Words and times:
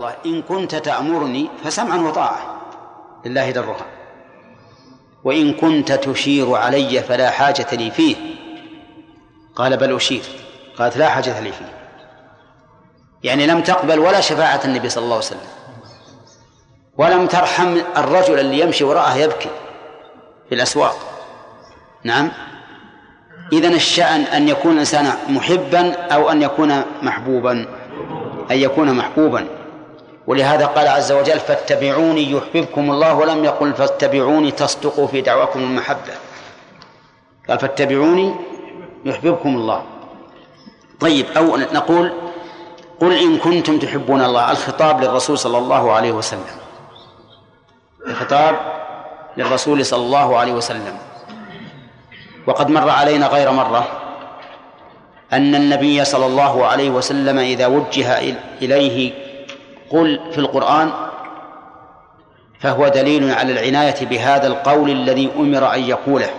الله 0.00 0.14
إن 0.26 0.42
كنت 0.42 0.74
تأمرني 0.74 1.50
فسمعا 1.64 1.96
وطاعة. 1.96 2.60
لله 3.26 3.50
درها 3.50 3.86
وإن 5.24 5.52
كنت 5.52 5.92
تشير 5.92 6.54
علي 6.54 7.00
فلا 7.00 7.30
حاجة 7.30 7.66
لي 7.72 7.90
فيه. 7.90 8.16
قال 9.54 9.76
بل 9.76 9.96
أشير. 9.96 10.22
قالت 10.78 10.96
لا 10.96 11.08
حاجة 11.08 11.40
لي 11.40 11.52
فيه. 11.52 11.72
يعني 13.22 13.46
لم 13.46 13.60
تقبل 13.60 13.98
ولا 13.98 14.20
شفاعة 14.20 14.60
النبي 14.64 14.88
صلى 14.88 15.04
الله 15.04 15.14
عليه 15.14 15.26
وسلم. 15.26 15.48
ولم 16.98 17.26
ترحم 17.26 17.76
الرجل 17.96 18.38
اللي 18.38 18.60
يمشي 18.60 18.84
وراءه 18.84 19.16
يبكي 19.16 19.50
في 20.48 20.54
الأسواق. 20.54 20.96
نعم. 22.04 22.30
إذن 23.52 23.74
الشأن 23.74 24.20
أن 24.20 24.48
يكون 24.48 24.72
الإنسان 24.72 25.12
محبا 25.28 25.92
أو 25.92 26.30
أن 26.30 26.42
يكون 26.42 26.82
محبوبا. 27.02 27.52
أن 28.50 28.56
يكون 28.56 28.94
محبوبا. 28.94 29.55
ولهذا 30.26 30.66
قال 30.66 30.88
عز 30.88 31.12
وجل 31.12 31.40
فاتبعوني 31.40 32.30
يحببكم 32.30 32.90
الله. 32.90 33.14
ولم 33.14 33.44
يقل 33.44 33.74
فاتبعوني 33.74 34.50
تصدقوا 34.50 35.06
في 35.06 35.20
دعواكم 35.20 35.60
المحبة. 35.60 36.12
قال 37.48 37.58
فاتبعوني 37.58 38.34
يحببكم 39.04 39.48
الله. 39.48 39.82
طيب 41.00 41.26
أو 41.36 41.56
نقول 41.56 42.12
قل 43.00 43.12
إن 43.12 43.38
كنتم 43.38 43.78
تحبون 43.78 44.24
الله. 44.24 44.50
الخطاب 44.50 45.04
للرسول 45.04 45.38
صلى 45.38 45.58
الله 45.58 45.92
عليه 45.92 46.12
وسلم. 46.12 46.56
الخطاب 48.06 48.56
للرسول 49.36 49.84
صلى 49.84 50.02
الله 50.02 50.38
عليه 50.38 50.52
وسلم. 50.52 50.98
وقد 52.46 52.70
مر 52.70 52.90
علينا 52.90 53.26
غير 53.26 53.50
مرة 53.50 53.86
أن 55.32 55.54
النبي 55.54 56.04
صلى 56.04 56.26
الله 56.26 56.66
عليه 56.66 56.90
وسلم 56.90 57.38
إذا 57.38 57.66
وجه 57.66 58.34
إليه 58.62 59.25
قل 59.90 60.20
في 60.32 60.38
القرآن 60.38 60.92
فهو 62.60 62.88
دليل 62.88 63.30
على 63.30 63.52
العناية 63.52 64.06
بهذا 64.06 64.46
القول 64.46 64.90
الذي 64.90 65.30
أمر 65.38 65.74
أن 65.74 65.80
يقوله 65.80 66.30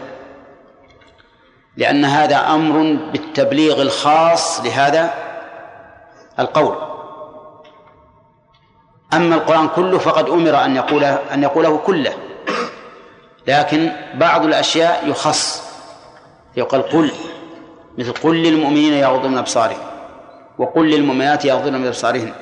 لأن 1.77 2.05
هذا 2.05 2.37
أمر 2.37 2.99
بالتبليغ 3.11 3.81
الخاص 3.81 4.61
لهذا 4.61 5.13
القول. 6.39 6.75
أما 9.13 9.35
القرآن 9.35 9.67
كله 9.67 9.97
فقد 9.97 10.29
أمر 10.29 10.65
أن 10.65 10.75
يقوله 10.75 11.19
أن 11.33 11.43
يقوله 11.43 11.77
كله 11.77 12.13
لكن 13.47 13.91
بعض 14.13 14.45
الأشياء 14.45 15.09
يخص 15.09 15.63
يقال 16.57 16.81
قل 16.81 17.11
مثل 17.97 18.13
قل 18.13 18.35
للمؤمنين 18.43 18.93
يغضوا 18.93 19.29
من 19.29 19.37
أبصارهم 19.37 19.77
وقل 20.57 20.89
للمؤمنات 20.89 21.45
يغضن 21.45 21.73
من 21.73 21.87
أبصارهن. 21.87 22.33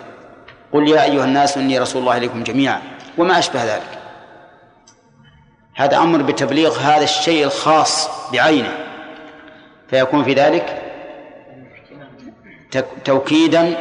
قل 0.76 0.88
يا 0.88 1.04
أيها 1.04 1.24
الناس 1.24 1.58
إني 1.58 1.80
رسول 1.80 2.02
الله 2.02 2.18
إليكم 2.18 2.44
جميعا 2.44 2.82
وما 3.18 3.40
أشبه 3.40 3.64
ذلك. 3.64 4.00
هذا 5.76 5.98
أمر 5.98 6.22
بتبليغ 6.22 6.80
هذا 6.80 7.04
الشيء 7.04 7.44
الخاص 7.44 8.10
بعينه. 8.32 8.78
فيكون 9.90 10.24
في 10.24 10.34
ذلك 10.34 10.82
توكيدا 13.06 13.78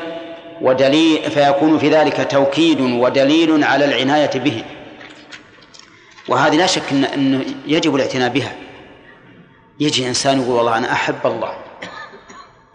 ودليل 0.61 1.31
فيكون 1.31 1.79
في 1.79 1.89
ذلك 1.89 2.31
توكيد 2.31 2.81
ودليل 2.81 3.65
على 3.65 3.85
العناية 3.85 4.41
به. 4.41 4.65
وهذه 6.29 6.57
لا 6.57 6.67
شك 6.67 6.93
إن 6.93 7.05
أنه 7.05 7.45
يجب 7.67 7.95
الاعتناء 7.95 8.29
بها. 8.29 8.53
يجي 9.81 10.09
إنسان 10.09 10.41
يقول 10.41 10.57
والله 10.57 10.79
أنا 10.79 10.93
أحب 10.93 11.27
الله 11.27 11.55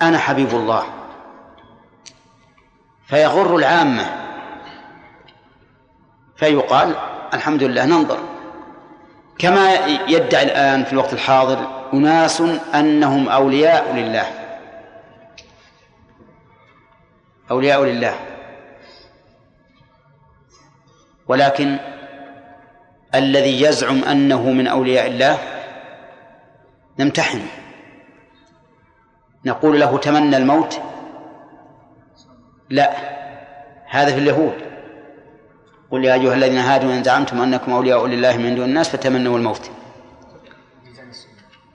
أنا 0.02 0.18
حبيب 0.18 0.50
الله. 0.50 0.99
فيغر 3.10 3.56
العامة. 3.56 4.06
فيقال 6.36 6.96
الحمد 7.34 7.64
لله 7.64 7.86
ننظر. 7.86 8.20
كما 9.38 9.74
يدعي 10.08 10.44
الآن 10.44 10.84
في 10.84 10.94
الوقت 10.94 11.14
الحاضر 11.14 11.90
أناس 11.94 12.42
أنهم 12.76 13.30
أولياء 13.30 13.94
لله. 13.94 14.26
أولياء 17.52 17.84
لله. 17.84 18.16
ولكن 21.28 21.78
الذي 23.16 23.62
يزعم 23.62 24.04
أنه 24.04 24.52
من 24.52 24.68
أولياء 24.68 25.08
الله 25.08 25.38
نمتحن. 27.00 27.42
نقول 29.46 29.80
له 29.80 29.98
تمنى 29.98 30.38
الموت 30.38 30.82
لا. 32.70 32.92
هذا 33.86 34.12
في 34.12 34.18
اليهود. 34.18 34.54
قل 35.92 36.06
يا 36.06 36.14
أيها 36.14 36.34
الذين 36.34 36.58
هادوا 36.58 36.94
إن 36.94 37.04
زعمتم 37.04 37.42
أنكم 37.42 37.74
أولياء 37.74 38.06
لله 38.06 38.38
من 38.38 38.56
دون 38.56 38.66
الناس 38.66 38.90
فتمنوا 38.90 39.38
الموت. 39.38 39.72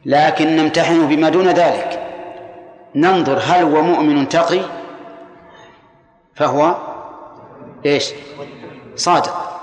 لكن 0.05 0.57
نمتحن 0.57 1.09
بما 1.09 1.29
دون 1.29 1.49
ذلك. 1.49 2.01
ننظر 2.95 3.39
هل 3.39 3.63
هو 3.63 3.83
مؤمن 3.83 4.29
تقي 4.29 4.61
فهو 6.35 6.77
إيش؟ 7.87 8.13
صادق. 8.97 9.61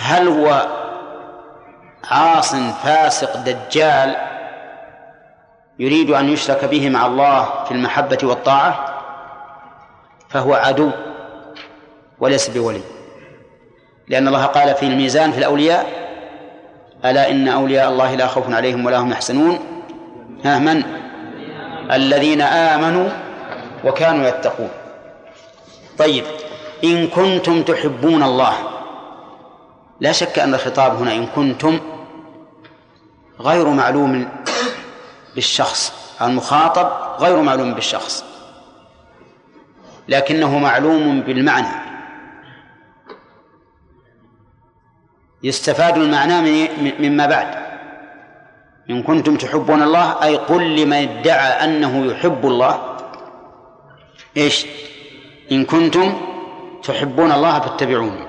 هل 0.00 0.28
هو 0.28 0.66
عاص 2.10 2.54
فاسق 2.54 3.36
دجال 3.36 4.16
يريد 5.78 6.10
أن 6.10 6.28
يشرك 6.28 6.64
به 6.64 6.88
مع 6.90 7.06
الله 7.06 7.64
في 7.64 7.72
المحبة 7.72 8.18
والطاعة؟ 8.22 8.85
فهو 10.36 10.54
عدو 10.54 10.90
وليس 12.20 12.48
بولي. 12.48 12.80
لأن 14.08 14.28
الله 14.28 14.46
قال 14.46 14.74
في 14.74 14.86
الميزان 14.86 15.32
في 15.32 15.38
الأولياء 15.38 15.86
ألا 17.04 17.30
إن 17.30 17.48
أولياء 17.48 17.88
الله 17.88 18.14
لا 18.14 18.26
خوف 18.26 18.54
عليهم 18.54 18.86
ولا 18.86 18.98
هم 18.98 19.12
يحزنون؟ 19.12 19.58
ها 20.44 20.58
من؟ 20.58 20.82
الذين 21.92 22.40
آمنوا 22.40 23.08
وكانوا 23.84 24.28
يتقون. 24.28 24.68
طيب 25.98 26.24
إن 26.84 27.06
كنتم 27.06 27.62
تحبون 27.62 28.22
الله 28.22 28.52
لا 30.00 30.12
شك 30.12 30.38
أن 30.38 30.54
الخطاب 30.54 30.96
هنا 30.96 31.12
إن 31.12 31.26
كنتم 31.26 31.80
غير 33.40 33.68
معلوم 33.68 34.28
بالشخص 35.34 35.92
المخاطب 36.22 36.88
غير 37.20 37.42
معلوم 37.42 37.74
بالشخص. 37.74 38.35
لكنه 40.08 40.58
معلوم 40.58 41.20
بالمعنى. 41.20 41.86
يستفاد 45.42 45.98
المعنى 45.98 46.68
مما 46.98 47.26
بعد. 47.26 47.66
إن 48.90 49.02
كنتم 49.02 49.36
تحبون 49.36 49.82
الله 49.82 50.22
أي 50.22 50.36
قل 50.36 50.76
لمن 50.76 50.92
ادعى 50.92 51.64
أنه 51.64 52.06
يحب 52.06 52.46
الله. 52.46 52.96
إيش؟ 54.36 54.66
إن 55.52 55.64
كنتم 55.64 56.14
تحبون 56.82 57.32
الله 57.32 57.60
فاتبعوني. 57.60 58.26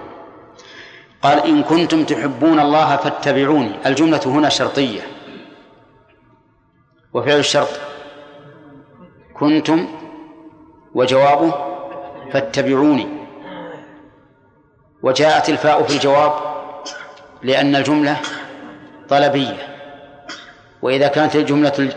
قال 1.22 1.46
إن 1.46 1.64
كنتم 1.64 2.04
تحبون 2.04 2.60
الله 2.60 2.96
فاتبعوني. 2.96 3.88
الجملة 3.88 4.22
هنا 4.26 4.50
شرطية. 4.50 5.02
وفعل 7.14 7.40
الشرط. 7.40 7.80
كنتم 9.34 9.88
وجوابه 10.94 11.67
فاتبعوني. 12.34 13.08
وجاءت 15.04 15.50
الفاء 15.50 15.84
في 15.84 15.96
الجواب 15.96 16.34
لأن 17.44 17.76
الجملة 17.76 18.18
طلبية. 19.10 19.78
وإذا 20.82 21.08
كانت 21.08 21.36
الجملة 21.36 21.94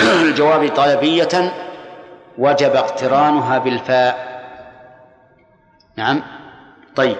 الجواب 0.00 0.68
طلبية 0.68 1.52
وجب 2.38 2.76
اقترانها 2.76 3.58
بالفاء. 3.58 4.30
نعم. 5.96 6.22
طيب. 6.96 7.16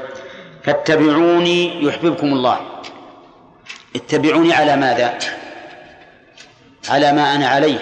فاتبعوني 0.63 1.85
يحببكم 1.85 2.27
الله. 2.27 2.61
اتبعوني 3.97 4.55
على 4.55 4.77
ماذا؟ 4.77 5.19
على 6.89 7.13
ما 7.13 7.35
أنا 7.35 7.47
عليه 7.49 7.79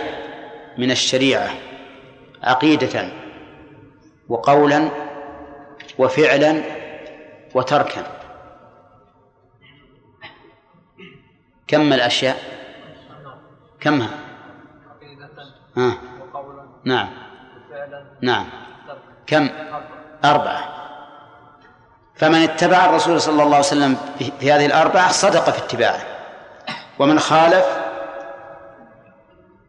من 0.79 0.91
الشريعة. 0.91 1.51
عقيدة. 2.43 3.09
وقولا 4.29 4.89
وفعلا 5.99 6.63
وتركا. 7.55 8.07
كم 11.67 11.93
الأشياء؟ 11.93 12.37
كمها؟ 13.81 14.11
ها 15.77 15.97
نعم. 16.85 17.09
نعم. 18.21 18.47
كم؟ 19.27 19.49
أربعة. 20.25 20.75
فمن 22.15 22.35
اتبع 22.43 22.85
الرسول 22.85 23.21
صلى 23.21 23.43
الله 23.43 23.57
عليه 23.57 23.67
وسلم 23.67 23.97
في 24.41 24.53
هذه 24.53 24.67
الأربعة 24.67 25.13
صدق 25.13 25.51
في 25.51 25.59
اتباعه. 25.59 26.01
ومن 26.99 27.19
خالف 27.19 27.67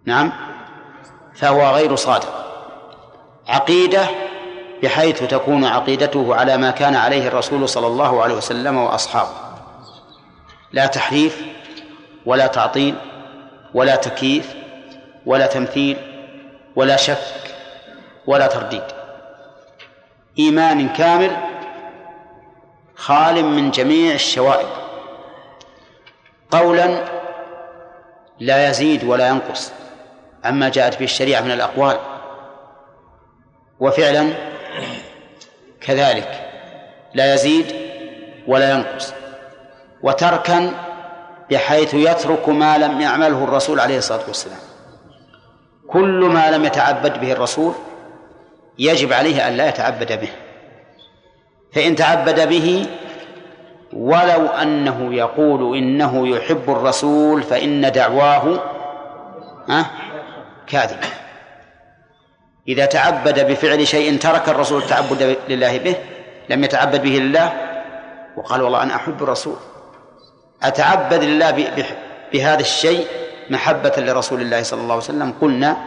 نعم 0.05 0.31
فهو 1.35 1.69
غير 1.69 1.95
صادق. 1.95 2.45
عقيدة 3.47 4.28
بحيث 4.83 5.23
تكون 5.23 5.65
عقيدته 5.65 6.35
على 6.35 6.57
ما 6.57 6.71
كان 6.71 6.95
عليه 6.95 7.27
الرسول 7.27 7.69
صلى 7.69 7.87
الله 7.87 8.23
عليه 8.23 8.35
وسلم 8.35 8.77
وأصحابه. 8.77 9.31
لا 10.71 10.85
تحريف 10.85 11.41
ولا 12.25 12.47
تعطيل 12.47 12.95
ولا 13.73 13.95
تكييف 13.95 14.55
ولا 15.25 15.47
تمثيل 15.47 15.97
ولا 16.75 16.95
شك 16.95 17.55
ولا 18.27 18.47
ترديد. 18.47 18.83
إيمان 20.39 20.89
كامل 20.89 21.37
خال 22.95 23.45
من 23.45 23.71
جميع 23.71 24.13
الشوائب. 24.13 24.67
قولا 26.51 27.03
لا 28.39 28.69
يزيد 28.69 29.03
ولا 29.03 29.27
ينقص. 29.27 29.71
عما 30.43 30.69
جاءت 30.69 30.99
به 30.99 31.05
الشريعة 31.05 31.41
من 31.41 31.51
الأقوال. 31.51 31.97
وفعلا 33.79 34.48
كذلك 35.81 36.49
لا 37.13 37.33
يزيد 37.33 37.65
ولا 38.47 38.71
ينقص 38.71 39.13
وتركا 40.03 40.73
بحيث 41.51 41.93
يترك 41.93 42.49
ما 42.49 42.77
لم 42.77 43.01
يعمله 43.01 43.43
الرسول 43.43 43.79
عليه 43.79 43.97
الصلاة 43.97 44.27
والسلام. 44.27 44.59
كل 45.87 46.25
ما 46.25 46.51
لم 46.51 46.65
يتعبد 46.65 47.21
به 47.21 47.31
الرسول 47.31 47.73
يجب 48.79 49.13
عليه 49.13 49.47
أن 49.47 49.53
لا 49.53 49.69
يتعبد 49.69 50.19
به. 50.19 50.29
فإن 51.73 51.95
تعبد 51.95 52.49
به 52.49 52.85
ولو 53.93 54.47
أنه 54.47 55.13
يقول 55.13 55.77
إنه 55.77 56.27
يحب 56.27 56.63
الرسول 56.69 57.43
فإن 57.43 57.91
دعواه 57.91 58.59
كاذبه 60.67 61.07
إذا 62.69 62.85
تعبد 62.85 63.51
بفعل 63.51 63.87
شيء 63.87 64.19
ترك 64.19 64.49
الرسول 64.49 64.81
التعبد 64.81 65.37
لله 65.49 65.77
به 65.77 65.95
لم 66.49 66.63
يتعبد 66.63 67.01
به 67.01 67.09
لله 67.09 67.53
وقال 68.37 68.61
والله 68.61 68.83
أنا 68.83 68.95
أحب 68.95 69.23
الرسول. 69.23 69.55
أتعبد 70.63 71.23
لله 71.23 71.51
بهذا 72.33 72.59
الشيء 72.59 73.07
محبة 73.49 73.93
لرسول 73.97 74.41
الله 74.41 74.63
صلى 74.63 74.81
الله 74.81 74.93
عليه 74.93 75.03
وسلم؟ 75.03 75.33
قلنا 75.41 75.77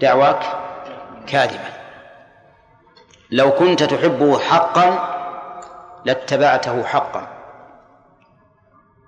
دعواك 0.00 0.42
كاذبا. 1.26 1.72
لو 3.30 3.50
كنت 3.50 3.82
تحبه 3.82 4.38
حقا 4.38 5.14
لاتبعته 6.04 6.84
حقا. 6.84 7.28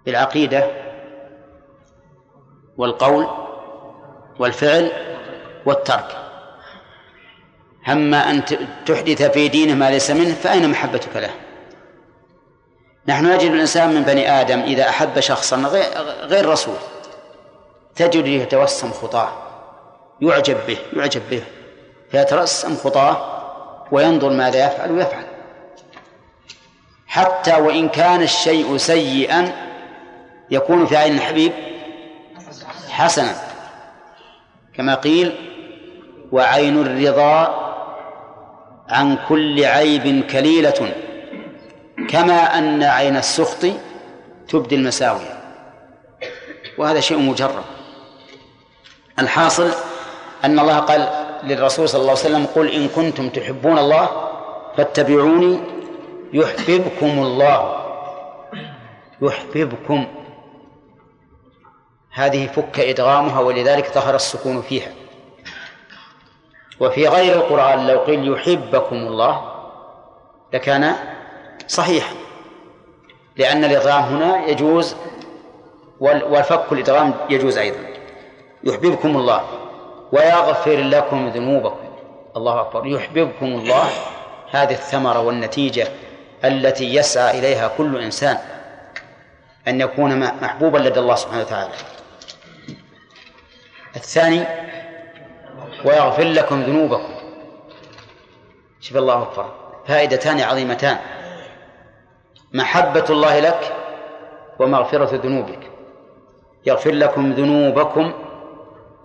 بالعقيدة 0.07 0.71
والقول 2.77 3.27
والفعل 4.39 4.91
والترك. 5.67 6.20
أما 7.89 8.31
أن 8.31 8.45
تحدث 8.87 9.23
في 9.23 9.49
دينه 9.49 9.75
ما 9.75 9.91
ليس 9.91 10.11
منه 10.11 10.35
فأين 10.35 10.71
محبتك 10.71 11.17
له؟ 11.17 11.31
نحن 13.07 13.27
نجد 13.27 13.51
الإنسان 13.51 13.95
من 13.95 14.03
بني 14.03 14.41
آدم 14.41 14.61
إذا 14.61 14.89
أحب 14.89 15.21
شخصا 15.21 15.57
غير 16.23 16.49
رسول 16.49 16.77
تجد 17.97 18.27
يتوسم 18.27 18.91
خطاه 18.91 19.33
يعجب 20.21 20.57
به 20.67 20.79
يعجب 20.93 21.23
به 21.31 21.43
فيترسم 22.11 22.77
خطاه 22.77 23.41
وينظر 23.93 24.31
ماذا 24.31 24.67
يفعل 24.67 24.93
ويفعل. 24.93 25.25
حتى 27.07 27.55
وإن 27.55 27.89
كان 27.89 28.23
الشيء 28.23 28.77
سيئا 28.77 29.53
يكون 30.51 30.87
في 30.87 30.97
عين 30.97 31.15
الحبيب 31.15 31.53
حسنا 32.91 33.35
كما 34.75 34.95
قيل 34.95 35.35
وعين 36.33 36.81
الرضا 36.81 37.70
عن 38.91 39.19
كل 39.29 39.65
عيب 39.65 40.25
كليلة 40.27 40.95
كما 42.09 42.59
أن 42.59 42.83
عين 42.83 43.17
السخط 43.17 43.67
تبدي 44.49 44.75
المساوي. 44.75 45.21
وهذا 46.79 47.01
شيء 47.01 47.19
مجرب. 47.19 47.65
الحاصل 49.19 49.71
أن 50.45 50.59
الله 50.59 50.79
قال 50.79 51.09
للرسول 51.43 51.89
صلى 51.89 52.01
الله 52.01 52.11
عليه 52.11 52.21
وسلم 52.21 52.47
قل 52.47 52.69
إن 52.69 52.89
كنتم 52.89 53.29
تحبون 53.29 53.79
الله 53.79 54.31
فاتبعوني 54.77 55.61
يحببكم 56.33 57.19
الله. 57.19 57.77
يحببكم. 59.23 60.07
هذه 62.13 62.47
فك 62.47 62.81
إدغامها 62.81 63.41
ولذلك 63.41 63.93
ظهر 63.95 64.15
السكون 64.15 64.63
فيها. 64.63 64.93
وفي 66.81 67.09
غير 67.09 67.35
القرآن 67.35 67.87
لو 67.87 67.99
قيل 67.99 68.33
يحبكم 68.33 68.97
الله 68.97 69.53
لكان 70.53 70.95
صحيحا 71.69 72.15
لأن 73.37 73.65
الإدغام 73.65 74.03
هنا 74.03 74.47
يجوز 74.47 74.97
والفك 76.01 76.73
الإدغام 76.73 77.15
يجوز 77.31 77.59
أيضا. 77.59 77.79
يحببكم 78.65 79.17
الله 79.17 79.45
ويغفر 80.13 80.77
لكم 80.77 81.29
ذنوبكم. 81.29 81.89
الله 82.37 82.61
أكبر. 82.61 82.87
يحببكم 82.87 83.47
الله 83.47 83.91
هذه 84.51 84.73
الثمرة 84.73 85.21
والنتيجة 85.21 85.89
التي 86.45 86.95
يسعى 86.95 87.39
إليها 87.39 87.71
كل 87.79 88.03
إنسان 88.03 88.39
أن 89.69 89.81
يكون 89.81 90.19
محبوبا 90.19 90.79
لدى 90.79 91.01
الله 91.01 91.15
سبحانه 91.15 91.41
وتعالى. 91.41 91.73
الثاني 93.97 94.45
ويغفر 95.85 96.25
لكم 96.25 96.63
ذنوبكم. 96.63 97.15
شوف 98.81 98.97
الله 98.97 99.23
أكبر. 99.23 99.55
فائدتان 99.87 100.41
عظيمتان. 100.41 100.99
محبة 102.53 103.05
الله 103.11 103.41
لك 103.41 103.77
ومغفرة 104.59 105.17
ذنوبك. 105.17 105.71
يغفر 106.67 106.91
لكم 106.91 107.33
ذنوبكم. 107.33 108.13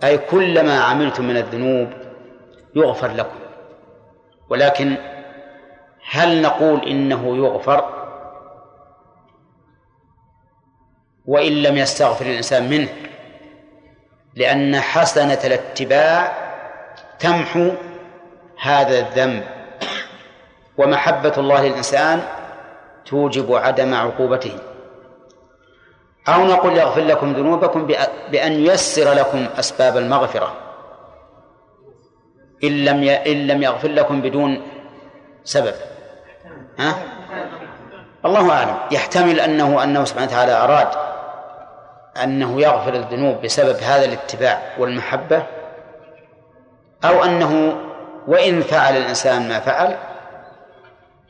أي 0.04 0.18
كل 0.18 0.66
ما 0.66 0.80
عملتم 0.80 1.24
من 1.24 1.36
الذنوب 1.36 1.92
يغفر 2.74 3.12
لكم. 3.12 3.38
ولكن 4.48 4.96
هل 6.10 6.42
نقول 6.42 6.88
إنه 6.88 7.36
يغفر؟ 7.36 7.84
وإن 11.26 11.52
لم 11.52 11.76
يستغفر 11.76 12.26
الإنسان 12.26 12.70
منه. 12.70 12.88
لأن 14.34 14.80
حسنة 14.80 15.38
الاتباع 15.44 16.45
تمحو 17.18 17.70
هذا 18.62 18.98
الذنب. 18.98 19.42
ومحبة 20.78 21.32
الله 21.38 21.68
للإنسان 21.68 22.22
توجب 23.06 23.54
عدم 23.54 23.94
عقوبته. 23.94 24.58
أو 26.28 26.46
نقول 26.46 26.76
يغفر 26.76 27.00
لكم 27.00 27.32
ذنوبكم 27.32 27.86
بأن 28.30 28.52
ييسر 28.52 29.12
لكم 29.12 29.46
أسباب 29.58 29.96
المغفرة. 29.96 30.56
إن 32.64 32.84
لم 32.84 33.08
إن 33.08 33.46
لم 33.46 33.62
يغفر 33.62 33.88
لكم 33.88 34.20
بدون 34.20 34.62
سبب. 35.44 35.74
ها؟ 36.78 36.94
الله 38.24 38.50
أعلم. 38.50 38.76
يحتمل 38.90 39.40
أنه 39.40 39.82
أنه 39.84 40.04
سبحانه 40.04 40.26
وتعالى 40.26 40.52
أراد 40.52 40.88
أنه 42.22 42.60
يغفر 42.60 42.94
الذنوب 42.94 43.42
بسبب 43.42 43.76
هذا 43.76 44.04
الاتباع 44.04 44.62
والمحبة. 44.78 45.46
أو 47.08 47.24
أنه 47.24 47.76
وإن 48.26 48.60
فعل 48.62 48.96
الإنسان 48.96 49.48
ما 49.48 49.60
فعل 49.60 49.96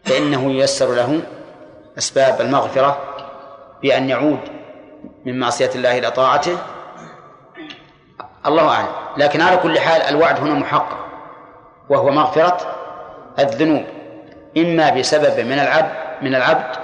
فإنه 0.05 0.51
ييسر 0.53 0.95
له 0.95 1.21
أسباب 1.99 2.41
المغفرة 2.41 2.99
بأن 3.83 4.11
يعود 4.11 4.39
من 5.25 5.39
معصية 5.39 5.71
الله 5.75 5.99
إلى 5.99 6.11
طاعته. 6.11 6.59
الله 8.47 8.69
أعلم. 8.69 8.89
لكن 9.17 9.41
على 9.41 9.57
كل 9.57 9.79
حال 9.79 10.03
الوعد 10.03 10.41
هنا 10.41 10.55
محقق 10.55 10.99
وهو 11.89 12.11
مغفرة 12.11 12.57
الذنوب 13.39 13.85
إما 14.57 14.91
بسبب 14.91 15.41
من 15.41 15.59
العبد 15.59 15.93
من 16.23 16.35
العبد 16.35 16.77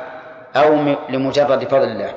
أو 0.56 0.74
لمجرد 1.08 1.68
فضل 1.68 1.82
الله. 1.82 2.14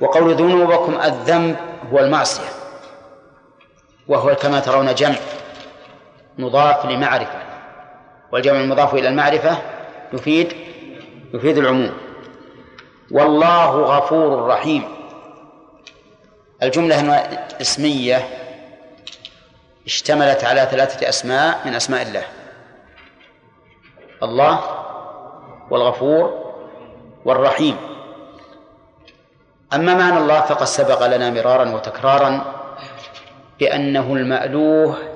وقول 0.00 0.34
ذنوبكم 0.34 1.00
الذنب 1.04 1.56
هو 1.92 1.98
المعصية 1.98 2.48
وهو 4.08 4.34
كما 4.34 4.60
ترون 4.60 4.94
جمع. 4.94 5.16
مضاف 6.38 6.86
لمعرفة. 6.86 7.38
والجمع 8.32 8.60
المضاف 8.60 8.94
إلى 8.94 9.08
المعرفة 9.08 9.58
يفيد 10.12 10.52
يفيد 11.34 11.58
العموم. 11.58 11.92
والله 13.10 13.70
غفور 13.70 14.46
رحيم. 14.46 14.84
الجملة 16.62 16.96
اسمية 17.60 18.28
اشتملت 19.86 20.44
على 20.44 20.68
ثلاثة 20.70 21.08
أسماء 21.08 21.60
من 21.66 21.74
أسماء 21.74 22.02
الله. 22.02 22.24
الله 24.22 24.60
والغفور 25.70 26.54
والرحيم. 27.24 27.76
أما 29.74 29.94
معنى 29.94 30.18
الله 30.18 30.40
فقد 30.40 30.64
سبق 30.64 31.06
لنا 31.06 31.30
مرارا 31.30 31.70
وتكرارا 31.70 32.44
بأنه 33.60 34.14
المألوه 34.14 35.13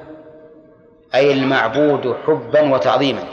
أي 1.15 1.33
المعبود 1.33 2.17
حبا 2.27 2.75
وتعظيما. 2.75 3.25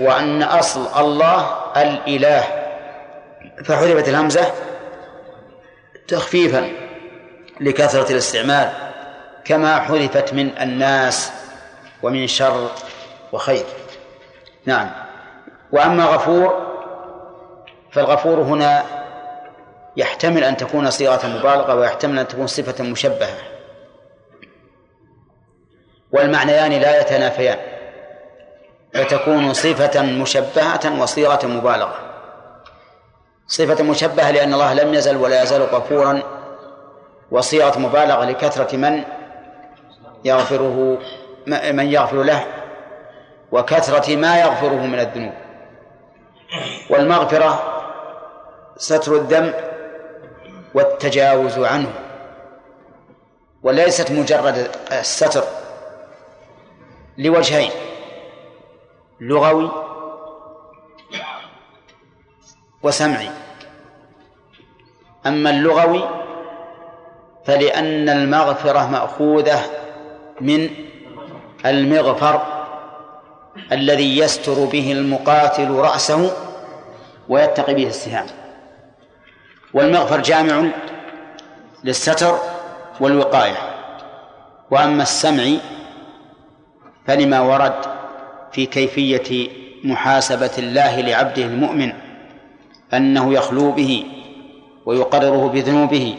وأن 0.00 0.42
أصل 0.42 1.00
الله 1.00 1.56
الإله. 1.76 2.44
فحذفت 3.64 4.08
الهمزة 4.08 4.52
تخفيفا 6.08 6.70
لكثرة 7.60 8.12
الاستعمال 8.12 8.72
كما 9.44 9.80
حذفت 9.80 10.34
من 10.34 10.58
الناس 10.60 11.32
ومن 12.02 12.26
شر 12.26 12.70
وخير. 13.32 13.64
نعم. 14.66 14.90
وأما 15.72 16.04
غفور 16.04 16.72
فالغفور 17.92 18.42
هنا 18.42 18.84
يحتمل 19.96 20.44
أن 20.44 20.56
تكون 20.56 20.90
صيغة 20.90 21.26
مبالغة 21.26 21.74
ويحتمل 21.74 22.18
أن 22.18 22.28
تكون 22.28 22.46
صفة 22.46 22.84
مشبهة. 22.84 23.51
والمعنيان 26.12 26.72
لا 26.72 27.00
يتنافيان 27.00 27.58
فتكون 28.94 29.52
صفة 29.52 30.02
مشبهة 30.02 31.02
وصيغة 31.02 31.46
مبالغة. 31.46 31.94
صفة 33.46 33.84
مشبهة 33.84 34.30
لأن 34.30 34.54
الله 34.54 34.74
لم 34.74 34.94
يزل 34.94 35.16
ولا 35.16 35.42
يزال 35.42 35.62
غفورا 35.62 36.22
وصيغة 37.30 37.78
مبالغة 37.78 38.24
لكثرة 38.24 38.76
من 38.76 39.02
يغفره 40.24 40.98
من 41.46 41.92
يغفر 41.92 42.22
له 42.22 42.44
وكثرة 43.52 44.16
ما 44.16 44.40
يغفره 44.40 44.86
من 44.86 44.98
الذنوب. 44.98 45.32
والمغفرة 46.90 47.82
ستر 48.76 49.16
الذنب 49.16 49.54
والتجاوز 50.74 51.58
عنه 51.58 51.90
وليست 53.62 54.10
مجرد 54.10 54.70
الستر. 54.92 55.44
لوجهين. 57.18 57.70
لغوي 59.20 59.70
وسمعي. 62.82 63.30
أما 65.26 65.50
اللغوي 65.50 66.08
فلأن 67.44 68.08
المغفرة 68.08 68.86
مأخوذة 68.90 69.60
من 70.40 70.68
المغفر 71.66 72.62
الذي 73.72 74.18
يستر 74.18 74.64
به 74.64 74.92
المقاتل 74.92 75.70
رأسه 75.70 76.30
ويتقي 77.28 77.74
به 77.74 77.86
السهام. 77.86 78.26
والمغفر 79.74 80.20
جامع 80.20 80.70
للستر 81.84 82.38
والوقاية. 83.00 83.56
وأما 84.70 85.02
السمع 85.02 85.44
فلما 87.06 87.40
ورد 87.40 87.74
في 88.52 88.66
كيفية 88.66 89.48
محاسبة 89.84 90.50
الله 90.58 91.00
لعبده 91.00 91.42
المؤمن 91.42 91.92
أنه 92.94 93.32
يخلو 93.32 93.72
به 93.72 94.06
ويقرره 94.86 95.48
بذنوبه 95.48 96.16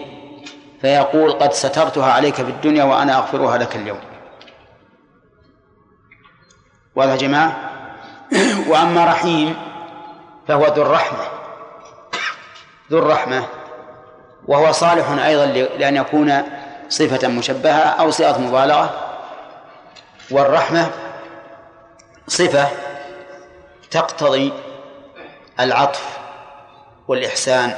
فيقول 0.82 1.32
قد 1.32 1.54
سترتها 1.54 2.12
عليك 2.12 2.36
في 2.36 2.42
الدنيا 2.42 2.84
وأنا 2.84 3.18
أغفرها 3.18 3.58
لك 3.58 3.75
اليوم. 3.75 4.00
واضح 6.96 7.16
جماعة؟ 7.16 7.72
وأما 8.70 9.06
رحيم 9.06 9.56
فهو 10.48 10.66
ذو 10.66 10.82
الرحمة 10.82 11.24
ذو 12.92 13.00
الرحمة 13.00 13.46
وهو 14.48 14.72
صالح 14.72 15.10
أيضا 15.10 15.46
لأن 15.78 15.96
يكون 15.96 16.44
صفة 16.90 17.28
مشبهة 17.28 17.80
أو 17.80 18.12
صيغة 18.12 18.42
مبالغة. 18.42 19.03
والرحمة 20.32 20.92
صفة 22.27 22.68
تقتضي 23.92 24.53
العطف 25.60 26.20
والإحسان 27.08 27.75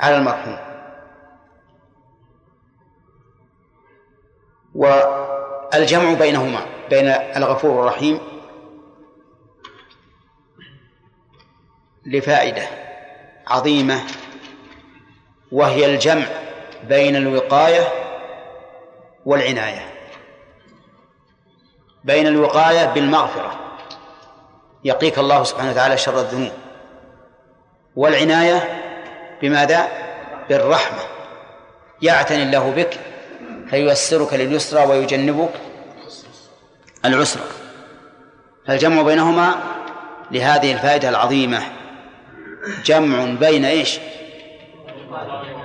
على 0.00 0.16
المرحوم. 0.16 0.58
والجمع 4.74 6.12
بينهما 6.14 6.66
بين 6.90 7.08
الغفور 7.08 7.80
الرحيم 7.80 8.20
لفائدة 12.06 12.68
عظيمة 13.46 14.00
وهي 15.52 15.94
الجمع 15.94 16.26
بين 16.88 17.16
الوقاية 17.16 17.88
والعناية. 19.24 19.95
بين 22.06 22.26
الوقاية 22.26 22.84
بالمغفرة. 22.86 23.54
يقيك 24.84 25.18
الله 25.18 25.44
سبحانه 25.44 25.70
وتعالى 25.70 25.98
شر 25.98 26.20
الذنوب. 26.20 26.52
والعناية 27.96 28.82
بماذا؟ 29.42 29.88
بالرحمة. 30.48 30.98
يعتني 32.02 32.42
الله 32.42 32.70
بك 32.70 32.98
فييسرك 33.70 34.34
لليسرى 34.34 34.86
ويجنبك 34.86 35.50
العسرى 37.04 37.42
فالجمع 38.66 39.02
بينهما 39.02 39.54
لهذه 40.30 40.72
الفائدة 40.72 41.08
العظيمة. 41.08 41.62
جمع 42.84 43.24
بين 43.24 43.64
إيش؟ 43.64 43.98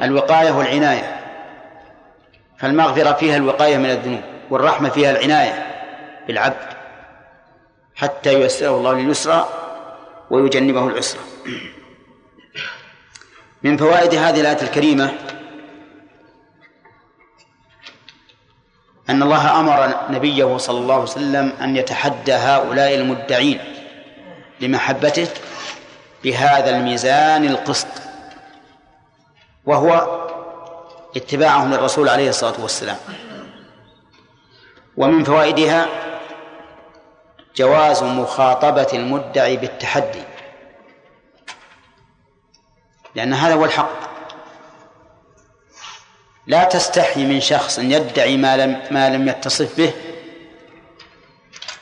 الوقاية 0.01 0.51
والعناية. 0.51 1.19
فالمغفرة 2.57 3.13
فيها 3.13 3.38
الوقاية 3.38 3.77
من 3.77 3.89
الذنوب 3.89 4.21
والرحمة 4.50 4.89
فيها 4.89 5.12
العناية. 5.12 5.71
بالعبد 6.28 6.74
حتى 7.96 8.34
ييسره 8.34 8.78
الله 8.78 8.94
لليسرى 8.94 9.50
ويجنبه 10.30 10.88
العسرى. 10.88 11.22
من 13.63 13.78
فوائد 13.78 14.16
هذه 14.16 14.42
الآية 14.42 14.62
الكريمة 14.62 15.13
أن 19.10 19.24
الله 19.24 19.60
أمر 19.60 19.96
نبيه 20.10 20.58
صلى 20.58 20.78
الله 20.78 20.94
عليه 20.94 21.04
وسلم 21.04 21.54
أن 21.62 21.75
يتحدى 21.78 22.34
هؤلاء 22.34 22.96
المدعين 22.96 23.60
لمحبته 24.60 25.28
بهذا 26.24 26.70
الميزان 26.70 27.46
القسط 27.46 27.88
وهو 29.66 30.22
اتباعهم 31.16 31.74
للرسول 31.74 32.10
عليه 32.10 32.30
الصلاة 32.30 32.62
والسلام. 32.62 32.98
ومن 34.98 35.24
فوائدها 35.24 36.11
جواز 37.55 38.03
مخاطبة 38.03 38.88
المدعي 38.93 39.58
بالتحدي. 39.58 40.24
لأن 43.15 43.34
هذا 43.34 43.53
هو 43.53 43.65
الحق. 43.65 44.01
لا 46.48 46.63
تستحي 46.63 47.25
من 47.25 47.41
شخص 47.41 47.79
يدعي 47.79 48.38
ما 48.38 48.58
لم 48.58 48.81
ما 48.91 49.10
لم 49.10 49.27
يتصف 49.27 49.77
به 49.77 49.93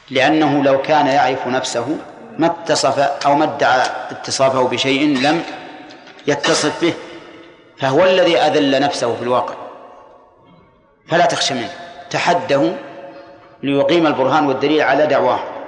لأنه 0.09 0.63
لو 0.63 0.81
كان 0.81 1.07
يعرف 1.07 1.47
نفسه 1.47 1.97
ما 2.37 2.47
اتصف 2.47 2.99
أو 2.99 3.35
ما 3.35 3.43
ادعى 3.43 3.87
اتصافه 4.11 4.67
بشيء 4.67 5.17
لم 5.17 5.43
يتصف 6.27 6.81
به 6.81 6.93
فهو 7.77 8.03
الذي 8.03 8.37
أذل 8.37 8.81
نفسه 8.81 9.15
في 9.15 9.21
الواقع. 9.21 9.55
فلا 11.07 11.25
تخشى 11.25 11.53
منه. 11.53 11.71
تحده 12.09 12.75
ليقيم 13.63 14.07
البرهان 14.07 14.45
والدليل 14.47 14.81
على 14.81 15.07
دعواه. 15.07 15.58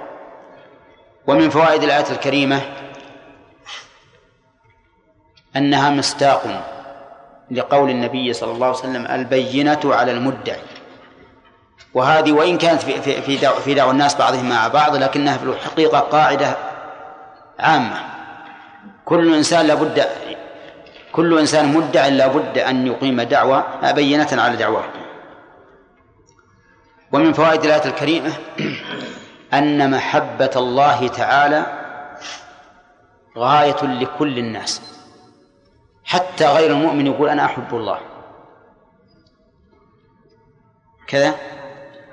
ومن 1.27 1.49
فوائد 1.49 1.83
الآية 1.83 2.11
الكريمة 2.11 2.61
أنها 5.55 5.89
مصداق 5.89 6.65
لقول 7.51 7.89
النبي 7.89 8.33
صلى 8.33 8.51
الله 8.51 8.67
عليه 8.67 8.77
وسلم 8.77 9.05
البينة 9.05 9.79
على 9.85 10.11
المدعي. 10.11 10.59
وهذه 11.93 12.31
وإن 12.31 12.57
كانت 12.57 12.81
في 12.81 13.01
في 13.01 13.21
في 13.21 13.37
في 13.37 13.73
دعوة 13.73 13.91
الناس 13.91 14.15
بعضهم 14.15 14.49
مع 14.49 14.67
بعض 14.67 14.95
لكنها 14.95 15.37
في 15.37 15.43
الحقيقة 15.43 15.99
قاعدة 15.99 16.57
عامة. 17.59 17.95
كل 19.05 19.35
إنسان 19.35 19.67
لابد 19.67 20.07
كل 21.11 21.39
إنسان 21.39 21.73
مدع 21.73 22.07
لابد 22.07 22.57
أن 22.57 22.87
يقيم 22.87 23.21
دعوة 23.21 23.91
بينة 23.91 24.27
على 24.31 24.55
دعواه 24.57 24.83
ومن 27.11 27.33
فوائد 27.33 27.63
الآية 27.63 27.85
الكريمة 27.85 28.33
أن 29.53 29.91
محبة 29.91 30.51
الله 30.55 31.07
تعالى 31.07 31.65
غاية 33.37 33.83
لكل 33.83 34.37
الناس. 34.37 34.81
حتى 36.03 36.47
غير 36.47 36.71
المؤمن 36.71 37.07
يقول 37.07 37.29
أنا 37.29 37.45
أحب 37.45 37.75
الله. 37.75 37.99
كذا؟ 41.07 41.35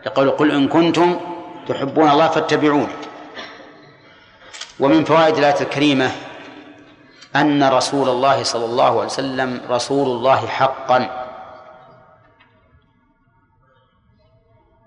يقول 0.07 0.31
قل 0.31 0.51
إن 0.51 0.69
كنتم 0.69 1.21
تحبون 1.69 2.11
الله 2.11 2.29
فاتبعوني 2.29 2.93
ومن 4.81 5.05
فوائد 5.05 5.37
الآية 5.37 5.61
الكريمة 5.61 6.11
أن 7.37 7.65
رسول 7.69 8.09
الله 8.09 8.43
صلى 8.43 8.65
الله 8.65 8.91
عليه 8.91 9.07
وسلم 9.07 9.61
رسول 9.71 10.07
الله 10.07 10.47
حقا. 10.47 11.25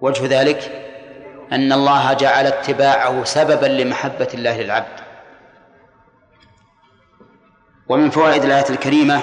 وجه 0.02 0.42
ذلك 0.42 0.91
أن 1.52 1.74
الله 1.74 2.14
جعل 2.14 2.48
اتباعه 2.48 3.24
سببا 3.24 3.66
لمحبة 3.66 4.28
الله 4.34 4.62
للعبد. 4.62 5.00
ومن 7.90 8.10
فوائد 8.10 8.44
الآية 8.44 8.70
الكريمة 8.70 9.22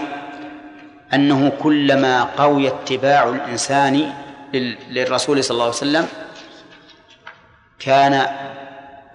أنه 1.14 1.52
كلما 1.62 2.25
قوي 2.25 2.68
اتباع 2.68 3.28
الإنسان 3.28 4.12
للرسول 4.90 5.44
صلى 5.44 5.54
الله 5.54 5.64
عليه 5.64 5.75
وسلم 5.75 6.06
كان 7.78 8.26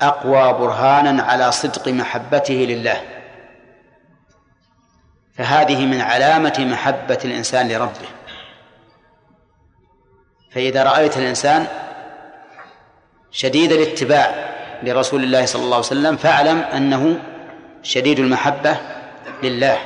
أقوى 0.02 0.54
برهانا 0.54 1.24
على 1.24 1.52
صدق 1.52 1.88
محبته 1.88 2.54
لله. 2.54 3.02
فهذه 5.34 5.86
من 5.86 6.02
علامة 6.02 6.56
محبة 6.60 7.20
الإنسان 7.26 7.72
لربه. 7.72 8.10
فإذا 10.52 10.84
رأيت 10.84 11.18
الإنسان 11.18 11.68
شديد 13.34 13.72
الاتباع 13.72 14.54
لرسول 14.84 15.24
الله 15.24 15.46
صلى 15.46 15.62
الله 15.62 15.76
عليه 15.76 15.86
وسلم 15.86 16.16
فاعلم 16.18 16.58
أنه 16.60 17.20
شديد 17.84 18.20
المحبة 18.20 18.78
لله. 19.44 19.78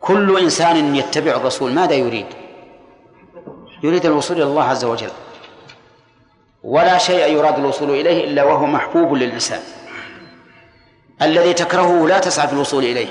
كل 0.00 0.38
إنسان 0.38 0.96
يتبع 0.96 1.30
الرسول 1.30 1.72
ماذا 1.72 1.94
يريد؟ 1.94 2.26
يريد 3.82 4.06
الوصول 4.06 4.36
إلى 4.36 4.44
الله 4.44 4.64
عز 4.64 4.84
وجل. 4.84 5.10
ولا 6.62 6.98
شيء 6.98 7.32
يراد 7.36 7.58
الوصول 7.58 7.90
إليه 7.90 8.24
إلا 8.24 8.44
وهو 8.44 8.66
محبوب 8.66 9.14
للإنسان. 9.14 9.60
الذي 11.22 11.54
تكرهه 11.54 12.08
لا 12.08 12.18
تسعى 12.18 12.46
في 12.46 12.52
الوصول 12.52 12.84
إليه. 12.84 13.08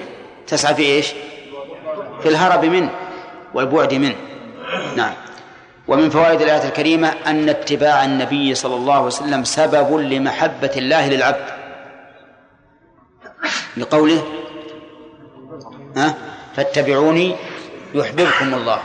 تسعى 0.47 0.75
في 0.75 0.81
إيش؟ 0.83 1.13
في 2.21 2.29
الهرب 2.29 2.65
منه 2.65 2.89
والبعد 3.53 3.93
منه. 3.93 4.15
نعم. 4.95 5.13
ومن 5.87 6.09
فوائد 6.09 6.41
الآية 6.41 6.67
الكريمة 6.67 7.13
أن 7.27 7.49
اتباع 7.49 8.05
النبي 8.05 8.55
صلى 8.55 8.75
الله 8.75 8.93
عليه 8.93 9.05
وسلم 9.05 9.43
سبب 9.43 9.93
لمحبة 9.93 10.71
الله 10.77 11.09
للعبد. 11.09 11.45
لقوله 13.77 14.23
ها؟ 15.97 16.15
فاتبعوني 16.55 17.35
يحببكم 17.93 18.53
الله. 18.53 18.79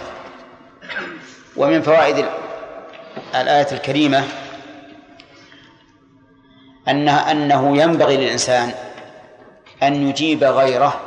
ومن 1.57 1.83
فوائد 1.83 2.27
الآية 3.35 3.73
الكريمة 3.73 4.25
أنها 6.89 7.31
أنه 7.31 7.77
ينبغي 7.77 8.17
للإنسان 8.17 8.73
أن 9.83 10.09
يجيب 10.09 10.45
غيره 10.45 11.01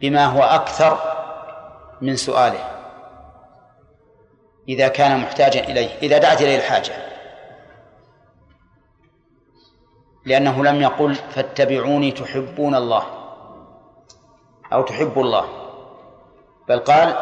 بما 0.00 0.26
هو 0.26 0.42
أكثر 0.42 0.98
من 2.00 2.16
سؤاله. 2.16 2.71
إذا 4.68 4.88
كان 4.88 5.20
محتاجا 5.20 5.60
إليه 5.60 5.98
إذا 6.02 6.18
دعت 6.18 6.42
إليه 6.42 6.56
الحاجة. 6.56 6.92
لأنه 10.24 10.64
لم 10.64 10.82
يقل 10.82 11.14
فاتبعوني 11.14 12.10
تحبون 12.10 12.74
الله 12.74 13.06
أو 14.72 14.82
تحب 14.82 15.18
الله. 15.18 15.48
بل 16.68 16.78
قال 16.78 17.16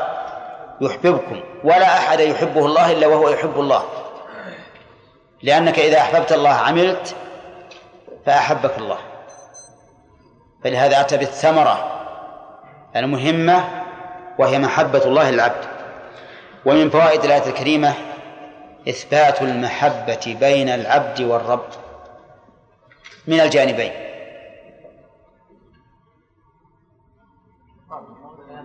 يحببكم. 0.81 1.41
ولا 1.65 1.99
أحد 1.99 2.21
يحبه 2.21 2.67
الله 2.67 2.93
إلا 2.93 3.07
وهو 3.07 3.29
يحب 3.29 3.61
الله. 3.61 3.85
لأنك 5.43 5.79
إذا 5.79 6.01
أحببت 6.01 6.33
الله 6.33 6.51
عملت 6.51 7.17
فأحبك 8.27 8.79
الله. 8.79 8.99
فلهذا 10.65 11.01
أتى 11.01 11.17
بالثمرة 11.17 12.07
المهمة 12.97 13.85
وهي 14.39 14.59
محبة 14.59 15.05
الله 15.05 15.31
للعبد. 15.31 15.80
ومن 16.67 16.90
فوائد 16.90 17.25
الآية 17.25 17.47
الكريمة 17.47 17.95
إثبات 18.88 19.43
المحبة 19.43 20.37
بين 20.40 20.69
العبد 20.69 21.21
والرب 21.21 21.69
من 23.26 23.40
الجانبين. 23.40 23.93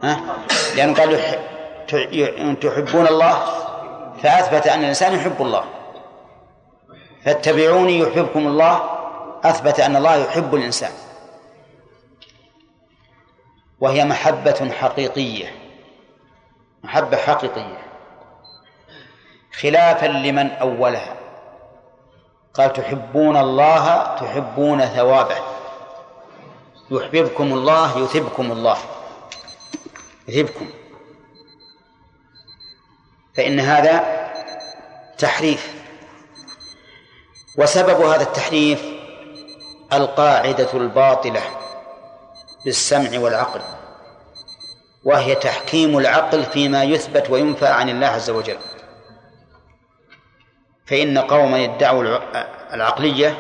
ها؟ 0.04 0.46
لأنه 0.76 0.94
قال 0.94 1.20
تحبون 2.60 3.08
الله 3.08 3.46
فأثبت 4.24 4.68
أن 4.68 4.80
الإنسان 4.80 5.14
يحب 5.14 5.42
الله. 5.42 5.64
فاتبعوني 7.24 8.00
يحببكم 8.00 8.48
الله 8.48 8.90
أثبت 9.44 9.80
أن 9.80 9.96
الله 9.96 10.16
يحب 10.16 10.56
الإنسان. 10.56 10.92
وهي 13.80 14.06
محبة 14.06 14.72
حقيقية. 14.72 15.56
محبة 16.84 17.18
حقيقية. 17.18 17.85
خلافا 19.62 20.06
لمن 20.06 20.52
أولها. 20.52 21.16
قال 22.54 22.74
تحبون 22.74 23.38
الله 23.38 24.16
تحبون 24.16 24.86
ثوابه. 24.86 25.38
يحببكم 26.92 27.54
الله 27.54 28.00
يثبكم 28.00 28.52
الله. 28.52 28.78
يثبكم. 30.28 30.70
فإن 33.36 33.60
هذا 33.60 34.04
تحريف. 35.18 35.74
وسبب 37.58 38.02
هذا 38.02 38.24
التحريف 38.24 38.86
القاعدة 39.94 40.74
الباطلة 40.74 41.42
بالسمع 42.66 43.20
والعقل 43.20 43.62
وهي 45.04 45.36
تحكيم 45.36 45.98
العقل 45.98 46.44
فيما 46.44 46.84
يثبت 46.84 47.30
وينفى 47.30 47.68
عن 47.68 47.90
الله 47.90 48.08
عز 48.08 48.30
وجل. 48.30 48.58
فإن 50.88 51.18
قوما 51.18 51.58
يدعوا 51.58 52.20
العقلية 52.74 53.38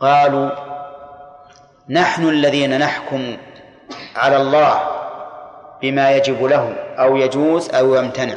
قالوا 0.00 0.50
نحن 1.88 2.28
الذين 2.28 2.78
نحكم 2.78 3.36
على 4.16 4.36
الله 4.36 4.80
بما 5.82 6.10
يجب 6.10 6.44
له 6.44 6.74
أو 6.98 7.16
يجوز 7.16 7.70
أو 7.70 7.94
يمتنع. 7.94 8.36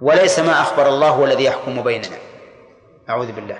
وليس 0.00 0.38
ما 0.38 0.60
أخبر 0.60 0.88
الله 0.88 1.08
هو 1.08 1.24
الذي 1.24 1.44
يحكم 1.44 1.82
بيننا. 1.82 2.16
أعوذ 3.10 3.32
بالله. 3.32 3.58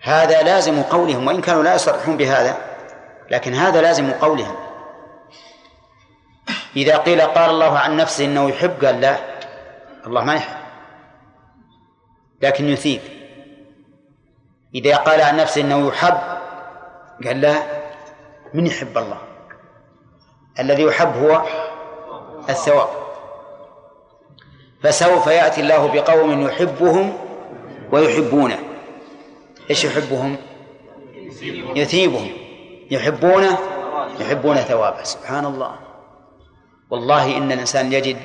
هذا 0.00 0.42
لازم 0.42 0.82
قولهم 0.82 1.26
وإن 1.26 1.40
كانوا 1.40 1.62
لا 1.62 1.74
يصرحون 1.74 2.16
بهذا 2.16 2.56
لكن 3.30 3.54
هذا 3.54 3.80
لازم 3.80 4.12
قولهم. 4.12 4.56
إذا 6.76 6.96
قيل 6.96 7.20
قال 7.20 7.50
الله 7.50 7.78
عن 7.78 7.96
نفسه 7.96 8.24
إنه 8.24 8.50
يحب 8.50 8.84
قال 8.84 9.00
لا 9.00 9.16
الله 10.06 10.24
ما 10.24 10.34
يحب. 10.34 10.61
لكن 12.42 12.68
يثيب. 12.68 13.00
إذا 14.74 14.96
قال 14.96 15.20
عن 15.20 15.36
نفسه 15.36 15.60
إنه 15.60 15.88
يحب 15.88 16.18
قال 17.24 17.40
لا 17.40 17.62
من 18.54 18.66
يحب 18.66 18.98
الله؟ 18.98 19.18
الذي 20.58 20.82
يحب 20.82 21.16
هو 21.16 21.42
الثواب. 22.48 22.88
فسوف 24.82 25.26
يأتي 25.26 25.60
الله 25.60 25.86
بقوم 25.92 26.46
يحبهم 26.46 27.18
ويحبونه. 27.92 28.58
إيش 29.70 29.84
يحبهم؟ 29.84 30.36
يثيبهم. 31.76 32.30
يحبونه 32.90 33.58
يحبون 34.20 34.56
ثوابه. 34.56 35.02
سبحان 35.02 35.44
الله. 35.44 35.78
والله 36.90 37.36
إن 37.36 37.52
الإنسان 37.52 37.92
يجد 37.92 38.16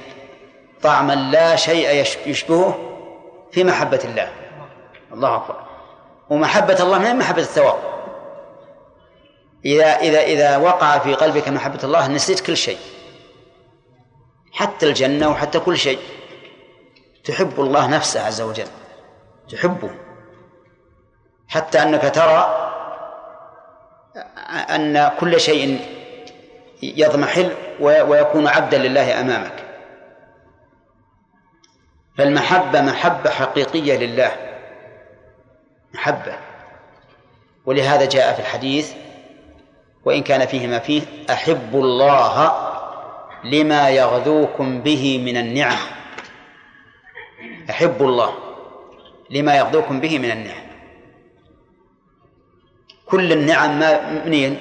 طعما 0.82 1.14
لا 1.14 1.56
شيء 1.56 2.06
يشبهه 2.26 2.97
في 3.52 3.64
محبة 3.64 4.00
الله. 4.04 4.32
الله 5.14 5.36
أكبر. 5.36 5.56
ومحبة 6.30 6.84
الله 6.84 7.00
من 7.00 7.16
محبة 7.16 7.42
الثواب. 7.42 7.80
إذا 9.66 9.86
إذا 9.86 10.22
إذا 10.22 10.58
وقع 10.58 10.98
في 10.98 11.14
قلبك 11.14 11.50
محبة 11.50 11.80
الله 11.84 12.08
نسيت 12.08 12.40
كل 12.40 12.58
شيء. 12.58 12.78
حتى 14.52 14.86
الجنة 14.86 15.30
وحتى 15.30 15.60
كل 15.60 15.78
شيء. 15.78 16.00
تحب 17.24 17.62
الله 17.62 17.88
نفسه 17.88 18.26
عز 18.26 18.42
وجل. 18.42 18.68
تحبه. 19.52 19.90
حتى 21.48 21.82
أنك 21.82 22.16
ترى 22.16 22.64
أن 24.48 25.12
كل 25.20 25.40
شيء 25.40 25.80
يضمحل 26.84 27.52
ويكون 27.80 28.48
عبدا 28.48 28.78
لله 28.78 29.22
أمامك. 29.22 29.67
فالمحبة 32.18 32.82
محبة 32.82 33.30
حقيقية 33.30 33.98
لله. 33.98 34.32
محبة. 35.94 36.36
ولهذا 37.66 38.06
جاء 38.06 38.34
في 38.34 38.40
الحديث 38.40 38.94
وإن 40.06 40.24
كان 40.24 40.46
فيه 40.46 40.68
ما 40.68 40.80
فيه 40.80 41.02
أحب 41.30 41.76
الله 41.76 42.52
لما 43.44 43.90
يغذوكم 43.90 44.82
به 44.82 45.24
من 45.26 45.38
النعم. 45.38 45.78
أحب 47.70 48.02
الله 48.02 48.34
لما 49.30 49.56
يغذوكم 49.56 50.00
به 50.00 50.20
من 50.20 50.32
النعم. 50.32 50.68
كل 53.06 53.32
النعم 53.32 53.80
ما 53.80 54.12
منين؟ 54.26 54.58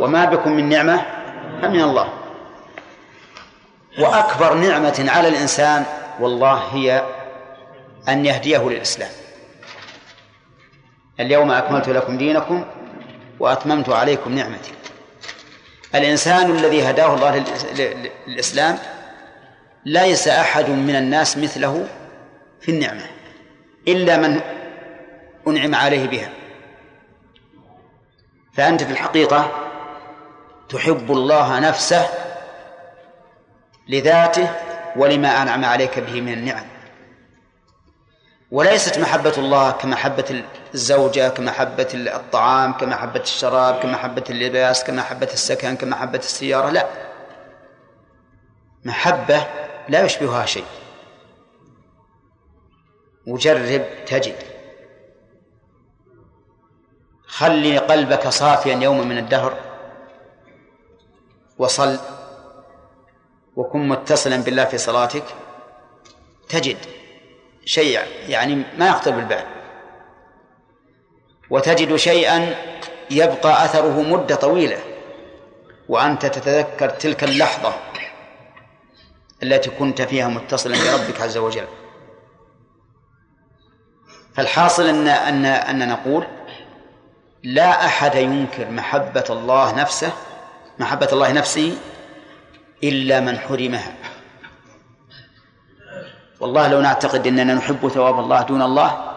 وما 0.00 0.24
بكم 0.24 0.52
من 0.52 0.68
نعمة؟ 0.68 1.02
فمن 1.62 1.80
الله. 1.80 2.08
وأكبر 3.98 4.54
نعمة 4.54 5.06
على 5.08 5.28
الإنسان 5.28 6.01
والله 6.20 6.54
هي 6.54 7.06
أن 8.08 8.26
يهديه 8.26 8.68
للإسلام. 8.68 9.10
اليوم 11.20 11.50
أكملت 11.50 11.88
لكم 11.88 12.18
دينكم 12.18 12.64
وأتممت 13.40 13.88
عليكم 13.88 14.34
نعمتي. 14.34 14.72
الإنسان 15.94 16.50
الذي 16.50 16.90
هداه 16.90 17.14
الله 17.14 17.44
للإسلام 18.26 18.78
ليس 19.84 20.28
أحد 20.28 20.70
من 20.70 20.96
الناس 20.96 21.38
مثله 21.38 21.88
في 22.60 22.70
النعمة 22.70 23.06
إلا 23.88 24.16
من 24.16 24.40
أنعم 25.46 25.74
عليه 25.74 26.06
بها. 26.06 26.30
فأنت 28.54 28.82
في 28.82 28.92
الحقيقة 28.92 29.50
تحب 30.68 31.12
الله 31.12 31.58
نفسه 31.58 32.08
لذاته 33.88 34.50
ولما 34.96 35.42
أنعم 35.42 35.64
عليك 35.64 35.98
به 35.98 36.20
من 36.20 36.32
النعم. 36.32 36.66
وليست 38.50 38.98
محبة 38.98 39.34
الله 39.38 39.70
كمحبة 39.70 40.44
الزوجة 40.74 41.28
كمحبة 41.28 41.88
الطعام 41.94 42.72
كمحبة 42.72 43.20
الشراب 43.20 43.80
كمحبة 43.82 44.24
اللباس 44.30 44.84
كمحبة 44.84 45.28
السكن 45.32 45.76
كمحبة 45.76 46.18
السيارة 46.18 46.70
لا. 46.70 46.86
محبة 48.84 49.46
لا 49.88 50.04
يشبهها 50.04 50.46
شيء. 50.46 50.64
وجرب 53.26 53.82
تجد. 54.06 54.36
خلي 57.26 57.78
قلبك 57.78 58.28
صافيا 58.28 58.74
يوما 58.74 59.04
من 59.04 59.18
الدهر. 59.18 59.56
وصل 61.58 61.98
وكن 63.56 63.88
متصلا 63.88 64.36
بالله 64.36 64.64
في 64.64 64.78
صلاتك 64.78 65.24
تجد 66.48 66.76
شيء 67.64 68.00
يعني 68.28 68.62
ما 68.78 68.88
يخطر 68.88 69.10
بالبال. 69.10 69.44
وتجد 71.50 71.96
شيئا 71.96 72.54
يبقى 73.10 73.64
أثره 73.64 74.02
مدة 74.02 74.34
طويلة 74.34 74.78
وأنت 75.88 76.26
تتذكر 76.26 76.88
تلك 76.88 77.24
اللحظة 77.24 77.74
التي 79.42 79.70
كنت 79.70 80.02
فيها 80.02 80.28
متصلا 80.28 80.76
بربك 80.76 81.20
عز 81.20 81.36
وجل. 81.36 81.66
فالحاصل 84.34 84.86
أن 84.86 85.08
أن 85.08 85.44
أن 85.46 85.88
نقول 85.88 86.26
لا 87.42 87.86
أحد 87.86 88.14
ينكر 88.14 88.70
محبة 88.70 89.24
الله 89.30 89.74
نفسه 89.74 90.12
محبة 90.78 91.08
الله 91.12 91.32
نفسه 91.32 91.78
إلا 92.84 93.20
من 93.20 93.38
حرمها. 93.38 93.92
والله 96.40 96.68
لو 96.68 96.80
نعتقد 96.80 97.26
أننا 97.26 97.54
نحب 97.54 97.88
ثواب 97.88 98.18
الله 98.18 98.42
دون 98.42 98.62
الله 98.62 99.12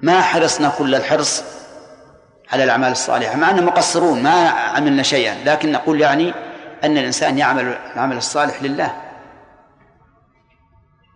ما 0.00 0.20
حرصنا 0.20 0.72
كل 0.78 0.94
الحرص 0.94 1.44
على 2.52 2.64
الأعمال 2.64 2.92
الصالحة 2.92 3.36
مع 3.36 3.50
أننا 3.50 3.62
مقصرون 3.62 4.22
ما 4.22 4.48
عملنا 4.48 5.02
شيئا 5.02 5.36
لكن 5.44 5.72
نقول 5.72 6.00
يعني 6.00 6.34
أن 6.84 6.98
الإنسان 6.98 7.38
يعمل 7.38 7.76
العمل 7.94 8.16
الصالح 8.16 8.62
لله. 8.62 8.96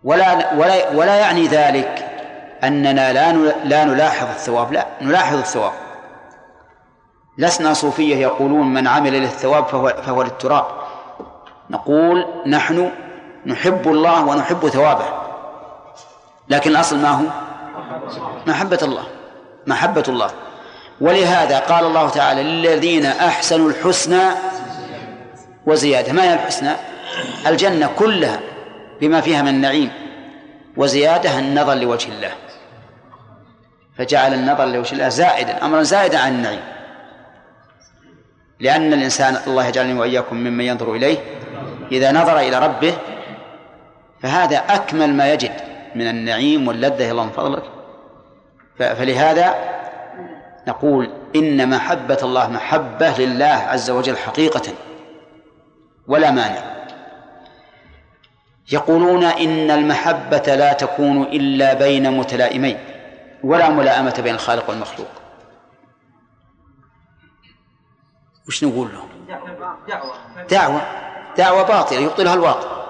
ولا 0.03 0.53
ولا 0.53 0.89
ولا 0.89 1.15
يعني 1.15 1.47
ذلك 1.47 2.11
أننا 2.63 3.13
لا 3.13 3.31
لا 3.63 3.83
نلاحظ 3.83 4.29
الثواب 4.29 4.73
لا 4.73 4.87
نلاحظ 5.01 5.37
الثواب. 5.37 5.73
لسنا 7.37 7.73
صوفية 7.73 8.15
يقولون 8.15 8.73
من 8.73 8.87
عمل 8.87 9.13
للثواب 9.13 9.65
فهو 9.65 9.89
فهو 10.05 10.23
للتراب. 10.23 10.84
نقول 11.69 12.25
نحن 12.47 12.91
نحب 13.45 13.87
الله 13.87 14.25
ونحب 14.25 14.69
ثوابه. 14.69 15.05
لكن 16.49 16.71
الأصل 16.71 16.97
ما 16.97 17.09
هو؟ 17.09 17.25
محبة 18.47 18.79
الله. 18.81 19.03
محبة 19.67 20.03
الله. 20.07 20.31
ولهذا 21.01 21.59
قال 21.59 21.85
الله 21.85 22.09
تعالى 22.09 22.43
للذين 22.43 23.05
أحسنوا 23.05 23.69
الحسنى 23.69 24.23
وزيادة. 25.65 26.13
ما 26.13 26.23
هي 26.23 26.33
الحسنى؟ 26.33 26.71
الجنة 27.47 27.89
كلها 27.99 28.39
بما 29.01 29.21
فيها 29.21 29.41
من 29.41 29.47
النعيم 29.47 29.91
وزيادة 30.77 31.39
النظر 31.39 31.73
لوجه 31.73 32.11
الله. 32.11 32.31
فجعل 33.97 34.33
النظر 34.33 34.65
لوجه 34.65 34.93
الله 34.93 35.09
زائدا 35.09 35.65
أمرا 35.65 35.83
زائدا 35.83 36.19
عن 36.19 36.35
النعيم. 36.35 36.63
لأن 38.59 38.93
الإنسان 38.93 39.37
الله 39.47 39.65
يجعلني 39.65 39.99
وإياكم 39.99 40.35
ممن 40.35 40.65
ينظر 40.65 40.95
إليه 40.95 41.17
إذا 41.91 42.11
نظر 42.11 42.39
إلى 42.39 42.59
ربه 42.59 42.97
فهذا 44.21 44.57
أكمل 44.57 45.13
ما 45.13 45.33
يجد 45.33 45.51
من 45.95 46.07
النعيم 46.07 46.67
واللذة 46.67 47.11
الله 47.11 47.23
من 47.23 47.31
فضلك. 47.31 47.63
فلهذا 48.77 49.55
نقول 50.67 51.09
إن 51.35 51.69
محبة 51.69 52.17
الله 52.23 52.49
محبة 52.49 53.17
لله 53.17 53.45
عز 53.45 53.89
وجل 53.89 54.17
حقيقة 54.17 54.73
ولا 56.07 56.31
مانع. 56.31 56.75
يقولون 58.71 59.23
إن 59.23 59.71
المحبة 59.71 60.55
لا 60.55 60.73
تكون 60.73 61.21
إلا 61.21 61.73
بين 61.73 62.11
متلائمين 62.11 62.77
ولا 63.43 63.69
ملائمة 63.69 64.21
بين 64.23 64.35
الخالق 64.35 64.69
والمخلوق. 64.69 65.09
وش 68.47 68.63
نقول 68.63 68.89
لهم؟ 68.93 69.09
دعوة. 70.49 71.04
دعوة 71.37 71.63
باطلة 71.63 71.99
يبطلها 71.99 72.33
الواقع. 72.33 72.85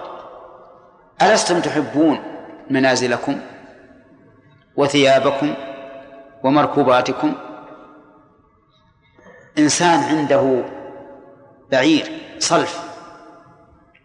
ألستم 1.21 1.61
تحبون 1.61 2.19
منازلكم 2.69 3.41
وثيابكم 4.75 5.53
ومركوباتكم؟ 6.43 7.35
إنسان 9.57 9.99
عنده 9.99 10.63
بعير 11.71 12.19
صلف 12.39 12.79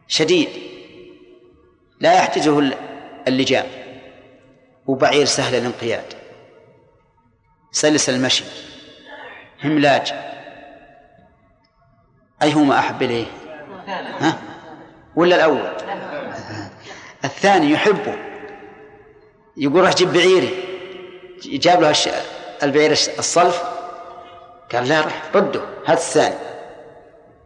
شديد 0.09 0.49
لا 2.01 2.15
يحتجه 2.15 2.73
اللجام 3.29 3.67
وبعير 4.87 5.25
سهل 5.25 5.55
الانقياد. 5.55 6.05
سلس 7.73 8.09
المشي 8.09 8.45
هملاج 9.65 10.13
أيهما 12.43 12.79
أحب 12.79 13.03
إليه؟ 13.03 13.40
ها؟ 14.21 14.39
ولا 15.17 15.37
الأول؟ 15.37 15.71
الثاني 17.25 17.71
يحبه. 17.71 18.15
يقول 19.57 19.85
راح 19.85 19.95
جيب 19.95 20.13
بعيري. 20.13 20.65
جاب 21.45 21.81
له 21.81 21.95
البعير 22.63 22.91
الصلف. 22.91 23.63
قال 24.73 24.89
لا 24.89 25.01
روح 25.01 25.23
رده. 25.35 25.61
هذا 25.87 25.99
الثاني. 25.99 26.35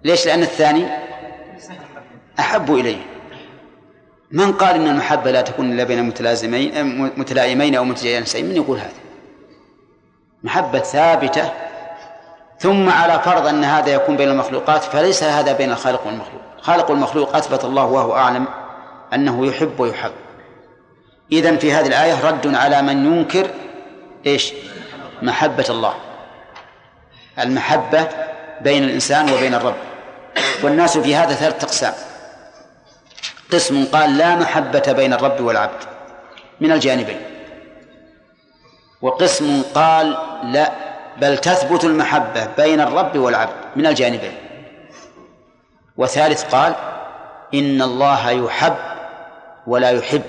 ليش؟ 0.04 0.26
لأن 0.26 0.42
الثاني 0.42 0.86
أحب 2.38 2.74
إليه. 2.74 3.02
من 4.30 4.52
قال 4.52 4.74
إن 4.74 4.88
المحبة 4.88 5.30
لا 5.30 5.40
تكون 5.40 5.72
إلا 5.72 5.84
بين 5.84 6.02
متلازمين 6.02 6.84
متلائمين 7.18 7.74
أو 7.74 7.84
متجانسين؟ 7.84 8.46
من 8.46 8.56
يقول 8.56 8.78
هذا؟ 8.78 8.92
محبة 10.42 10.78
ثابتة 10.78 11.52
ثم 12.58 12.88
على 12.88 13.20
فرض 13.20 13.46
أن 13.46 13.64
هذا 13.64 13.90
يكون 13.90 14.16
بين 14.16 14.28
المخلوقات 14.28 14.84
فليس 14.84 15.22
هذا 15.22 15.52
بين 15.52 15.72
الخالق 15.72 16.06
والمخلوق. 16.06 16.40
خالق 16.60 16.90
والمخلوق 16.90 17.36
أثبت 17.36 17.64
الله 17.64 17.84
وهو 17.84 18.16
أعلم 18.16 18.46
أنه 19.14 19.46
يحب 19.46 19.80
ويحب. 19.80 20.12
إذن 21.32 21.58
في 21.58 21.72
هذه 21.72 21.86
الآية 21.86 22.26
رد 22.26 22.54
على 22.54 22.82
من 22.82 23.06
ينكر 23.06 23.50
إيش؟ 24.26 24.52
محبة 25.22 25.66
الله. 25.70 25.94
المحبة 27.38 28.08
بين 28.60 28.84
الإنسان 28.84 29.32
وبين 29.32 29.54
الرب. 29.54 29.76
والناس 30.62 30.98
في 30.98 31.16
هذا 31.16 31.34
ثلاث 31.34 31.64
أقسام. 31.64 31.94
قسم 33.52 33.84
قال 33.92 34.18
لا 34.18 34.36
محبة 34.36 34.92
بين 34.92 35.12
الرب 35.12 35.40
والعبد 35.40 35.82
من 36.60 36.72
الجانبين. 36.72 37.20
وقسم 39.02 39.62
قال 39.74 40.16
لا 40.44 40.93
بل 41.20 41.38
تثبت 41.38 41.84
المحبة 41.84 42.46
بين 42.56 42.80
الرب 42.80 43.16
والعبد 43.16 43.52
من 43.76 43.86
الجانبين. 43.86 44.34
وثالث 45.96 46.54
قال 46.54 46.74
إن 47.54 47.82
الله 47.82 48.30
يحب 48.30 48.76
ولا 49.66 49.90
يحب. 49.90 50.22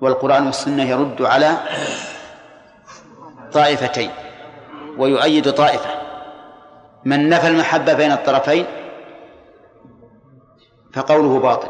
والقرآن 0.00 0.46
والسنة 0.46 0.82
يرد 0.82 1.22
على 1.22 1.56
طائفتين 3.52 4.10
ويؤيد 4.98 5.52
طائفة. 5.52 5.90
من 7.04 7.28
نفى 7.28 7.48
المحبة 7.48 7.92
بين 7.92 8.12
الطرفين 8.12 8.66
فقوله 10.92 11.38
باطل. 11.38 11.68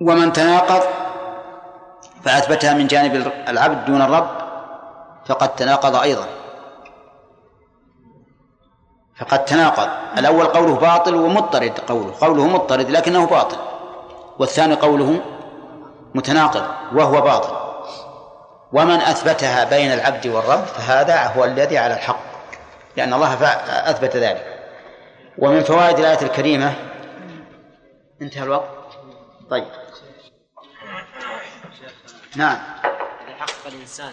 ومن 0.00 0.32
تناقض 0.32 0.82
فأثبتها 2.24 2.74
من 2.74 2.86
جانب 2.86 3.32
العبد 3.48 3.84
دون 3.84 4.02
الرب 4.02 4.43
فقد 5.26 5.56
تناقض 5.56 5.96
أيضا. 5.96 6.26
فقد 9.20 9.44
تناقض. 9.44 9.88
الأول 10.18 10.46
قوله 10.46 10.74
باطل 10.74 11.14
ومضطرد 11.14 11.78
قوله. 11.78 12.14
قوله 12.20 12.46
مضطرد 12.46 12.90
لكنه 12.90 13.26
باطل. 13.26 13.56
والثاني 14.38 14.74
قوله 14.74 15.20
متناقض 16.14 16.64
وهو 16.92 17.20
باطل. 17.20 17.56
ومن 18.72 19.00
أثبتها 19.00 19.64
بين 19.64 19.92
العبد 19.92 20.26
والرب 20.26 20.64
فهذا 20.64 21.26
هو 21.26 21.44
الذي 21.44 21.78
على 21.78 21.94
الحق. 21.94 22.34
لأن 22.96 23.14
الله 23.14 23.34
أثبت 23.90 24.16
ذلك. 24.16 24.70
ومن 25.38 25.62
فوائد 25.62 25.98
الآية 25.98 26.22
الكريمة 26.22 26.74
انتهى 28.22 28.42
الوقت. 28.42 28.68
طيب. 29.50 29.66
نعم. 32.36 32.58
حقق 33.38 33.66
الإنسان 33.66 34.10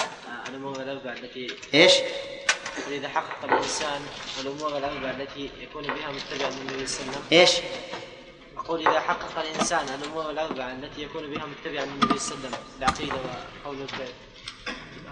الأمور 0.51 0.75
الأربعة 0.75 1.13
التي 1.13 1.47
إيش؟ 1.73 1.93
إذا 2.87 3.09
حقق 3.09 3.43
الإنسان 3.43 4.01
الأمور 4.41 4.77
الأربعة 4.77 5.11
التي 5.11 5.49
يكون 5.59 5.83
بها 5.83 6.11
متبعا 6.11 6.49
للنبي 6.49 6.87
صلى 6.87 7.01
الله 7.01 7.15
عليه 7.15 7.27
وسلم. 7.27 7.39
إيش؟ 7.39 7.51
أقول 8.57 8.87
إذا 8.87 8.99
حقق 8.99 9.39
الإنسان 9.39 9.85
الأمور 9.89 10.29
الأربعة 10.29 10.71
التي 10.71 11.01
يكون 11.01 11.33
بها 11.33 11.45
متبعا 11.45 11.85
للنبي 11.85 12.19
صلى 12.19 12.37
الله 12.37 12.47
عليه 12.47 12.57
وسلم 12.57 12.77
العقيدة 12.79 13.15
وقول 13.65 13.81
الفعل. 13.81 14.13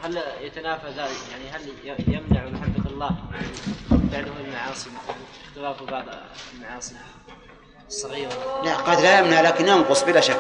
هل 0.04 0.23
يتنافى 0.41 0.88
ذلك؟ 0.88 1.17
يعني 1.32 1.49
هل 1.49 1.73
يمنع 2.08 2.45
محبة 2.45 2.89
الله 2.89 3.12
بعده 3.91 4.32
المعاصي 4.45 4.89
اختلاف 5.47 5.84
بعض 5.84 6.06
المعاصي. 6.54 6.95
الصغيرة 7.88 8.62
لا 8.65 8.75
قد 8.75 9.02
لا 9.02 9.19
يمنع 9.19 9.41
لكن 9.41 9.67
ينقص 9.67 10.04
بلا 10.04 10.21
شك. 10.21 10.39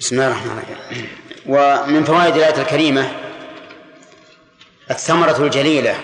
بسم 0.00 0.16
الله 0.16 0.26
الرحمن 0.26 0.50
الرحيم. 0.58 1.08
ومن 1.46 2.04
فوائد 2.04 2.36
الآية 2.36 2.62
الكريمة 2.62 3.08
الثمرة 4.90 5.44
الجليلة 5.44 5.94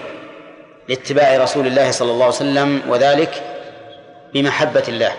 لاتباع 0.89 1.37
رسول 1.37 1.67
الله 1.67 1.91
صلى 1.91 2.11
الله 2.11 2.25
عليه 2.25 2.35
وسلم 2.35 2.83
وذلك 2.89 3.43
بمحبة 4.35 4.83
الله. 4.89 5.17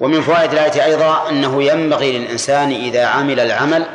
ومن 0.00 0.20
فوائد 0.22 0.52
الآية 0.52 0.84
أيضا 0.84 1.28
أنه 1.28 1.62
ينبغي 1.62 2.18
للإنسان 2.18 2.70
إذا 2.72 3.06
عمل 3.06 3.40
العمل 3.40 3.86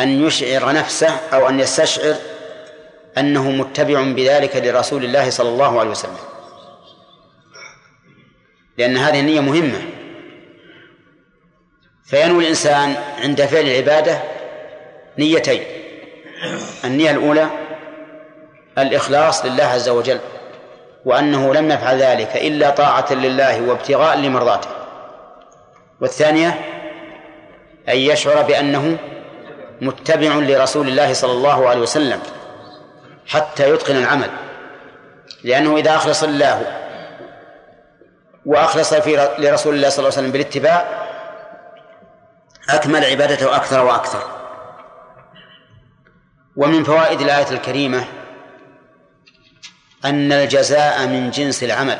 أن 0.00 0.26
يشعر 0.26 0.72
نفسه 0.72 1.16
أو 1.32 1.48
أن 1.48 1.60
يستشعر 1.60 2.14
أنه 3.18 3.50
متبع 3.50 4.02
بذلك 4.02 4.56
لرسول 4.56 5.04
الله 5.04 5.30
صلى 5.30 5.48
الله 5.48 5.80
عليه 5.80 5.90
وسلم. 5.90 6.18
لأن 8.78 8.96
هذه 8.96 9.20
النية 9.20 9.40
مهمة. 9.40 9.95
فينوي 12.06 12.44
الإنسان 12.44 12.94
عند 13.22 13.44
فعل 13.44 13.66
العبادة 13.66 14.18
نيتين. 15.18 15.62
النية 16.84 17.10
الأولى 17.10 17.46
الإخلاص 18.78 19.44
لله 19.44 19.64
عز 19.64 19.88
وجل 19.88 20.20
وأنه 21.04 21.54
لم 21.54 21.70
يفعل 21.70 22.02
ذلك 22.02 22.36
إلا 22.36 22.70
طاعة 22.70 23.12
لله 23.12 23.62
وابتغاء 23.62 24.16
لمرضاته. 24.16 24.68
والثانية 26.00 26.60
أن 27.88 27.96
يشعر 27.96 28.42
بأنه 28.42 28.96
متبع 29.80 30.34
لرسول 30.34 30.88
الله 30.88 31.12
صلى 31.12 31.32
الله 31.32 31.68
عليه 31.68 31.80
وسلم 31.80 32.20
حتى 33.26 33.70
يتقن 33.70 33.96
العمل. 33.96 34.30
لأنه 35.44 35.76
إذا 35.76 35.94
أخلص 35.94 36.22
الله 36.22 36.62
وأخلص 38.46 38.94
في 38.94 39.28
لرسول 39.38 39.74
الله 39.74 39.88
صلى 39.88 39.98
الله 39.98 40.10
عليه 40.10 40.18
وسلم 40.18 40.32
بالاتباع 40.32 41.05
أكمل 42.70 43.04
عبادته 43.04 43.56
أكثر 43.56 43.84
وأكثر. 43.84 44.22
ومن 46.56 46.84
فوائد 46.84 47.20
الآية 47.20 47.50
الكريمة 47.50 48.04
أن 50.04 50.32
الجزاء 50.32 51.06
من 51.06 51.30
جنس 51.30 51.62
العمل. 51.64 51.98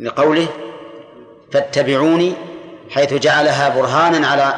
لقوله 0.00 0.48
فاتبعوني 1.52 2.34
حيث 2.90 3.14
جعلها 3.14 3.68
برهانا 3.68 4.26
على 4.26 4.54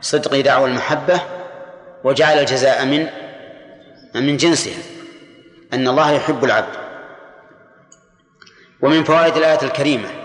صدق 0.00 0.40
دعوى 0.40 0.70
المحبة 0.70 1.20
وجعل 2.04 2.38
الجزاء 2.38 2.84
من 2.84 3.06
من 4.14 4.36
جنسها 4.36 4.82
أن 5.72 5.88
الله 5.88 6.10
يحب 6.10 6.44
العبد. 6.44 6.76
ومن 8.82 9.04
فوائد 9.04 9.36
الآية 9.36 9.62
الكريمة 9.62 10.23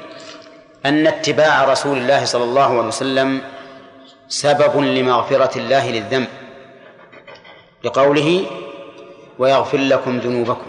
أن 0.85 1.07
اتباع 1.07 1.63
رسول 1.63 1.97
الله 1.97 2.25
صلى 2.25 2.43
الله 2.43 2.77
عليه 2.77 2.87
وسلم 2.87 3.41
سبب 4.27 4.77
لمغفرة 4.77 5.57
الله 5.57 5.91
للذنب 5.91 6.27
لقوله 7.83 8.45
ويغفر 9.39 9.77
لكم 9.77 10.17
ذنوبكم. 10.17 10.67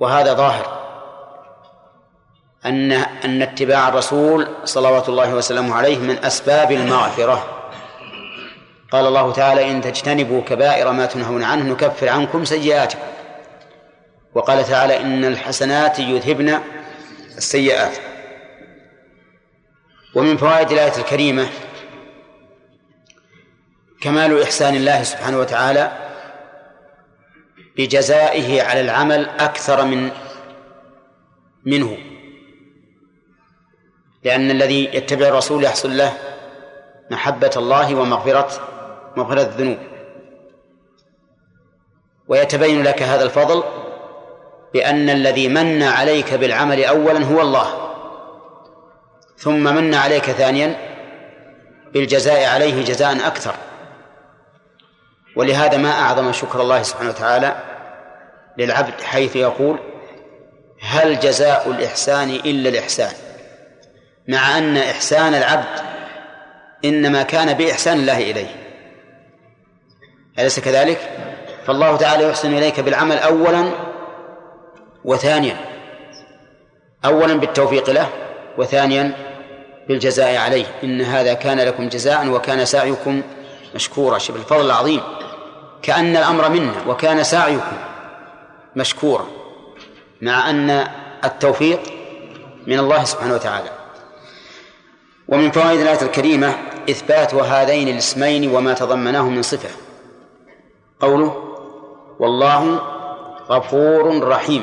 وهذا 0.00 0.34
ظاهر. 0.34 0.80
أن 2.66 2.92
أن 2.92 3.42
اتباع 3.42 3.88
الرسول 3.88 4.48
صلوات 4.64 5.08
الله 5.08 5.34
وسلامه 5.34 5.74
عليه 5.74 5.98
من 5.98 6.24
أسباب 6.24 6.72
المغفرة. 6.72 7.46
قال 8.92 9.06
الله 9.06 9.32
تعالى 9.32 9.70
إن 9.70 9.80
تجتنبوا 9.80 10.42
كبائر 10.42 10.92
ما 10.92 11.06
تنهون 11.06 11.42
عنه 11.42 11.72
نكفر 11.72 12.08
عنكم 12.08 12.44
سيئاتكم. 12.44 13.02
وقال 14.34 14.64
تعالى 14.64 15.00
إن 15.00 15.24
الحسنات 15.24 15.98
يذهبن 15.98 16.58
السيئات 17.40 17.98
ومن 20.14 20.36
فوائد 20.36 20.70
الآية 20.72 20.98
الكريمة 20.98 21.48
كمال 24.00 24.42
إحسان 24.42 24.74
الله 24.74 25.02
سبحانه 25.02 25.38
وتعالى 25.38 25.92
بجزائه 27.76 28.62
على 28.62 28.80
العمل 28.80 29.28
أكثر 29.28 29.84
من 29.84 30.10
منه. 31.64 31.98
لأن 34.24 34.50
الذي 34.50 34.84
يتبع 34.84 35.28
الرسول 35.28 35.64
يحصل 35.64 35.96
له 35.96 36.12
محبة 37.10 37.50
الله 37.56 37.94
ومغفرة 37.94 38.68
مغفرة 39.16 39.42
الذنوب. 39.42 39.78
ويتبين 42.28 42.82
لك 42.82 43.02
هذا 43.02 43.22
الفضل 43.22 43.79
بأن 44.74 45.10
الذي 45.10 45.48
من 45.48 45.82
عليك 45.82 46.34
بالعمل 46.34 46.84
أولا 46.84 47.24
هو 47.24 47.40
الله 47.40 47.90
ثم 49.36 49.74
من 49.74 49.94
عليك 49.94 50.24
ثانيا 50.24 50.76
بالجزاء 51.92 52.48
عليه 52.54 52.84
جزاء 52.84 53.26
أكثر. 53.26 53.54
ولهذا 55.36 55.76
ما 55.76 55.90
أعظم 55.90 56.32
شكر 56.32 56.60
الله 56.60 56.82
سبحانه 56.82 57.10
وتعالى 57.10 57.56
للعبد 58.58 59.00
حيث 59.00 59.36
يقول 59.36 59.78
هل 60.80 61.20
جزاء 61.20 61.70
الإحسان 61.70 62.30
إلا 62.30 62.68
الإحسان؟ 62.68 63.12
مع 64.28 64.58
أن 64.58 64.76
إحسان 64.76 65.34
العبد 65.34 65.80
إنما 66.84 67.22
كان 67.22 67.54
بإحسان 67.54 67.98
الله 67.98 68.18
إليه. 68.18 68.56
أليس 70.38 70.60
كذلك؟ 70.60 70.98
فالله 71.66 71.96
تعالى 71.96 72.28
يحسن 72.28 72.56
إليك 72.56 72.80
بالعمل 72.80 73.18
أولا 73.18 73.89
وثانيا 75.04 75.56
أولا 77.04 77.34
بالتوفيق 77.34 77.90
له 77.90 78.08
وثانيا 78.58 79.12
بالجزاء 79.88 80.36
عليه. 80.36 80.66
إن 80.84 81.00
هذا 81.00 81.34
كان 81.34 81.60
لكم 81.60 81.88
جزاء 81.88 82.28
وكان 82.28 82.64
سعيكم 82.64 83.22
مشكورا. 83.74 84.18
شوف 84.18 84.36
الفضل 84.36 84.66
العظيم. 84.66 85.00
كأن 85.82 86.16
الأمر 86.16 86.48
منا 86.48 86.72
وكان 86.88 87.24
سعيكم 87.24 87.76
مشكورا 88.76 89.26
مع 90.20 90.50
أن 90.50 90.88
التوفيق 91.24 91.80
من 92.66 92.78
الله 92.78 93.04
سبحانه 93.04 93.34
وتعالى. 93.34 93.70
ومن 95.28 95.50
فوائد 95.50 95.80
الآية 95.80 96.02
الكريمة 96.02 96.54
إثبات 96.90 97.34
هذين 97.34 97.88
الاسمين 97.88 98.50
وما 98.54 98.74
تضمناه 98.74 99.22
من 99.22 99.42
صفة. 99.42 99.68
قوله 101.00 101.54
والله 102.18 102.80
غفور 103.50 104.28
رحيم 104.28 104.62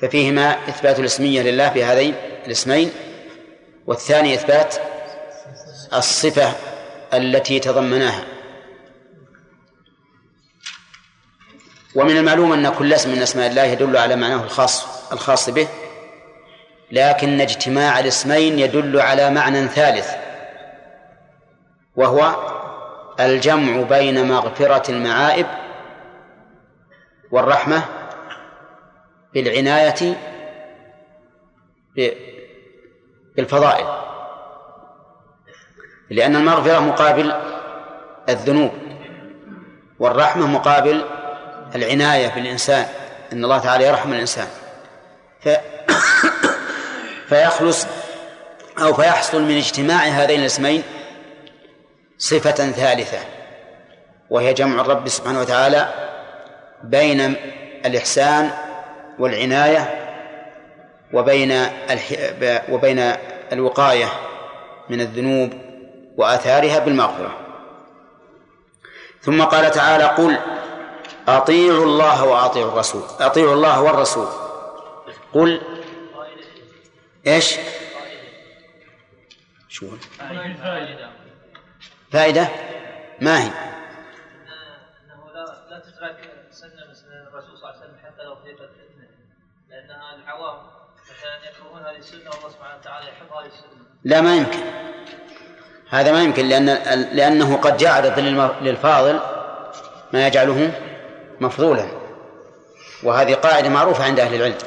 ففيهما 0.00 0.68
إثبات 0.68 0.98
الاسمية 0.98 1.42
لله 1.42 1.68
في 1.68 1.84
هذين 1.84 2.14
الاسمين 2.46 2.90
والثاني 3.86 4.34
إثبات 4.34 4.76
الصفة 5.94 6.52
التي 7.14 7.60
تضمناها. 7.60 8.24
ومن 11.94 12.16
المعلوم 12.16 12.52
أن 12.52 12.68
كل 12.68 12.92
اسم 12.92 13.10
من 13.10 13.22
أسماء 13.22 13.50
الله 13.50 13.62
يدل 13.62 13.96
على 13.96 14.16
معناه 14.16 14.42
الخاص 14.44 14.86
الخاص 15.12 15.50
به 15.50 15.68
لكن 16.90 17.40
اجتماع 17.40 18.00
الاسمين 18.00 18.58
يدل 18.58 19.00
على 19.00 19.30
معنى 19.30 19.68
ثالث 19.68 20.10
وهو 21.96 22.36
الجمع 23.20 23.82
بين 23.82 24.28
مغفرة 24.28 24.90
المعائب 24.90 25.46
والرحمة 27.30 27.82
بالعناية 29.34 30.16
بالفضائل. 33.36 33.86
لأن 36.10 36.36
المغفرة 36.36 36.78
مقابل 36.78 37.32
الذنوب 38.28 38.70
والرحمة 39.98 40.46
مقابل 40.46 41.04
العناية 41.74 42.28
بالإنسان 42.28 42.86
إن 43.32 43.44
الله 43.44 43.58
تعالى 43.58 43.84
يرحم 43.84 44.12
الإنسان. 44.12 44.46
ف... 45.40 45.48
فيخلص 47.28 47.86
أو 48.78 48.94
فيحصل 48.94 49.42
من 49.42 49.56
اجتماع 49.56 50.04
هذين 50.04 50.40
الاسمين 50.40 50.82
صفة 52.18 52.70
ثالثة 52.70 53.18
وهي 54.30 54.54
جمع 54.54 54.80
الرب 54.80 55.08
سبحانه 55.08 55.40
وتعالى 55.40 55.88
بين 56.82 57.34
الإحسان 57.86 58.50
والعناية 59.18 60.04
وبين. 61.12 61.52
وبين 62.68 62.98
الوقاية 63.52 64.08
من 64.88 65.00
الذنوب 65.00 65.52
وآثارها 66.16 66.78
بالمغفرة. 66.78 67.38
ثم 69.20 69.42
قال 69.42 69.70
تعالى 69.70 70.04
قل 70.04 70.38
أطيعوا 71.28 71.84
الله 71.84 72.24
وأطيعوا 72.24 72.72
الرسول 72.72 73.02
أطيعوا 73.20 73.54
الله 73.54 73.82
والرسول. 73.82 74.28
قل 75.34 75.60
إيش؟ 77.26 77.56
شو 79.68 79.86
فائدة. 82.12 82.48
ما 83.20 83.44
هي؟ 83.44 83.50
لا 85.70 85.78
تترك 85.78 86.27
العوام 89.94 90.56
مثلا 91.02 91.50
يكرهون 91.50 91.96
السنة 91.96 92.30
والله 92.30 92.48
سبحانه 92.48 92.76
وتعالى 92.80 93.06
السنة. 93.46 93.68
لا 94.04 94.20
ما 94.20 94.36
يمكن. 94.36 94.58
هذا 95.90 96.12
ما 96.12 96.22
يمكن 96.22 96.48
لأن 96.48 96.66
لأنه 97.12 97.56
قد 97.56 97.82
يعرض 97.82 98.18
للفاضل 98.62 99.20
ما 100.12 100.26
يجعله 100.26 100.72
مفضولا. 101.40 101.88
وهذه 103.02 103.34
قاعدة 103.34 103.68
معروفة 103.68 104.04
عند 104.04 104.20
أهل 104.20 104.34
العلم. 104.34 104.58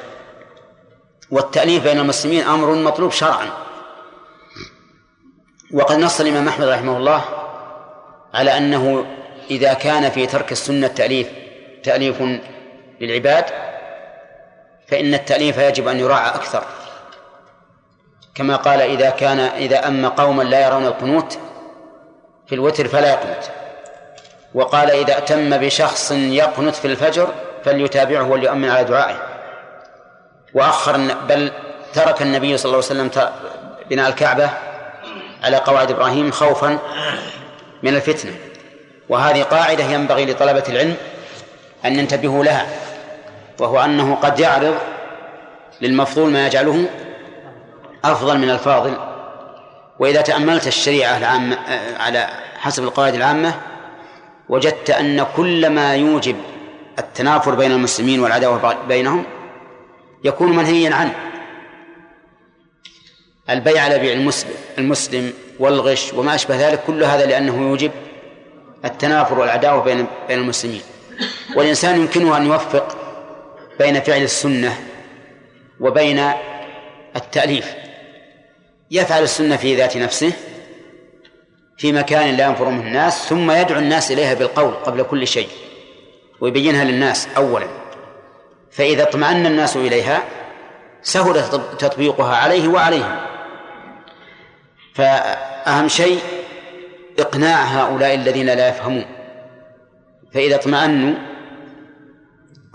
والتأليف 1.32 1.84
بين 1.84 2.00
المسلمين 2.00 2.44
أمر 2.44 2.76
مطلوب 2.76 3.12
شرعا. 3.12 3.50
وقد 5.74 5.96
نص 6.00 6.22
الإمام 6.22 6.48
أحمد 6.48 6.68
رحمه 6.68 6.98
الله 6.98 7.26
على 8.34 8.58
أنه 8.58 9.06
إذا 9.52 9.74
كان 9.74 10.10
في 10.10 10.28
ترك 10.28 10.52
السنة 10.52 10.88
تأليف 10.88 11.28
تأليف 11.84 12.24
للعباد 13.02 13.71
فإن 14.92 15.14
التأليف 15.14 15.58
يجب 15.58 15.88
أن 15.88 16.00
يراعى 16.00 16.30
أكثر. 16.30 16.64
كما 18.36 18.56
قال 18.56 18.82
إذا 18.82 19.10
كان 19.10 19.40
إذا 19.40 19.88
أما 19.88 20.08
قوما 20.08 20.44
لا 20.44 20.68
يرون 20.68 20.86
القنوت 20.86 21.40
في 22.48 22.56
الوتر 22.56 22.88
فلا 22.88 23.10
يقنت. 23.10 23.44
وقال 24.54 24.92
إذا 24.92 25.18
أتم 25.18 25.58
بشخص 25.58 26.12
يقنت 26.12 26.76
في 26.76 26.86
الفجر 26.86 27.28
فليتابعه 27.66 28.24
وليؤمن 28.24 28.70
على 28.70 28.84
دعائه. 28.84 29.22
وأخر 30.54 30.98
بل 31.28 31.52
ترك 31.94 32.22
النبي 32.22 32.58
صلى 32.58 32.66
الله 32.66 32.86
عليه 32.90 33.02
وسلم 33.02 33.32
بناء 33.90 34.10
الكعبة 34.10 34.50
على 35.44 35.58
قواعد 35.58 35.92
إبراهيم 35.92 36.32
خوفا 36.32 36.78
من 37.84 37.96
الفتنة. 37.96 38.36
وهذه 39.10 39.44
قاعدة 39.44 39.84
ينبغي 39.84 40.26
لطلبة 40.26 40.64
العلم 40.70 40.96
أن 41.86 42.00
ينتبهوا 42.00 42.44
لها. 42.44 42.68
وهو 43.62 43.80
أنه 43.80 44.16
قد 44.16 44.40
يعرض 44.40 44.76
للمفضول 45.82 46.32
ما 46.32 46.48
يجعله 46.48 46.90
أفضل 48.06 48.38
من 48.38 48.50
الفاضل. 48.50 48.98
وإذا 50.00 50.22
تأملت 50.22 50.68
الشريعة 50.68 51.18
العامة 51.18 51.58
على 52.00 52.28
حسب 52.60 52.84
القواعد 52.84 53.16
العامة 53.16 53.54
وجدت 54.50 54.90
أن 54.90 55.26
كل 55.36 55.70
ما 55.70 55.96
يوجب 55.96 56.36
التنافر 57.00 57.56
بين 57.56 57.72
المسلمين 57.72 58.20
والعداوة 58.20 58.86
بينهم 58.88 59.26
يكون 60.24 60.56
منهيا 60.56 60.96
عنه. 60.96 61.16
البيع 63.50 63.84
على 63.84 64.00
بيع 64.00 64.14
المسلم 64.14 64.52
المسلم 64.78 65.34
والغش 65.60 66.14
وما 66.14 66.36
أشبه 66.36 66.70
ذلك 66.70 66.84
كل 66.88 67.04
هذا 67.04 67.26
لأنه 67.26 67.62
يوجب 67.62 67.92
التنافر 68.86 69.40
والعداوة 69.40 69.84
بين 69.84 70.08
بين 70.28 70.40
المسلمين. 70.40 70.82
والإنسان 71.56 72.02
يمكنه 72.02 72.38
أن 72.38 72.46
يوفق 72.46 72.98
بين 73.82 74.02
فعل 74.02 74.22
السنة 74.22 74.78
وبين 75.80 76.32
التأليف. 77.16 77.74
يفعل 78.92 79.24
السنة 79.24 79.56
في 79.56 79.76
ذات 79.76 79.98
نفسه 79.98 80.34
في 81.78 81.92
مكان 81.92 82.36
لا 82.36 82.46
ينفر 82.46 82.70
منه 82.70 82.88
الناس 82.88 83.30
ثم 83.30 83.52
يدعو 83.52 83.80
الناس 83.80 84.12
إليها 84.12 84.34
بالقول 84.34 84.74
قبل 84.74 85.04
كل 85.04 85.28
شيء 85.28 85.48
ويبينها 86.42 86.84
للناس 86.84 87.28
أولا. 87.38 87.68
فإذا 88.72 89.04
اطمأن 89.04 89.46
الناس 89.46 89.78
إليها 89.78 90.24
سهل 91.02 91.44
تطبيقها 91.80 92.36
عليه 92.36 92.68
وعليهم. 92.68 93.20
فأهم 94.96 95.88
شيء 95.88 96.20
إقناع 97.20 97.64
هؤلاء 97.64 98.14
الذين 98.16 98.46
لا 98.46 98.70
يفهمون. 98.70 99.06
فإذا 100.34 100.56
اطمأنوا 100.56 101.31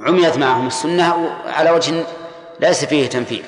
عميت 0.01 0.37
معهم 0.37 0.67
السنة 0.67 1.37
على 1.47 1.71
وجه 1.71 2.07
ليس 2.61 2.85
فيه 2.85 3.07
تنفيذ. 3.07 3.43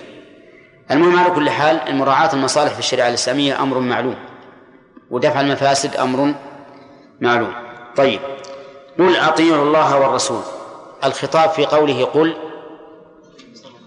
المهم 0.90 1.18
على 1.18 1.30
كل 1.30 1.50
حال 1.50 1.96
مراعاة 1.96 2.32
المصالح 2.32 2.72
في 2.72 2.78
الشريعة 2.78 3.08
الإسلامية 3.08 3.62
أمر 3.62 3.78
معلوم 3.78 4.16
ودفع 5.10 5.40
المفاسد 5.40 5.96
أمر 5.96 6.34
معلوم. 7.20 7.54
طيب 7.96 8.20
قل 8.98 9.16
أطيعوا 9.16 9.64
الله 9.64 9.98
والرسول. 9.98 10.42
الخطاب 11.04 11.50
في 11.50 11.66
قوله 11.66 12.04
قل 12.04 12.36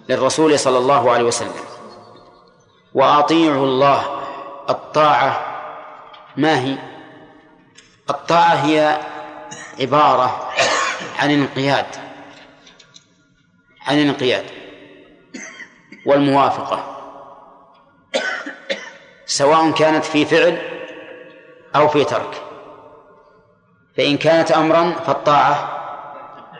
للرسول 0.10 0.60
صلى 0.60 0.78
الله 0.78 1.12
عليه 1.12 1.24
وسلم 1.24 1.54
وأطيعوا 2.94 3.66
الله 3.66 4.04
الطاعة 4.70 5.42
ما 6.38 6.60
هي؟ 6.60 6.78
الطاعة 8.10 8.54
هي 8.54 9.00
عبارة 9.80 10.50
عن 11.20 11.32
انقياد. 11.32 11.86
عن 13.92 14.00
الانقياد 14.00 14.44
والموافقة 16.06 16.84
سواء 19.26 19.72
كانت 19.72 20.06
في 20.06 20.26
فعل 20.26 20.58
أو 21.76 21.88
في 21.88 22.04
ترك. 22.04 22.42
فإن 23.98 24.18
كانت 24.18 24.52
أمرا 24.52 24.92
فالطاعة 24.92 25.82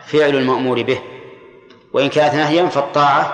فعل 0.06 0.36
المأمور 0.36 0.82
به 0.82 1.00
وإن 1.92 2.08
كانت 2.08 2.34
نهيا 2.34 2.66
فالطاعة 2.66 3.32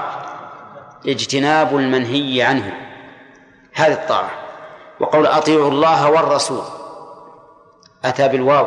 اجتناب 1.07 1.77
المنهي 1.77 2.43
عنه. 2.43 2.81
هذه 3.75 3.93
الطاعة. 3.93 4.31
وقول 5.01 5.27
أطيعوا 5.27 5.71
الله 5.71 6.11
والرسول 6.11 6.63
أتى 8.05 8.29
بالواو 8.29 8.67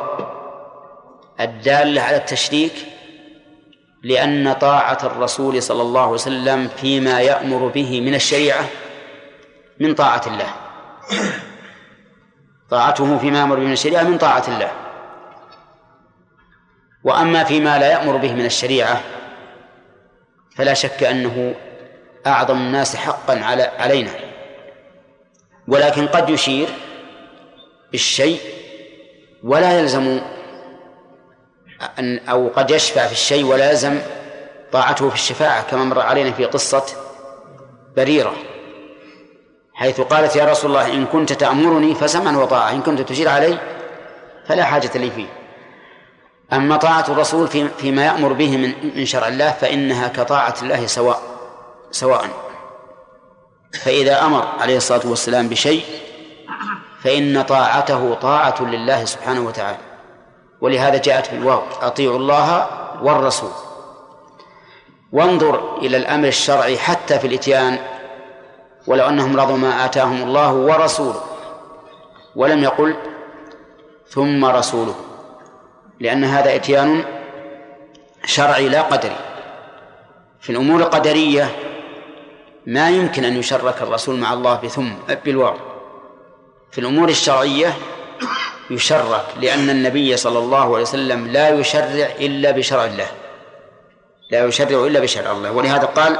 الدالة 1.40 2.02
على 2.02 2.16
التشريك 2.16 2.74
لأن 4.04 4.54
طاعة 4.54 4.98
الرسول 5.04 5.64
صلى 5.64 5.82
الله 5.82 6.02
عليه 6.02 6.12
وسلم 6.12 6.68
فيما 6.68 7.22
يأمر 7.22 7.68
به 7.68 8.02
من 8.02 8.16
الشريعة 8.16 8.66
من 9.80 9.94
طاعة 9.94 10.22
الله. 10.28 10.54
طاعته 12.70 13.18
فيما 13.18 13.40
يأمر 13.40 13.56
به 13.56 13.66
من 13.66 13.72
الشريعة 13.72 14.04
من 14.04 14.18
طاعة 14.18 14.44
الله. 14.48 14.72
وأما 17.04 17.44
فيما 17.44 17.80
لا 17.80 17.92
يأمر 17.92 18.18
به 18.18 18.34
من 18.34 18.46
الشريعة 18.46 19.02
فلا 20.56 20.74
شك 20.74 21.04
أنه 21.04 21.56
أعظم 22.28 22.58
الناس 22.58 22.96
حقا 22.96 23.40
على 23.40 23.64
علينا. 23.64 24.12
ولكن 25.68 26.08
قد 26.08 26.30
يشير 26.30 26.68
بالشيء 27.92 28.40
ولا 29.44 29.80
يلزم 29.80 30.22
أن 32.00 32.20
أو 32.30 32.48
قد 32.56 32.72
يشفع 32.72 33.06
في 33.06 33.12
الشيء 33.12 33.46
ولا 33.46 33.70
يلزم 33.70 34.00
طاعته 34.72 35.10
في 35.10 35.16
الشفاعة 35.16 35.64
كما 35.64 35.84
مر 35.84 36.00
علينا 36.00 36.32
في 36.32 36.46
قصة 36.46 36.84
بريرة 37.98 38.34
حيث 39.74 40.02
قالت 40.02 40.36
يا 40.36 40.46
رسول 40.46 40.70
الله 40.72 40.94
إن 40.94 41.06
كنت 41.06 41.34
تأمرني 41.34 41.96
فسمعا 41.96 42.38
وطاعة 42.38 42.72
إن 42.72 42.82
كنت 42.82 43.02
تشير 43.02 43.30
علي 43.30 43.58
فلا 44.48 44.64
حاجة 44.64 44.98
لي 44.98 45.12
فيه. 45.12 45.28
أما 46.54 46.78
طاعة 46.78 47.06
الرسول 47.10 47.48
في 47.48 47.68
فيما 47.70 48.06
يأمر 48.06 48.34
به 48.34 48.58
من 48.58 48.96
من 48.96 49.06
شرع 49.06 49.28
الله 49.28 49.52
فإنها 49.52 50.08
كطاعة 50.08 50.56
الله 50.62 50.86
سواء 50.88 51.22
سواء. 51.92 52.30
فإذا 53.84 54.22
أمر 54.26 54.48
عليه 54.60 54.78
الصلاة 54.78 55.02
والسلام 55.06 55.48
بشيء 55.48 55.84
فإن 57.04 57.42
طاعته 57.42 58.14
طاعة 58.14 58.62
لله 58.62 59.06
سبحانه 59.06 59.42
وتعالى. 59.42 59.91
ولهذا 60.62 60.98
جاءت 60.98 61.26
في 61.26 61.36
الواو 61.36 61.62
أطيعوا 61.82 62.18
الله 62.18 62.68
والرسول. 63.02 63.52
وانظر 65.12 65.78
إلى 65.78 65.98
الأمر 65.98 66.28
الشرعي 66.28 66.78
حتى 66.78 67.20
في 67.20 67.28
الإتيان. 67.28 67.80
ولو 68.88 69.08
أنهم 69.08 69.40
رضوا 69.40 69.58
ما 69.58 69.86
آتاهم 69.86 70.24
الله 70.24 70.54
ورسوله. 70.54 71.24
ولم 72.36 72.64
يقل 72.64 72.96
ثم 74.10 74.46
رسوله. 74.46 74.96
لأن 76.00 76.24
هذا 76.24 76.56
إتيان 76.56 77.04
شرعي 78.26 78.70
لا 78.70 78.82
قدري. 78.82 79.16
في 80.40 80.50
الأمور 80.50 80.80
القدرية 80.80 81.56
ما 82.66 82.90
يمكن 82.90 83.26
أن 83.26 83.38
يشرك 83.38 83.82
الرسول 83.82 84.20
مع 84.20 84.34
الله 84.34 84.60
بثم 84.64 84.88
بالواو. 85.26 85.56
في 86.72 86.82
الأمور 86.82 87.10
الشرعية 87.10 87.74
يشرك 88.72 89.26
لأن 89.42 89.70
النبي 89.70 90.18
صلى 90.18 90.40
الله 90.40 90.64
عليه 90.64 90.82
وسلم 90.82 91.28
لا 91.28 91.50
يشرع 91.50 92.06
إلا 92.20 92.52
بشرع 92.52 92.86
الله. 92.86 93.08
لا 94.32 94.46
يشرع 94.46 94.86
إلا 94.88 95.00
بشرع 95.00 95.32
الله. 95.32 95.52
ولهذا 95.52 95.86
قال 95.86 96.20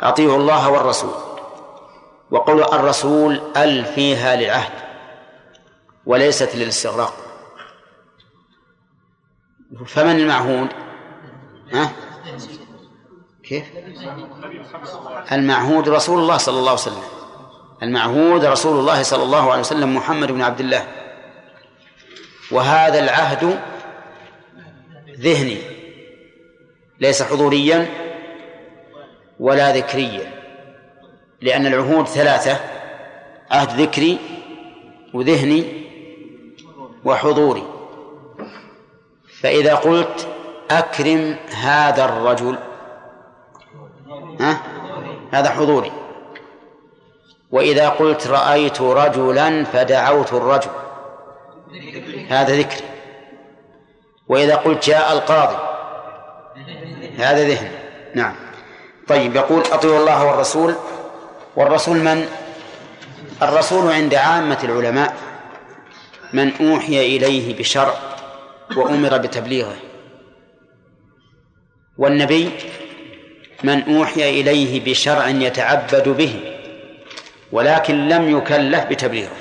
أطيعوا 0.00 0.36
الله 0.36 0.68
والرسول. 0.68 1.14
وقول 2.30 2.62
الرسول 2.62 3.40
ال 3.56 3.84
فيها 3.84 4.36
للعهد 4.36 4.72
وليست 6.06 6.54
للاستغراق. 6.54 7.14
فمن 9.86 10.20
المعهود؟ 10.20 10.68
ها؟ 11.72 11.92
كيف؟ 13.44 13.64
المعهود 15.32 15.88
رسول 15.88 16.18
الله 16.18 16.36
صلى 16.36 16.58
الله 16.58 16.70
عليه 16.70 16.80
وسلم. 16.80 17.02
المعهود 17.82 18.44
رسول 18.44 18.80
الله 18.80 19.02
صلى 19.02 19.22
الله 19.22 19.50
عليه 19.50 19.60
وسلم 19.60 19.96
محمد 19.96 20.32
بن 20.32 20.42
عبد 20.42 20.60
الله. 20.60 20.97
وهذا 22.50 22.98
العهد 22.98 23.60
ذهني 25.18 25.58
ليس 27.00 27.22
حضوريا 27.22 27.86
ولا 29.40 29.72
ذكريا 29.76 30.32
لأن 31.40 31.66
العهود 31.66 32.06
ثلاثة 32.06 32.60
عهد 33.50 33.80
ذكري 33.80 34.18
وذهني 35.14 35.64
وحضوري. 37.04 37.64
فإذا 39.40 39.74
قلت 39.74 40.28
أكرم 40.70 41.36
هذا 41.50 42.04
الرجل 42.04 42.58
ها؟ 44.40 44.60
هذا 45.32 45.50
حضوري. 45.50 45.92
وإذا 47.50 47.88
قلت 47.88 48.26
رأيت 48.26 48.80
رجلا 48.80 49.64
فدعوت 49.64 50.32
الرجل. 50.32 50.70
هذا 52.28 52.56
ذكري 52.56 52.84
وإذا 54.28 54.54
قلت 54.54 54.86
جاء 54.86 55.12
القاضي 55.12 55.56
هذا 57.18 57.48
ذهن. 57.48 57.70
نعم. 58.14 58.34
طيب 59.08 59.36
يقول 59.36 59.62
أطيعوا 59.62 59.98
الله 59.98 60.26
والرسول. 60.26 60.74
والرسول 61.56 61.96
من؟ 61.96 62.28
الرسول 63.42 63.92
عند 63.92 64.14
عامة 64.14 64.58
العلماء 64.64 65.14
من 66.32 66.52
أوحي 66.60 67.16
إليه 67.16 67.58
بشرع 67.58 67.94
وأمر 68.76 69.18
بتبليغه. 69.18 69.76
والنبي 71.98 72.50
من 73.64 73.96
أوحي 73.96 74.40
إليه 74.40 74.84
بشرع 74.84 75.28
يتعبد 75.28 76.08
به 76.08 76.54
ولكن 77.52 78.08
لم 78.08 78.38
يكلف 78.38 78.84
بتبليغه. 78.84 79.36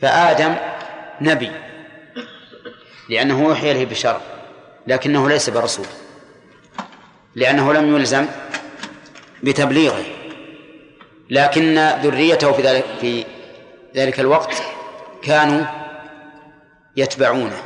فآدم 0.00 0.54
نبي. 1.24 1.50
لأنه 3.08 3.46
أوحي 3.46 3.70
إليه 3.70 3.86
بشرع 3.86 4.20
لكنه 4.86 5.28
ليس 5.28 5.50
برسول. 5.50 5.86
لأنه 7.34 7.72
لم 7.72 7.96
يلزم 7.96 8.26
بتبليغه. 9.42 10.04
لكن 11.30 11.78
ذريته 12.02 12.52
في 12.52 12.62
ذلك 12.62 12.84
في 13.00 13.24
ذلك 13.96 14.20
الوقت 14.20 14.62
كانوا 15.22 15.64
يتبعونه 16.96 17.62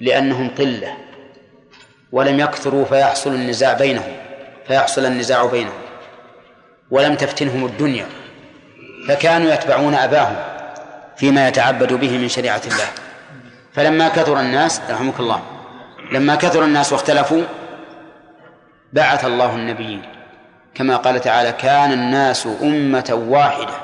لأنهم 0.00 0.48
قلة 0.48 0.96
ولم 2.12 2.40
يكثروا 2.40 2.84
فيحصل 2.84 3.34
النزاع 3.34 3.72
بينهم 3.72 4.16
فيحصل 4.66 5.06
النزاع 5.06 5.46
بينهم 5.46 5.82
ولم 6.90 7.14
تفتنهم 7.14 7.64
الدنيا 7.64 8.06
فكانوا 9.08 9.54
يتبعون 9.54 9.94
أباهم. 9.94 10.51
فيما 11.16 11.48
يتعبد 11.48 11.92
به 11.92 12.18
من 12.18 12.28
شريعة 12.28 12.62
الله. 12.66 12.88
فلما 13.72 14.08
كثر 14.08 14.40
الناس 14.40 14.80
رحمك 14.90 15.20
الله 15.20 15.42
لما 16.12 16.34
كثر 16.34 16.64
الناس 16.64 16.92
واختلفوا 16.92 17.42
بعث 18.92 19.24
الله 19.24 19.54
النبيين. 19.56 20.02
كما 20.74 20.96
قال 20.96 21.20
تعالى 21.20 21.52
كان 21.52 21.92
الناس 21.92 22.48
أمة 22.62 23.24
واحدة 23.28 23.74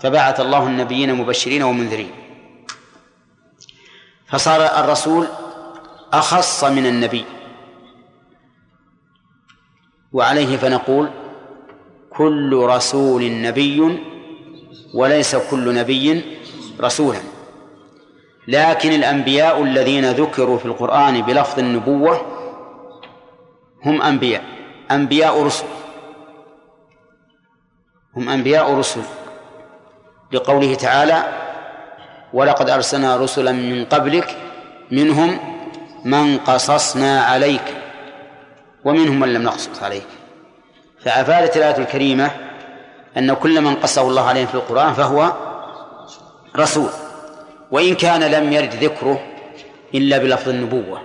فبعث 0.00 0.40
الله 0.40 0.66
النبيين 0.66 1.14
مبشرين 1.14 1.62
ومنذرين. 1.62 2.10
فصار 4.28 4.84
الرسول 4.84 5.26
أخص 6.12 6.64
من 6.64 6.86
النبي. 6.86 7.24
وعليه 10.12 10.56
فنقول 10.56 11.10
كل 12.10 12.66
رسول 12.68 13.42
نبي 13.42 13.98
وليس 14.94 15.36
كل 15.36 15.74
نبي 15.74 16.22
رسولا. 16.80 17.18
لكن 18.48 18.92
الأنبياء 18.92 19.62
الذين 19.62 20.10
ذكروا 20.10 20.58
في 20.58 20.66
القرآن 20.66 21.22
بلفظ 21.22 21.58
النبوة 21.58 22.20
هم 23.84 24.02
أنبياء 24.02 24.44
أنبياء 24.90 25.42
رسل. 25.42 25.64
هم 28.16 28.28
أنبياء 28.28 28.74
رسل. 28.74 29.00
لقوله 30.32 30.74
تعالى 30.74 31.24
ولقد 32.32 32.70
أرسلنا 32.70 33.16
رسلا 33.16 33.52
من 33.52 33.84
قبلك 33.84 34.36
منهم 34.90 35.38
من 36.04 36.38
قصصنا 36.38 37.20
عليك 37.20 37.76
ومنهم 38.84 39.20
من 39.20 39.34
لم 39.34 39.42
نقصص 39.42 39.82
عليك. 39.82 40.06
فأفادت 41.04 41.56
الآية 41.56 41.78
الكريمة 41.78 42.49
أن 43.16 43.34
كل 43.34 43.60
من 43.60 43.74
قصه 43.74 44.02
الله 44.02 44.28
عليه 44.28 44.46
في 44.46 44.54
القرآن 44.54 44.92
فهو 44.92 45.32
رسول 46.56 46.88
وإن 47.70 47.94
كان 47.94 48.22
لم 48.22 48.52
يرد 48.52 48.74
ذكره 48.74 49.20
إلا 49.94 50.18
بلفظ 50.18 50.48
النبوة. 50.48 51.02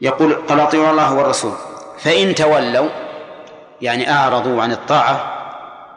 يقول 0.00 0.34
قال 0.34 0.60
أطيعوا 0.60 0.90
الله 0.90 1.14
والرسول 1.14 1.52
فإن 1.98 2.34
تولوا 2.34 2.88
يعني 3.80 4.10
أعرضوا 4.10 4.62
عن 4.62 4.72
الطاعة 4.72 5.30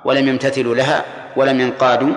ولم 0.05 0.27
يمتثلوا 0.27 0.75
لها 0.75 1.05
ولم 1.35 1.59
ينقادوا 1.59 2.15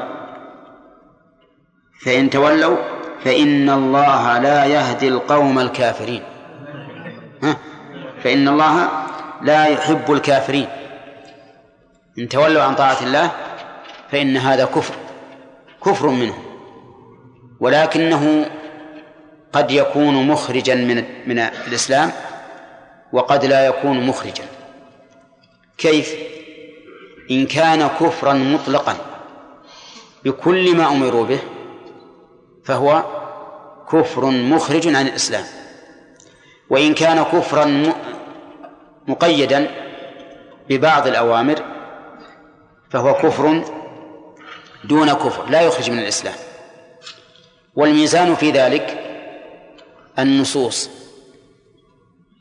فإن 2.05 2.31
تولوا 2.31 2.77
فإن 3.25 3.71
الله 3.71 4.39
لا 4.39 4.65
يهدي 4.65 5.09
القوم 5.09 5.59
الكافرين. 5.59 6.23
ها؟ 7.43 7.57
فإن 8.25 8.49
الله 8.49 8.89
لا 9.43 9.67
يحب 9.67 10.13
الكافرين. 10.13 10.69
إن 12.21 12.29
تولوا 12.29 12.63
عن 12.63 12.75
طاعة 12.75 13.03
الله 13.03 13.31
فإن 14.11 14.37
هذا 14.37 14.65
كفر 14.65 14.95
كفر 15.85 16.09
منه 16.09 16.35
ولكنه 17.61 18.51
قد 19.53 19.71
يكون 19.71 20.27
مخرجا 20.27 20.75
من 20.75 21.05
من 21.27 21.39
الإسلام 21.39 22.13
وقد 23.13 23.45
لا 23.45 23.67
يكون 23.67 24.07
مخرجا. 24.07 24.45
كيف؟ 25.79 26.15
إن 27.31 27.47
كان 27.47 27.89
كفرا 27.89 28.33
مطلقا 28.33 28.97
بكل 30.25 30.77
ما 30.77 30.87
أمروا 30.87 31.27
به 31.27 31.41
فهو 32.65 33.05
كفر 33.93 34.25
مخرج 34.25 34.95
عن 34.95 35.07
الإسلام. 35.07 35.45
وإن 36.71 36.95
كان 36.95 37.23
كفرا 37.23 37.93
مقيدا 39.09 39.71
ببعض 40.69 41.07
الأوامر 41.07 41.80
فهو 42.91 43.15
كفر 43.15 43.65
دون 44.85 45.13
كفر 45.13 45.47
لا 45.51 45.61
يخرج 45.61 45.91
من 45.91 45.99
الإسلام. 45.99 46.35
والميزان 47.77 48.35
في 48.35 48.51
ذلك 48.51 48.99
النصوص. 50.19 50.91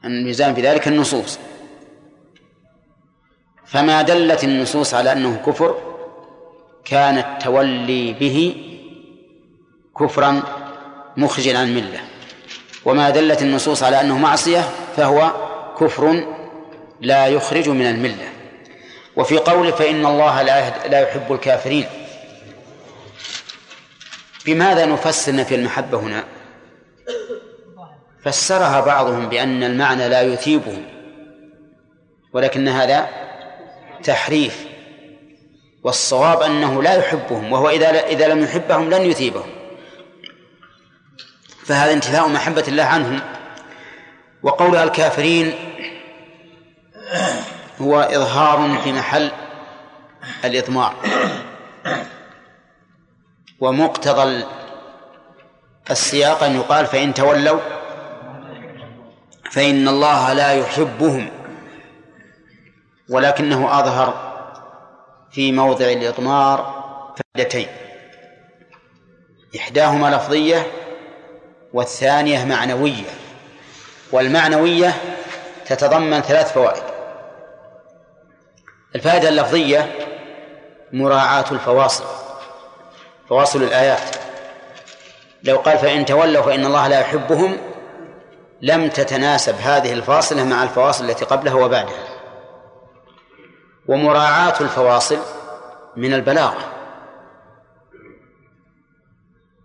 الميزان 0.06 0.56
في 0.56 0.62
ذلك 0.62 0.88
النصوص. 0.88 1.39
فما 3.66 4.02
دلت 4.02 4.43
النصوص 4.43 4.93
على 4.93 5.12
أنه 5.12 5.41
كفر 5.45 5.76
كان 6.86 7.18
التولي 7.18 8.14
به 8.14 8.56
كفرا 10.00 10.43
مخرجا 11.18 11.58
عن 11.58 11.68
الملة. 11.68 12.00
وما 12.86 13.10
دلت 13.10 13.41
النصوص 13.41 13.84
على 13.84 14.02
أنه 14.02 14.18
معصية 14.18 14.62
فهو 14.95 15.32
كفر 15.80 16.24
لا 17.02 17.28
يخرج 17.28 17.70
من 17.70 17.86
الملة. 17.86 18.39
وفي 19.20 19.38
قوله 19.38 19.72
فإن 19.72 20.05
الله 20.05 20.41
لا 20.41 20.88
لا 20.88 20.99
يحب 20.99 21.34
الكافرين. 21.34 21.86
بماذا 24.45 24.86
نفسر 24.86 25.36
نفي 25.36 25.55
المحبة 25.55 25.99
هنا؟ 25.99 26.24
فسرها 28.24 28.80
بعضهم 28.80 29.30
بأن 29.30 29.63
المعنى 29.63 30.09
لا 30.09 30.22
يثيبهم 30.22 30.86
ولكن 32.34 32.67
هذا 32.67 33.09
تحريف. 34.03 34.65
والصواب 35.84 36.41
أنه 36.41 36.84
لا 36.84 36.93
يحبهم 36.93 37.51
وهو 37.51 37.70
إذا 37.70 37.89
إذا 37.89 38.28
لم 38.28 38.43
يحبهم 38.43 38.89
لن 38.89 39.01
يثيبهم. 39.01 39.49
فهذا 41.65 41.93
انتفاء 41.93 42.28
محبة 42.28 42.63
الله 42.67 42.84
عنهم. 42.84 43.20
وقولها 44.43 44.84
الكافرين 44.84 45.53
هو 47.82 47.99
إظهار 47.99 48.80
في 48.84 48.93
محل 48.93 49.32
الإضمار. 50.45 50.95
ومقتضى 53.59 54.43
السياق 55.91 56.43
أن 56.43 56.55
يقال 56.55 56.86
فإن 56.86 57.13
تولوا 57.13 57.59
فإن 59.51 59.88
الله 59.88 60.34
لا 60.34 60.53
يحبهم 60.53 61.32
ولكنه 63.09 63.80
أظهر 63.80 64.30
في 65.32 65.51
موضع 65.51 65.86
الإضمار 65.86 66.80
فائدتين. 67.36 67.67
إحداهما 69.57 70.15
لفظية 70.15 70.67
والثانية 71.73 72.45
معنوية 72.45 73.09
والمعنوية 74.11 74.93
تتضمن 75.65 76.21
ثلاث 76.21 76.53
فوائد. 76.53 76.89
الفائدة 78.96 79.30
اللفظية 79.30 79.96
مراعاة 80.94 81.46
الفواصل 81.52 82.04
فواصل 83.30 83.64
الآيات. 83.64 84.16
لو 85.44 85.58
قال 85.58 85.78
فإن 85.78 86.06
تولوا 86.06 86.42
فإن 86.44 86.66
الله 86.66 86.88
لا 86.88 87.00
يحبهم 87.00 87.58
لم 88.62 88.90
تتناسب 88.90 89.56
هذه 89.56 89.94
الفاصلة 89.94 90.44
مع 90.44 90.64
الفواصل 90.64 91.10
التي 91.10 91.26
قبلها 91.26 91.54
وبعدها. 91.54 92.08
ومراعاة 93.88 94.54
الفواصل 94.62 95.18
من 95.96 96.14
البلاغة. 96.14 96.74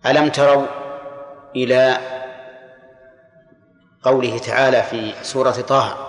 ألم 0.06 0.28
تروا 0.28 0.66
إلى 1.56 1.98
قوله 4.02 4.38
تعالى 4.38 4.82
في 4.82 5.12
سورة 5.22 5.50
طه؟ 5.50 6.03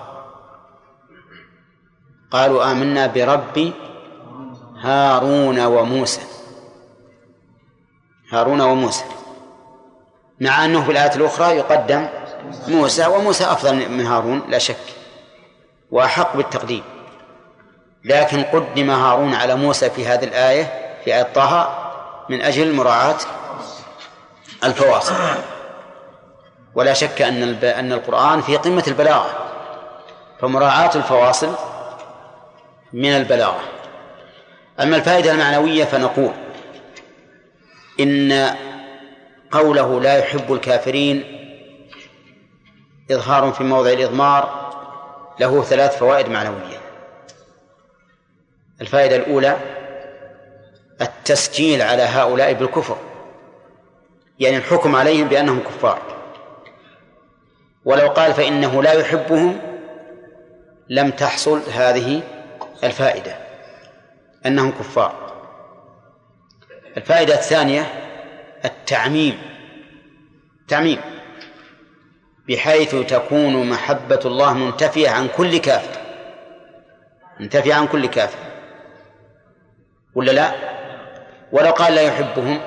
قالوا 2.32 2.72
آمنا 2.72 3.08
برب 3.08 3.74
هارون 4.82 5.60
وموسى. 5.60 6.22
هارون 8.32 8.62
وموسى. 8.62 9.06
مع 10.42 10.66
أنه 10.66 10.84
في 10.84 10.92
الآية 10.92 11.16
الأخرى 11.16 11.56
يقدم 11.56 12.08
موسى 12.68 13.08
وموسى 13.08 13.44
أفضل 13.44 13.90
من 13.90 14.06
هارون 14.06 14.42
لا 14.50 14.58
شك 14.58 14.86
وأحق 15.92 16.38
بالتقديم. 16.38 16.84
لكن 18.04 18.44
قدم 18.44 18.90
هارون 18.90 19.34
على 19.34 19.56
موسى 19.56 19.90
في 19.90 20.08
هذه 20.08 20.24
الآية 20.24 20.64
في 21.04 21.16
آية 21.16 21.24
طه 21.24 21.70
من 22.30 22.42
أجل 22.42 22.76
مراعاة 22.76 23.18
الفواصل. 24.64 25.16
ولا 26.76 26.94
شك 26.94 27.22
أن 27.22 27.64
أن 27.64 27.92
القرآن 27.92 28.42
في 28.42 28.58
قمة 28.58 28.84
البلاغة 28.88 29.30
فمراعاة 30.40 30.96
الفواصل 30.96 31.56
من 32.96 33.10
البلاغة. 33.10 33.62
أما 34.80 34.96
الفائدة 34.96 35.32
المعنوية 35.32 35.84
فنقول 35.84 36.32
إن 38.00 38.50
قوله 39.52 40.02
لا 40.02 40.18
يحب 40.18 40.54
الكافرين 40.54 41.24
إظهار 43.12 43.52
في 43.52 43.64
موضع 43.64 43.90
الإضمار 43.90 44.66
له 45.40 45.64
ثلاث 45.64 45.98
فوائد 45.98 46.30
معنوية. 46.30 46.78
الفائدة 48.82 49.16
الأولى 49.16 49.58
التسجيل 51.02 51.82
على 51.82 52.04
هؤلاء 52.04 52.54
بالكفر 52.54 52.98
يعني 54.40 54.58
الحكم 54.58 54.96
عليهم 54.96 55.28
بأنهم 55.28 55.60
كفار. 55.60 56.02
ولو 57.86 58.08
قال 58.08 58.34
فإنه 58.34 58.84
لا 58.84 58.94
يحبهم 58.94 59.60
لم 60.90 61.12
تحصل 61.12 61.62
هذه 61.74 62.22
الفائدة 62.84 63.38
أنهم 64.46 64.72
كفار. 64.72 65.34
الفائدة 66.98 67.34
الثانية 67.34 67.86
التعميم. 68.66 69.42
تعميم 70.68 71.02
بحيث 72.48 72.96
تكون 72.96 73.70
محبة 73.70 74.20
الله 74.26 74.54
منتفية 74.54 75.10
عن 75.10 75.28
كل 75.38 75.58
كافر. 75.58 76.02
منتفية 77.40 77.74
عن 77.74 77.88
كل 77.88 78.06
كافر. 78.06 78.40
ولا 80.16 80.32
لا؟ 80.32 80.52
ولو 81.52 81.72
قال 81.72 81.96
لا 81.96 82.02
يحبهم 82.02 82.62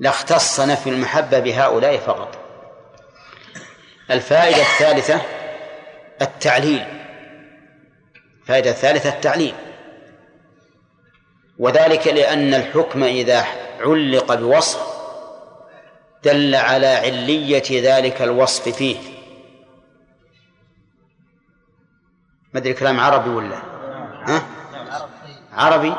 لاختص 0.00 0.60
نفي 0.60 0.90
المحبة 0.90 1.38
بهؤلاء 1.38 1.96
فقط. 1.96 2.38
الفائدة 4.10 4.62
الثالثة 4.62 5.20
التعليل. 6.22 6.95
الفائدة 8.46 8.70
الثالثة 8.70 9.08
التعليل 9.08 9.54
وذلك 11.58 12.06
لأن 12.06 12.54
الحكم 12.54 13.04
إذا 13.04 13.44
علق 13.80 14.34
بوصف 14.34 14.80
دل 16.24 16.54
على 16.54 16.86
علية 16.86 17.96
ذلك 17.96 18.22
الوصف 18.22 18.68
فيه. 18.68 18.96
ما 22.52 22.60
أدري 22.60 22.74
كلام 22.74 23.00
عربي 23.00 23.30
ولا 23.30 23.56
ها؟ 24.26 24.42
عربي؟ 25.52 25.94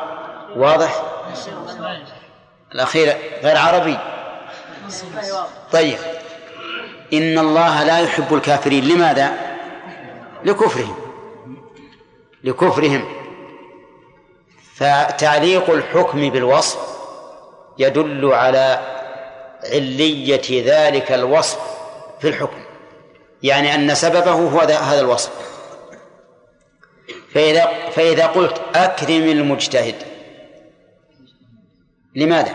واضح؟ 0.56 1.02
الأخير 2.72 3.16
غير 3.42 3.56
عربي. 3.56 3.98
طيب. 5.72 5.98
إن 7.12 7.38
الله 7.38 7.84
لا 7.84 8.00
يحب 8.00 8.34
الكافرين. 8.34 8.84
لماذا؟ 8.84 9.32
لكفرهم. 10.44 11.07
لكفرهم. 12.44 13.04
فتعليق 14.74 15.70
الحكم 15.70 16.30
بالوصف 16.30 16.78
يدل 17.78 18.32
على 18.32 18.98
علية 19.64 20.64
ذلك 20.64 21.12
الوصف 21.12 21.58
في 22.20 22.28
الحكم. 22.28 22.60
يعني 23.42 23.74
أن 23.74 23.94
سببه 23.94 24.30
هو 24.30 24.60
هذا 24.60 25.00
الوصف. 25.00 25.30
فإذا 27.34 27.68
فإذا 27.90 28.26
قلت 28.26 28.60
أكرم 28.74 29.22
المجتهد 29.22 29.94
لماذا؟ 32.14 32.54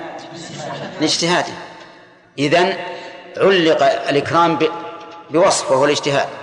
لاجتهاده. 1.02 1.54
إذن 2.40 2.78
علق 3.38 3.84
الإكرام 4.10 4.60
بوصف 5.30 5.72
وهو 5.72 5.86
الاجتهاد. 5.86 6.43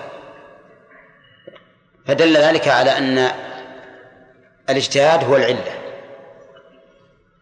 فدل 2.11 2.37
ذلك 2.37 2.69
على 2.69 2.99
أن 2.99 3.31
الاجتهاد 4.71 5.25
هو 5.25 5.37
العلة. 5.37 5.75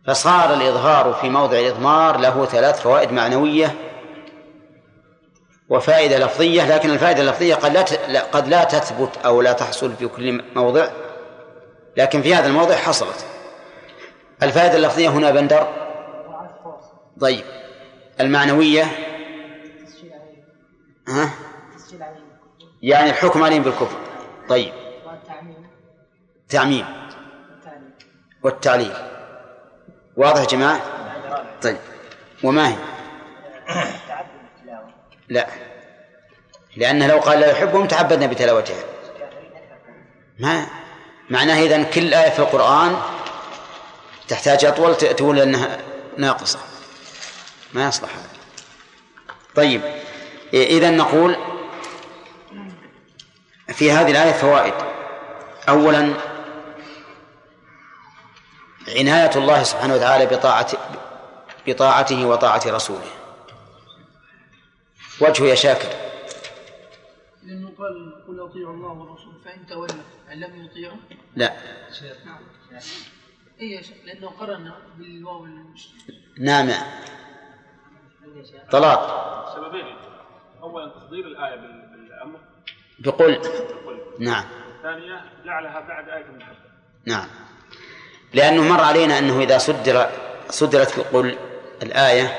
فصار 0.06 0.54
الإظهار 0.54 1.14
في 1.20 1.28
موضع 1.28 1.58
الإضمار 1.58 2.18
له 2.18 2.44
ثلاث 2.44 2.80
فوائد 2.80 3.12
معنوية 3.12 3.74
وفائدة 5.68 6.18
لفظية 6.18 6.76
لكن 6.76 6.90
الفائدة 6.90 7.22
اللفظية 7.22 7.54
قد 7.54 7.72
لا 8.08 8.20
قد 8.22 8.48
لا 8.48 8.64
تثبت 8.64 9.16
أو 9.24 9.42
لا 9.42 9.52
تحصل 9.52 9.92
في 9.96 10.08
كل 10.08 10.42
موضع 10.56 10.88
لكن 11.96 12.22
في 12.22 12.34
هذا 12.34 12.46
الموضع 12.46 12.74
حصلت. 12.74 13.26
الفائدة 14.42 14.76
اللفظية 14.76 15.08
هنا 15.08 15.30
بندر. 15.30 15.68
طيب. 17.20 17.44
المعنوية؟ 18.20 18.84
ها؟ 21.08 21.30
يعني 22.82 23.10
الحكم 23.10 23.42
عليهم 23.42 23.62
بالكفر. 23.62 24.07
طيب. 24.48 24.72
تعميم. 26.48 26.86
والتعليل. 28.42 28.92
واضح 30.16 30.40
يا 30.40 30.46
جماعة؟ 30.46 30.80
طيب. 31.62 31.76
وما 32.44 32.68
هي؟ 32.68 32.76
لا. 35.28 35.46
لأنه 36.76 37.06
لو 37.06 37.18
قال 37.18 37.40
لا 37.40 37.50
يحبهم 37.50 37.86
تعبدنا 37.86 38.26
بتلاوتها 38.26 38.84
ما؟ 40.38 40.66
معناه 41.30 41.62
إذن 41.62 41.84
كل 41.84 42.14
آية 42.14 42.30
في 42.30 42.38
القرآن 42.38 42.96
تحتاج 44.28 44.64
أطول 44.64 44.96
تقول 44.96 45.38
أنها 45.38 45.78
ناقصة. 46.16 46.58
ما 47.74 47.88
يصلح 47.88 48.10
هذا. 48.14 48.28
طيب. 49.54 49.80
إذا 50.54 50.90
نقول 50.90 51.36
في 53.72 53.92
هذه 53.92 54.10
الآية 54.10 54.32
فوائد. 54.32 54.74
أولا 55.68 56.14
عناية 58.98 59.30
الله 59.36 59.62
سبحانه 59.62 59.94
وتعالى 59.94 60.26
بطاعة 60.26 60.66
بطاعته 61.66 62.26
وطاعة 62.26 62.62
رسوله. 62.66 63.10
وجهه 65.20 65.44
يا 65.44 65.54
شاكر. 65.54 65.88
لأنه 67.42 67.68
قال 67.78 68.24
قل 68.28 68.40
أطيعوا 68.40 68.74
الله 68.74 68.88
والرسول 68.88 69.34
فإن 69.44 69.66
تولوا 69.66 70.02
أن 70.32 70.40
لم 70.40 70.64
يطيعوا؟ 70.64 70.96
لا. 71.36 71.52
يا 73.60 73.82
شيخ 73.82 73.96
لأنه 74.04 74.28
قرن 74.28 74.72
بالواو 74.98 75.46
نعم 76.38 76.68
طلاق. 78.70 79.54
سببين. 79.56 79.96
اولا 80.62 80.88
تصدير 80.88 81.26
الآية 81.26 81.56
بال- 81.56 81.88
بالقول 82.98 83.38
نعم. 84.18 84.44
الثانية 84.76 85.20
جعلها 85.44 85.80
بعد 85.80 86.08
آية 86.08 86.24
المحبه 86.24 86.56
نعم. 87.06 87.26
لأنه 88.34 88.62
مر 88.62 88.80
علينا 88.80 89.18
أنه 89.18 89.40
إذا 89.40 89.58
صدر 89.58 90.08
صدرت 90.50 90.90
في 90.90 91.02
قل 91.02 91.38
الآية 91.82 92.36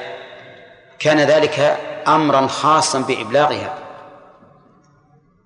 كان 0.99 1.19
ذلك 1.19 1.59
أمرا 2.07 2.47
خاصا 2.47 2.99
بإبلاغها. 2.99 3.77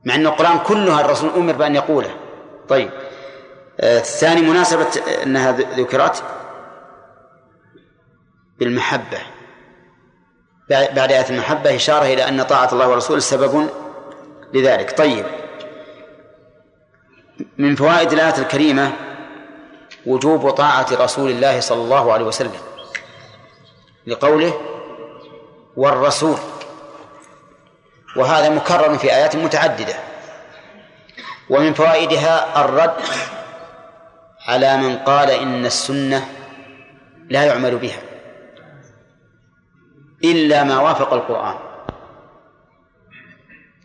مع 0.06 0.16
أن 0.16 0.28
القرآن 0.28 0.60
كلها 0.60 1.02
الرسول 1.02 1.30
أمر 1.30 1.54
بأن 1.54 1.76
يقوله. 1.76 2.16
طيب. 2.70 2.90
آه، 3.80 3.98
الثاني 3.98 4.42
مناسبة 4.42 4.88
أنها 5.24 5.52
ذكرت 5.52 6.24
بالمحبة. 8.60 9.20
بعد 10.70 10.96
بعد 10.96 11.12
آية 11.12 11.30
المحبة 11.30 11.76
إشارة 11.76 12.06
إلى 12.06 12.28
أن 12.28 12.44
طاعة 12.44 12.70
الله 12.74 12.88
ورسوله 12.88 13.20
سبب 13.20 13.70
لذلك. 14.54 14.98
طيب. 14.98 15.26
من 17.58 17.76
فوائد 17.76 18.12
الآية 18.12 18.38
الكريمة 18.38 18.92
وجوب 20.06 20.50
طاعة 20.50 20.88
رسول 20.92 21.32
الله 21.32 21.60
صلى 21.60 21.82
الله 21.82 22.14
عليه 22.14 22.26
وسلم 22.26 22.52
لقوله 24.08 24.62
والرسول. 25.76 26.38
وهذا 28.16 28.50
مكرر 28.50 28.98
في 28.98 29.14
آيات 29.16 29.36
متعددة. 29.36 29.96
ومن 31.50 31.74
فوائدها 31.74 32.66
الرد 32.66 33.02
على 34.48 34.78
من 34.78 34.98
قال 34.98 35.30
إن 35.30 35.66
السنة 35.66 36.30
لا 37.30 37.44
يعمل 37.44 37.78
بها 37.78 38.02
إلا 40.24 40.64
ما 40.64 40.80
وافق 40.80 41.14
القرآن. 41.14 41.73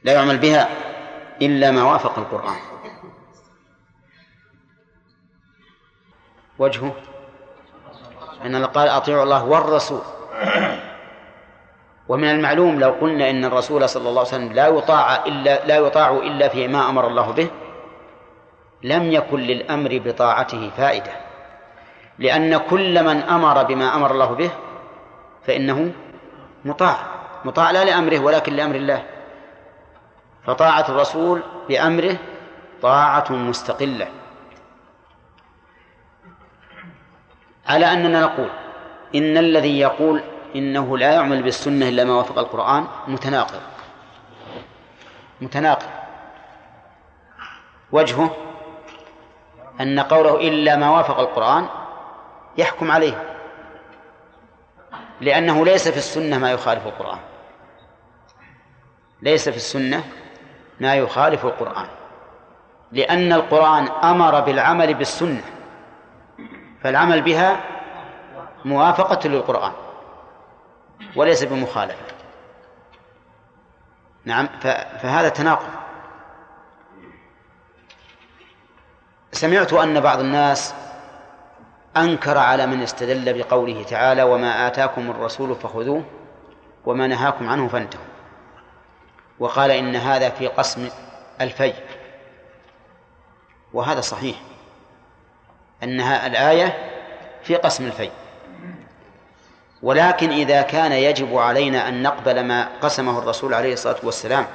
لا 0.04 0.12
يعمل 0.12 0.38
بها 0.38 0.68
إلا 1.42 1.70
ما 1.70 1.82
وافق 1.82 2.18
القرآن. 2.18 2.56
وجهه 6.58 6.94
أن 8.44 8.64
قال 8.64 8.88
أطيعوا 8.88 9.22
الله 9.22 9.44
والرسول. 9.44 10.02
ومن 12.08 12.30
المعلوم 12.30 12.80
لو 12.80 12.90
قلنا 12.90 13.30
إن 13.30 13.44
الرسول 13.44 13.88
صلى 13.88 14.08
الله 14.08 14.20
عليه 14.20 14.30
وسلم 14.30 14.52
لا 14.52 14.66
يطاع 14.66 15.26
إلا 15.26 15.66
لا 15.66 15.76
يطاع 15.76 16.10
إلا 16.10 16.48
فيما 16.48 16.88
أمر 16.88 17.06
الله 17.06 17.30
به 17.32 17.50
لم 18.82 19.12
يكن 19.12 19.40
للأمر 19.40 20.02
بطاعته 20.04 20.70
فائدة. 20.76 21.12
لأن 22.18 22.56
كل 22.56 23.04
من 23.04 23.22
أمر 23.22 23.62
بما 23.62 23.94
أمر 23.94 24.10
الله 24.10 24.32
به 24.34 24.50
فإنه 25.46 25.92
مطاع. 26.64 26.96
مطاع 27.44 27.70
لا 27.70 27.84
لأمره 27.84 28.18
ولكن 28.18 28.52
لأمر 28.52 28.74
الله. 28.74 29.17
فطاعة 30.48 30.84
الرسول 30.88 31.42
بأمره 31.68 32.16
طاعة 32.82 33.32
مستقلة. 33.32 34.08
على 37.66 37.92
أننا 37.92 38.20
نقول 38.20 38.50
إن 39.14 39.36
الذي 39.36 39.80
يقول 39.80 40.22
إنه 40.56 40.98
لا 40.98 41.12
يعمل 41.12 41.42
بالسنة 41.42 41.88
إلا 41.88 42.04
ما 42.04 42.14
وافق 42.14 42.38
القرآن 42.38 42.86
متناقض. 43.08 43.60
متناقض. 45.40 45.88
وجهه 47.92 48.36
أن 49.80 50.00
قوله 50.00 50.48
إلا 50.48 50.76
ما 50.76 50.90
وافق 50.90 51.18
القرآن 51.18 51.68
يحكم 52.58 52.90
عليه 52.90 53.36
لأنه 55.20 55.64
ليس 55.64 55.88
في 55.88 55.96
السنة 55.96 56.38
ما 56.38 56.50
يخالف 56.50 56.86
القرآن. 56.86 57.18
ليس 59.22 59.48
في 59.48 59.56
السنة 59.56 60.04
ما 60.80 60.94
يخالف 60.94 61.44
القرآن. 61.44 61.86
لأن 62.92 63.32
القرآن 63.32 63.88
أمر 63.88 64.40
بالعمل 64.40 64.94
بالسنة. 64.94 65.42
فالعمل 66.82 67.22
بها 67.22 67.60
موافقة 68.64 69.28
للقرآن. 69.28 69.72
وليس 71.16 71.44
بمخالفة. 71.44 72.04
نعم 74.24 74.48
فهذا 75.02 75.28
تناقض. 75.28 75.68
سمعت 79.32 79.72
أن 79.72 80.00
بعض 80.00 80.20
الناس 80.20 80.74
أنكر 81.96 82.38
على 82.38 82.66
من 82.66 82.82
استدل 82.82 83.38
بقوله 83.38 83.82
تعالى 83.82 84.22
وما 84.22 84.66
آتاكم 84.66 85.10
الرسول 85.10 85.54
فخذوه 85.54 86.04
وما 86.86 87.06
نهاكم 87.06 87.48
عنه 87.48 87.68
فانتهوا. 87.68 88.17
وقال 89.40 89.70
إن 89.70 89.96
هذا 89.96 90.28
في 90.30 90.46
قسم 90.46 90.88
الفيء 91.40 91.72
وهذا 93.72 94.00
صحيح. 94.00 94.36
أنها 95.82 96.26
الآية 96.26 96.92
في 97.42 97.56
قسم 97.56 97.86
الفيء 97.86 98.10
ولكن 99.82 100.30
إذا 100.30 100.62
كان 100.62 100.92
يجب 100.92 101.36
علينا 101.36 101.88
أن 101.88 102.02
نقبل 102.02 102.44
ما 102.44 102.68
قسمه 102.80 103.18
الرسول 103.18 103.54
عليه 103.54 103.72
الصلاة 103.72 103.96
والسلام 104.02 104.46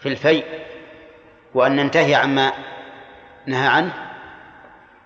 في 0.00 0.08
الفيء 0.08 0.42
وأن 1.54 1.76
ننتهي 1.76 2.14
عما 2.14 2.52
نهى 3.46 3.68
عنه 3.68 3.92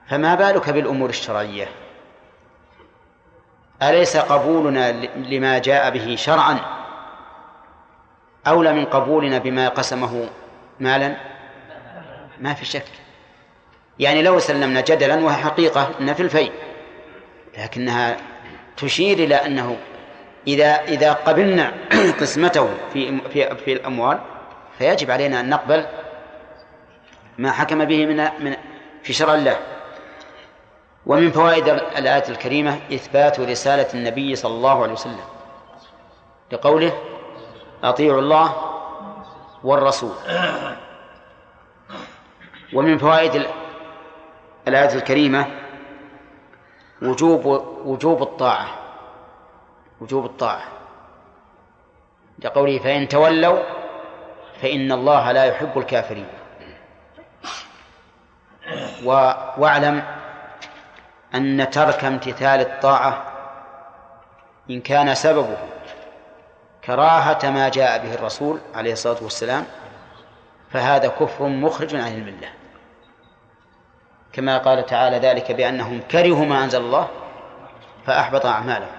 فما 0.08 0.34
بالك 0.34 0.70
بالأمور 0.70 1.08
الشرعية؟ 1.08 1.68
أليس 3.82 4.16
قبولنا 4.16 4.92
لما 5.16 5.58
جاء 5.58 5.90
به 5.90 6.16
شرعا؟ 6.16 6.75
أولى 8.48 8.72
من 8.72 8.84
قبولنا 8.84 9.38
بما 9.38 9.68
قسمه 9.68 10.28
مالا؟ 10.80 11.16
ما 12.40 12.54
في 12.54 12.64
شك. 12.64 12.84
يعني 13.98 14.22
لو 14.22 14.38
سلمنا 14.38 14.80
جدلا 14.80 15.24
وهي 15.24 15.36
حقيقة 15.36 15.90
أن 16.00 16.14
في 16.14 16.22
الفيء 16.22 16.52
لكنها 17.58 18.16
تشير 18.76 19.18
إلى 19.18 19.34
أنه 19.34 19.76
إذا 20.46 20.82
إذا 20.82 21.12
قبلنا 21.12 21.72
قسمته 22.20 22.68
في 22.92 23.20
في 23.32 23.56
في 23.56 23.72
الأموال 23.72 24.18
فيجب 24.78 25.10
علينا 25.10 25.40
أن 25.40 25.48
نقبل 25.48 25.86
ما 27.38 27.52
حكم 27.52 27.84
به 27.84 28.06
من 28.06 28.16
من 28.16 28.56
في 29.02 29.12
شرع 29.12 29.34
الله. 29.34 29.56
ومن 31.06 31.30
فوائد 31.30 31.68
الآية 31.68 32.24
الكريمة 32.28 32.78
إثبات 32.92 33.40
رسالة 33.40 33.86
النبي 33.94 34.36
صلى 34.36 34.54
الله 34.54 34.82
عليه 34.82 34.92
وسلم 34.92 35.24
لقوله 36.52 36.92
أطيعوا 37.88 38.20
الله 38.20 38.56
والرسول. 39.64 40.14
ومن 42.74 42.98
فوائد 42.98 43.46
الآية 44.68 44.94
الكريمة 44.94 45.46
وجوب 47.02 47.46
وجوب 47.84 48.22
الطاعة. 48.22 48.66
وجوب 50.00 50.24
الطاعة. 50.24 50.62
لقوله 52.38 52.78
فإن 52.78 53.08
تولوا 53.08 53.62
فإن 54.62 54.92
الله 54.92 55.32
لا 55.32 55.44
يحب 55.44 55.78
الكافرين. 55.78 56.28
و... 59.04 59.10
واعلم 59.58 60.02
أن 61.34 61.70
ترك 61.70 62.04
امتثال 62.04 62.60
الطاعة 62.60 63.22
إن 64.70 64.80
كان 64.80 65.14
سببه. 65.14 65.75
كراهة 66.86 67.50
ما 67.50 67.68
جاء 67.68 67.98
به 67.98 68.14
الرسول 68.14 68.58
عليه 68.74 68.92
الصلاة 68.92 69.16
والسلام 69.22 69.64
فهذا 70.72 71.08
كفر 71.08 71.44
مخرج 71.48 71.94
عن 71.96 72.12
المله 72.12 72.48
كما 74.32 74.58
قال 74.58 74.86
تعالى 74.86 75.18
ذلك 75.18 75.52
بأنهم 75.52 76.00
كرهوا 76.10 76.44
ما 76.44 76.64
أنزل 76.64 76.80
الله 76.80 77.08
فأحبط 78.06 78.46
أعمالهم. 78.46 78.96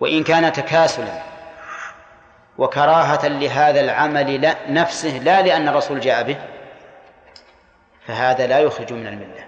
وإن 0.00 0.24
كان 0.24 0.52
تكاسلا 0.52 1.22
وكراهة 2.58 3.28
لهذا 3.28 3.80
العمل 3.80 4.40
لا 4.40 4.70
نفسه 4.70 5.18
لا 5.18 5.42
لأن 5.42 5.68
الرسول 5.68 6.00
جاء 6.00 6.22
به 6.22 6.36
فهذا 8.06 8.46
لا 8.46 8.58
يخرج 8.58 8.92
من 8.92 9.06
الملة 9.06 9.44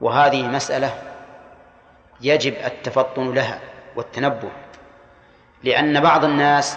وهذه 0.00 0.42
مسألة 0.42 0.94
يجب 2.20 2.54
التفطن 2.64 3.34
لها 3.34 3.60
والتنبه 3.96 4.50
لأن 5.64 6.00
بعض 6.00 6.24
الناس 6.24 6.76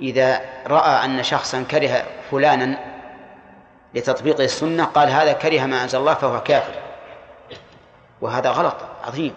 إذا 0.00 0.40
رأى 0.66 1.04
أن 1.04 1.22
شخصا 1.22 1.64
كره 1.70 2.04
فلانا 2.30 2.78
لتطبيق 3.94 4.40
السنة 4.40 4.84
قال 4.84 5.08
هذا 5.10 5.32
كره 5.32 5.66
ما 5.66 5.82
أنزل 5.82 5.98
الله 5.98 6.14
فهو 6.14 6.42
كافر. 6.42 6.74
وهذا 8.20 8.50
غلط 8.50 8.76
عظيم. 9.04 9.34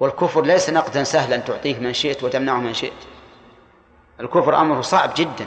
والكفر 0.00 0.42
ليس 0.42 0.70
نقدا 0.70 1.04
سهلا 1.04 1.36
تعطيه 1.36 1.78
من 1.78 1.92
شئت 1.92 2.22
وتمنعه 2.24 2.56
من 2.56 2.74
شئت. 2.74 2.92
الكفر 4.20 4.60
أمره 4.60 4.80
صعب 4.80 5.10
جدا. 5.16 5.46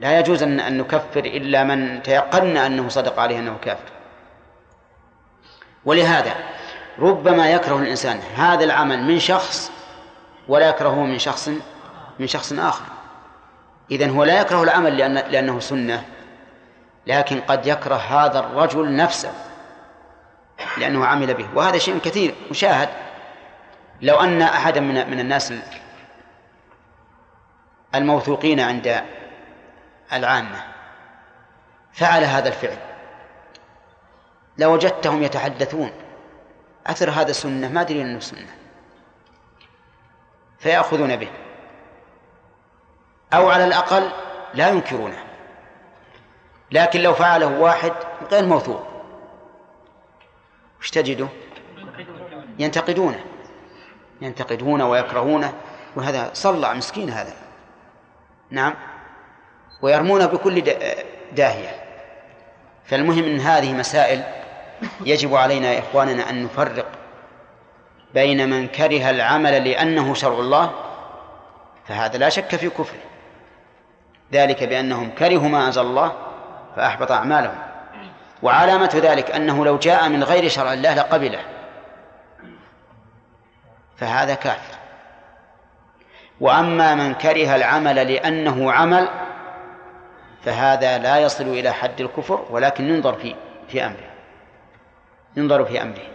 لا 0.00 0.18
يجوز 0.18 0.42
أن 0.42 0.78
نكفر 0.78 1.24
إلا 1.24 1.64
من 1.64 2.02
تيقنا 2.02 2.66
أنه 2.66 2.88
صدق 2.88 3.20
عليه 3.20 3.38
أنه 3.38 3.56
كافر. 3.62 3.90
ولهذا 5.84 6.34
ربما 7.00 7.50
يكره 7.50 7.76
الإنسان 7.76 8.20
هذا 8.36 8.64
العمل 8.64 9.02
من 9.02 9.18
شخص 9.18 9.72
ولا 10.48 10.68
يكرهه 10.68 11.04
من 11.04 11.18
شخص 11.18 11.50
من 12.18 12.26
شخص 12.26 12.52
آخر. 12.52 12.84
إذن 13.90 14.10
هو 14.10 14.24
لا 14.24 14.40
يكره 14.40 14.62
العمل 14.62 14.96
لأن 14.96 15.14
لأنه 15.14 15.60
سنة 15.60 16.04
لكن 17.06 17.40
قد 17.40 17.66
يكره 17.66 17.94
هذا 17.96 18.38
الرجل 18.38 18.96
نفسه 18.96 19.32
لأنه 20.78 21.06
عمل 21.06 21.34
به. 21.34 21.48
وهذا 21.54 21.78
شيء 21.78 21.98
كثير 21.98 22.34
مشاهد. 22.50 22.88
لو 24.02 24.20
أن 24.20 24.42
أحدا 24.42 24.80
من 24.80 25.10
من 25.10 25.20
الناس 25.20 25.54
الموثوقين 27.94 28.60
عند 28.60 29.02
العامة 30.12 30.64
فعل 31.92 32.24
هذا 32.24 32.48
الفعل. 32.48 32.78
لوجدتهم 34.58 35.22
يتحدثون. 35.22 35.90
أثر 36.86 37.10
هذا 37.10 37.32
سنة 37.32 37.68
ما 37.68 37.80
أدري 37.80 38.02
أنه 38.02 38.20
سنة. 38.20 38.54
فيأخذون 40.58 41.16
به. 41.16 41.28
أو 43.32 43.50
على 43.50 43.64
الأقل 43.64 44.10
لا 44.54 44.68
ينكرونه. 44.68 45.24
لكن 46.70 47.00
لو 47.00 47.14
فعله 47.14 47.46
واحد 47.46 47.92
غير 48.32 48.44
موثوق. 48.44 48.86
وش 50.80 50.90
تجده؟ 50.90 51.28
ينتقدونه. 52.58 53.24
ينتقدونه 54.20 54.90
ويكرهونه. 54.90 55.52
وهذا 55.96 56.30
صلع 56.34 56.72
مسكين 56.72 57.10
هذا. 57.10 57.32
نعم. 58.50 58.74
ويرمونه 59.82 60.26
بكل 60.26 60.60
داهية. 61.32 61.84
فالمهم 62.84 63.24
أن 63.24 63.40
هذه 63.40 63.72
مسائل 63.72 64.24
يجب 65.00 65.34
علينا 65.34 65.72
يا 65.72 65.78
إخواننا 65.78 66.30
أن 66.30 66.44
نفرق 66.44 66.86
بين 68.14 68.50
من 68.50 68.68
كره 68.68 69.10
العمل 69.10 69.64
لأنه 69.64 70.14
شرع 70.14 70.38
الله 70.38 70.72
فهذا 71.88 72.18
لا 72.18 72.28
شك 72.28 72.56
في 72.56 72.68
كفره. 72.68 73.00
ذلك 74.32 74.64
بأنهم 74.64 75.10
كرهوا 75.10 75.48
ما 75.48 75.66
أنزل 75.66 75.82
الله 75.82 76.12
فأحبط 76.76 77.12
أعمالهم. 77.12 77.58
وعلامة 78.42 78.90
ذلك 78.94 79.30
أنه 79.30 79.64
لو 79.64 79.76
جاء 79.76 80.08
من 80.08 80.24
غير 80.24 80.48
شرع 80.48 80.72
الله 80.72 80.94
لقبله. 80.94 81.40
فهذا 83.96 84.34
كافر. 84.34 84.74
وأما 86.40 86.94
من 86.94 87.14
كره 87.14 87.56
العمل 87.56 88.12
لأنه 88.12 88.72
عمل 88.72 89.08
فهذا 90.44 90.98
لا 90.98 91.18
يصل 91.18 91.44
إلى 91.44 91.70
حد 91.70 92.00
الكفر 92.00 92.46
ولكن 92.50 92.88
ينظر 92.88 93.14
في 93.14 93.34
في 93.68 93.86
أمره. 93.86 94.09
ينظر 95.36 95.64
في 95.64 95.82
أمره. 95.82 96.08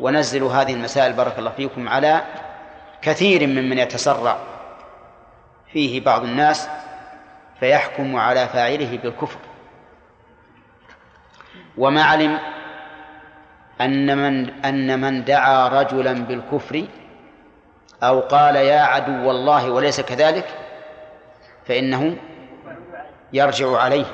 ونزلوا 0.00 0.52
هذه 0.52 0.74
المسائل 0.74 1.12
بارك 1.12 1.38
الله 1.38 1.50
فيكم 1.50 1.88
على 1.88 2.22
كثير 3.02 3.46
ممن 3.46 3.78
يتسرع 3.78 4.38
فيه 5.72 6.00
بعض 6.00 6.22
الناس 6.22 6.68
فيحكم 7.60 8.16
على 8.16 8.48
فاعله 8.48 8.98
بالكفر. 8.98 9.38
وما 11.78 12.02
علم 12.02 12.38
أن 13.80 14.18
من 14.18 14.64
أن 14.64 15.00
من 15.00 15.24
دعا 15.24 15.68
رجلا 15.68 16.12
بالكفر 16.12 16.84
أو 18.02 18.20
قال 18.20 18.56
يا 18.56 18.80
عدو 18.80 19.30
الله 19.30 19.70
وليس 19.70 20.00
كذلك 20.00 20.48
فإنه 21.66 22.16
يرجع 23.32 23.76
عليه. 23.76 24.06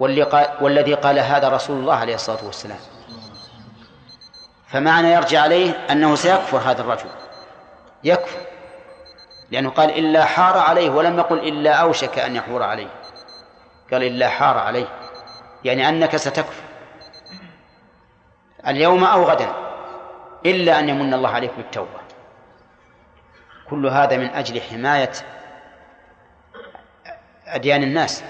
واللي 0.00 0.22
قال 0.22 0.46
والذي 0.60 0.94
قال 0.94 1.18
هذا 1.18 1.48
رسول 1.48 1.76
الله 1.80 1.94
عليه 1.94 2.14
الصلاة 2.14 2.44
والسلام. 2.44 2.78
فمعنى 4.68 5.12
يرجع 5.12 5.40
عليه 5.42 5.70
أنه 5.90 6.14
سيكفر 6.14 6.58
هذا 6.58 6.80
الرجل. 6.80 7.08
يكفر. 8.04 8.40
لأنه 9.50 9.70
قال 9.70 9.98
إلا 9.98 10.24
حار 10.24 10.58
عليه 10.58 10.90
ولم 10.90 11.18
يقل 11.18 11.38
إلا 11.38 11.74
أوشك 11.74 12.18
أن 12.18 12.36
يحور 12.36 12.62
عليه. 12.62 12.88
قال 13.92 14.02
إلا 14.02 14.28
حار 14.28 14.58
عليه. 14.58 14.86
يعني 15.64 15.88
أنك 15.88 16.16
ستكفر. 16.16 16.62
اليوم 18.66 19.04
أو 19.04 19.24
غدا. 19.24 19.52
إلا 20.46 20.78
أن 20.78 20.88
يمن 20.88 21.14
الله 21.14 21.30
عليك 21.30 21.50
بالتوبة. 21.56 22.00
كل 23.70 23.86
هذا 23.86 24.16
من 24.16 24.30
أجل 24.30 24.60
حماية 24.60 25.12
أديان 27.46 27.82
الناس. 27.82 28.24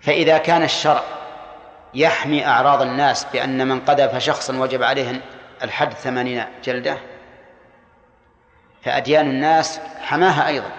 فإذا 0.00 0.38
كان 0.38 0.62
الشرع 0.62 1.02
يحمي 1.94 2.46
أعراض 2.46 2.82
الناس 2.82 3.26
بأن 3.32 3.68
من 3.68 3.80
قذف 3.80 4.18
شخصا 4.18 4.56
وجب 4.56 4.82
عليه 4.82 5.20
الحد 5.62 5.92
ثمانين 5.92 6.44
جلدة 6.64 6.96
فأديان 8.82 9.30
الناس 9.30 9.80
حماها 10.00 10.48
أيضا. 10.48 10.70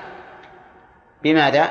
بماذا؟ 1.23 1.69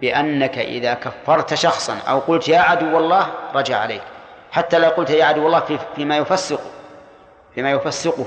بأنك 0.00 0.58
إذا 0.58 0.94
كفرت 0.94 1.54
شخصا 1.54 1.98
أو 2.08 2.18
قلت 2.18 2.48
يا 2.48 2.58
عدو 2.58 2.98
الله 2.98 3.30
رجع 3.54 3.78
عليك. 3.78 4.02
حتى 4.50 4.78
لو 4.78 4.88
قلت 4.88 5.10
يا 5.10 5.24
عدو 5.24 5.46
الله 5.46 5.60
في 5.60 5.78
فيما 5.96 6.16
يفسق 6.16 6.60
فيما 7.54 7.70
يفسقه 7.70 8.26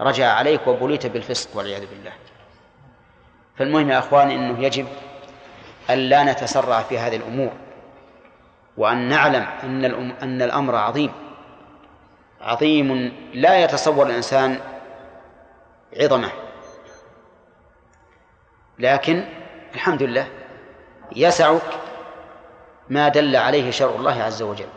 رجع 0.00 0.32
عليك 0.32 0.66
وبليت 0.66 1.06
بالفسق 1.06 1.56
والعياذ 1.56 1.86
بالله. 1.86 2.12
فالمهم 3.58 3.90
يا 3.90 3.98
أخواني 3.98 4.34
أنه 4.34 4.64
يجب 4.64 4.86
أن 5.92 5.98
لا 5.98 6.32
نتسرع 6.32 6.82
في 6.82 6.98
هذه 6.98 7.16
الأمور 7.16 7.52
وأن 8.76 9.08
نعلم 9.08 9.46
أن 9.62 9.84
أن 10.22 10.42
الأمر 10.42 10.76
عظيم. 10.76 11.12
عظيم 12.40 13.12
لا 13.34 13.64
يتصور 13.64 14.06
الإنسان 14.06 14.60
عظمه. 16.00 16.30
لكن 18.78 19.24
الحمد 19.74 20.02
لله 20.02 20.26
يسعك 21.16 21.62
ما 22.88 23.08
دل 23.08 23.36
عليه 23.36 23.70
شرع 23.70 23.94
الله 23.94 24.22
عز 24.22 24.42
وجل. 24.42 24.68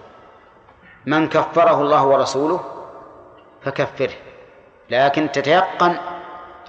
من 1.05 1.29
كفره 1.29 1.81
الله 1.81 2.05
ورسوله 2.05 2.85
فكفره. 3.61 4.13
لكن 4.89 5.31
تتيقن 5.31 5.97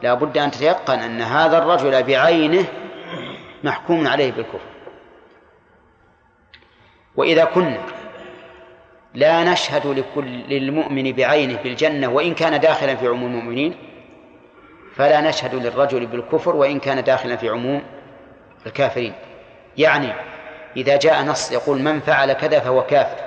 لا 0.03 0.15
بد 0.15 0.39
أن 0.39 0.51
تتيقن 0.51 0.99
أن 0.99 1.23
هذا 1.23 1.59
الرجل 1.59 2.03
بعينه 2.03 2.65
محكوم 3.65 4.09
عليه 4.09 4.33
بالكفر. 4.33 4.75
وإذا 7.17 7.45
كنا 7.45 7.79
لا 9.15 9.45
نشهد 9.45 9.87
لكل 9.87 10.27
للمؤمن 10.27 11.13
بعينه 11.13 11.59
بالجنة 11.63 12.09
وإن 12.09 12.35
كان 12.35 12.61
داخلا 12.61 12.97
في 12.97 13.09
عموم 13.09 13.31
المؤمنين 13.31 13.77
فلا 14.95 15.21
نشهد 15.21 15.55
للرجل 15.55 16.07
بالكفر 16.07 16.57
وإن 16.57 16.81
كان 16.81 17.05
داخلا 17.05 17.37
في 17.37 17.49
عموم 17.49 17.83
الكافرين. 18.67 19.13
يعني 19.79 20.13
إذا 20.77 20.97
جاء 20.97 21.23
نص 21.23 21.53
يقول 21.53 21.79
من 21.79 22.01
فعل 22.01 22.33
كذا 22.33 22.61
فهو 22.61 22.83
كافر. 22.87 23.25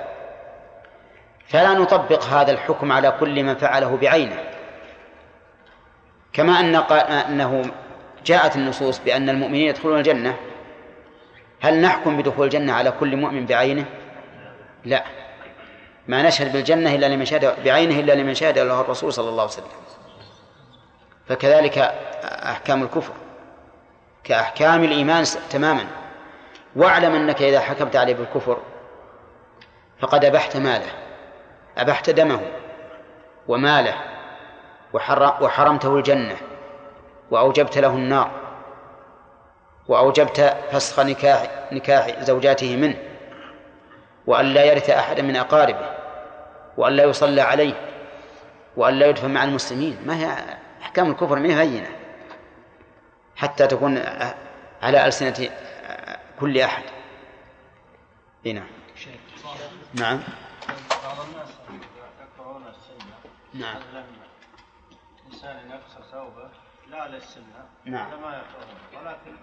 فلا 1.46 1.74
نطبق 1.74 2.24
هذا 2.24 2.52
الحكم 2.52 2.92
على 2.92 3.10
كل 3.20 3.42
من 3.42 3.54
فعله 3.54 3.96
بعينه. 3.96 4.44
كما 6.32 6.60
أن 6.60 6.74
أنه 6.74 7.70
جاءت 8.24 8.56
النصوص 8.56 8.98
بأن 8.98 9.28
المؤمنين 9.28 9.68
يدخلون 9.68 9.98
الجنة. 9.98 10.36
هل 11.60 11.80
نحكم 11.80 12.16
بدخول 12.16 12.44
الجنة 12.44 12.72
على 12.72 12.90
كل 12.90 13.16
مؤمن 13.16 13.46
بعينه؟ 13.46 13.84
لا. 14.84 15.04
ما 16.08 16.22
نشهد 16.22 16.52
بالجنة 16.52 16.94
إلا 16.94 17.06
لمن 17.06 17.24
شهد 17.24 17.64
بعينه 17.64 18.00
إلا 18.00 18.12
لمن 18.12 18.34
شهد 18.34 18.58
له 18.58 18.80
الرسول 18.80 19.12
صلى 19.12 19.28
الله 19.28 19.42
عليه 19.42 19.52
وسلم. 19.52 19.66
فكذلك 21.28 21.78
أحكام 22.24 22.82
الكفر. 22.82 23.12
كأحكام 24.24 24.84
الإيمان 24.84 25.24
تماما. 25.50 25.86
واعلم 26.76 27.14
أنك 27.14 27.42
إذا 27.42 27.60
حكمت 27.60 27.96
عليه 27.96 28.14
بالكفر 28.14 28.58
فقد 30.00 30.24
أبحت 30.24 30.56
ماله. 30.56 30.90
أبحت 31.78 32.10
دمه 32.10 32.40
وماله 33.48 33.94
وحرمته 35.40 35.96
الجنة. 35.96 36.36
وأوجبت 37.30 37.78
له 37.78 37.88
النار 37.94 38.30
وأوجبت 39.88 40.56
فسخ 40.70 41.00
نكاح 41.00 41.68
نكاح 41.72 42.22
زوجاته 42.22 42.76
منه 42.76 42.98
وأن 44.26 44.46
لا 44.54 44.64
يرث 44.64 44.90
أحدا 44.90 45.22
من 45.22 45.36
أقاربه 45.36 45.90
وأن 46.76 46.92
لا 46.92 47.04
يصلى 47.04 47.40
عليه 47.40 47.74
وأن 48.76 48.94
لا 48.94 49.06
يدفن 49.06 49.30
مع 49.30 49.44
المسلمين. 49.44 49.98
ما 50.06 50.16
هي 50.16 50.56
أحكام 50.82 51.10
الكفر؟ 51.10 51.38
ما 51.38 51.48
هي 51.48 51.60
هينة؟ 51.60 51.88
حتى 53.36 53.66
تكون 53.66 53.98
على 54.82 55.06
ألسنة 55.06 55.50
كل 56.40 56.58
أحد. 56.58 56.82
هنا 58.46 58.62
نعم. 59.94 60.20
نعم. 63.54 63.76
الإنسان 65.26 65.56
يكسر 65.66 66.02
ثوبه 66.12 66.47
لا 66.90 67.08
للسنة. 67.08 67.64
نعم. 67.84 68.10
لما 68.10 68.36
يكرهون 68.36 69.04
ولكن 69.06 69.36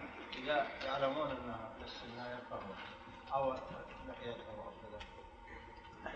إذا 0.43 0.65
يعلمون 0.85 1.27
أنها 1.31 1.69
للسنة 1.81 2.27
يكرهون 2.37 2.75
أو 3.33 3.53
لحيته 4.09 4.43
أو 4.57 4.71
كذا 4.81 4.99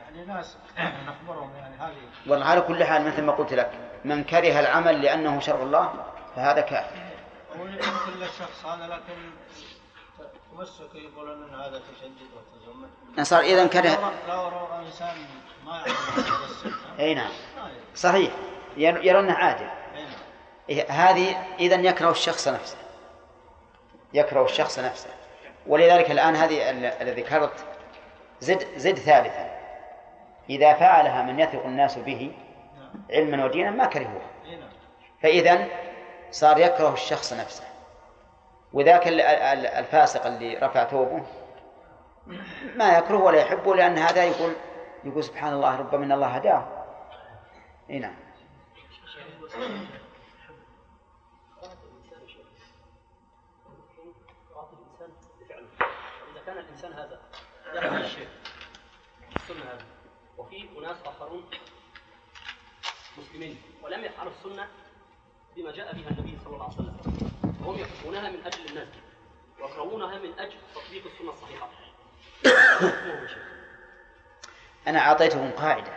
يعني 0.02 0.26
ناس 0.26 0.58
نخبرهم 1.08 1.56
يعني 1.56 1.76
هذه. 1.76 1.98
والله 2.28 2.46
على 2.46 2.62
كل 2.62 2.84
حال 2.84 3.06
مثل 3.08 3.24
ما 3.24 3.32
قلت 3.34 3.54
لك 3.54 3.72
من 4.06 4.24
كره 4.24 4.60
العمل 4.60 5.02
لأنه 5.02 5.40
شرع 5.40 5.62
الله 5.62 5.94
فهذا 6.36 6.62
كافر 6.62 6.96
ويمكن 7.60 8.20
للشخص 8.20 8.66
هذا 8.66 8.88
لكن 8.88 9.30
تمسك 10.58 10.96
يقولون 10.96 11.44
إن 11.44 11.56
هذا 11.60 11.80
تشدد 11.80 12.28
وتزمت 12.36 13.26
صار 13.28 13.40
إذا 13.44 13.68
كره 13.68 14.14
لو 14.28 14.50
لو 14.50 14.66
إنسان 14.86 15.18
ما 15.66 15.78
يعلم 15.78 16.74
أي 17.00 17.14
نعم. 17.14 17.32
ما. 17.58 17.70
صحيح. 17.96 18.32
ير- 18.78 19.04
يرونه 19.06 19.34
عادل. 19.34 19.66
نعم. 19.66 19.89
هذه 20.90 21.36
إذا 21.60 21.76
يكره 21.76 22.10
الشخص 22.12 22.48
نفسه. 22.48 22.78
يكره 24.14 24.44
الشخص 24.46 24.80
نفسه. 24.80 25.10
ولذلك 25.68 26.12
الآن 26.12 26.36
هذه 26.36 26.70
ال- 26.70 26.86
الذي 26.86 27.22
ذكرت 27.22 27.66
زد 28.40 28.68
زد 28.78 28.96
ثالثا 28.98 29.60
إذا 30.50 30.74
فعلها 30.74 31.24
من 31.24 31.40
يثق 31.40 31.66
الناس 31.66 31.98
به 31.98 32.32
علما 33.12 33.46
ودينا 33.46 33.72
ما 33.72 33.86
كرهوها. 33.86 34.30
فإذا 35.24 35.66
صار 36.32 36.58
يكره 36.58 36.94
الشخص 36.94 37.34
نفسه. 37.34 37.64
وذاك 38.74 39.08
ال- 39.08 39.22
ال- 39.22 39.66
الفاسق 39.68 40.26
اللي 40.26 40.58
رفع 40.58 40.86
ثوبه 40.86 41.24
ما 42.76 42.98
يكره 42.98 43.18
ولا 43.18 43.42
يحبه 43.42 43.76
لأن 43.76 43.98
هذا 43.98 44.24
يقول 44.24 44.54
يقول 45.04 45.24
سبحان 45.24 45.54
الله 45.54 45.76
ربما 45.76 46.06
إن 46.06 46.12
الله 46.12 46.28
هداه. 46.28 46.68
إي 47.90 48.00
نعم. 48.00 48.16
دخل 57.80 57.96
الشيء 57.96 58.28
السنة 59.36 59.64
هذا 59.64 59.86
وفي 60.38 60.70
أناس 60.78 60.98
آخرون 61.06 61.50
مسلمين 63.18 63.62
ولم 63.82 64.04
يفعلوا 64.04 64.32
السنة 64.32 64.68
بما 65.56 65.72
جاء 65.72 65.94
بها 65.96 66.10
النبي 66.10 66.38
صلى 66.44 66.54
الله 66.54 66.66
عليه 66.66 66.74
وسلم. 66.74 66.98
وهم 67.64 67.80
يحبونها 67.80 68.30
من 68.30 68.46
أجل 68.46 68.70
الناس 68.70 68.88
ويكرهونها 69.60 70.18
من 70.18 70.40
أجل 70.40 70.56
تطبيق 70.76 71.04
السنة 71.06 71.32
الصحيحة. 71.32 71.70
أنا 74.88 75.00
أعطيتكم 75.00 75.52
قاعدة. 75.52 75.92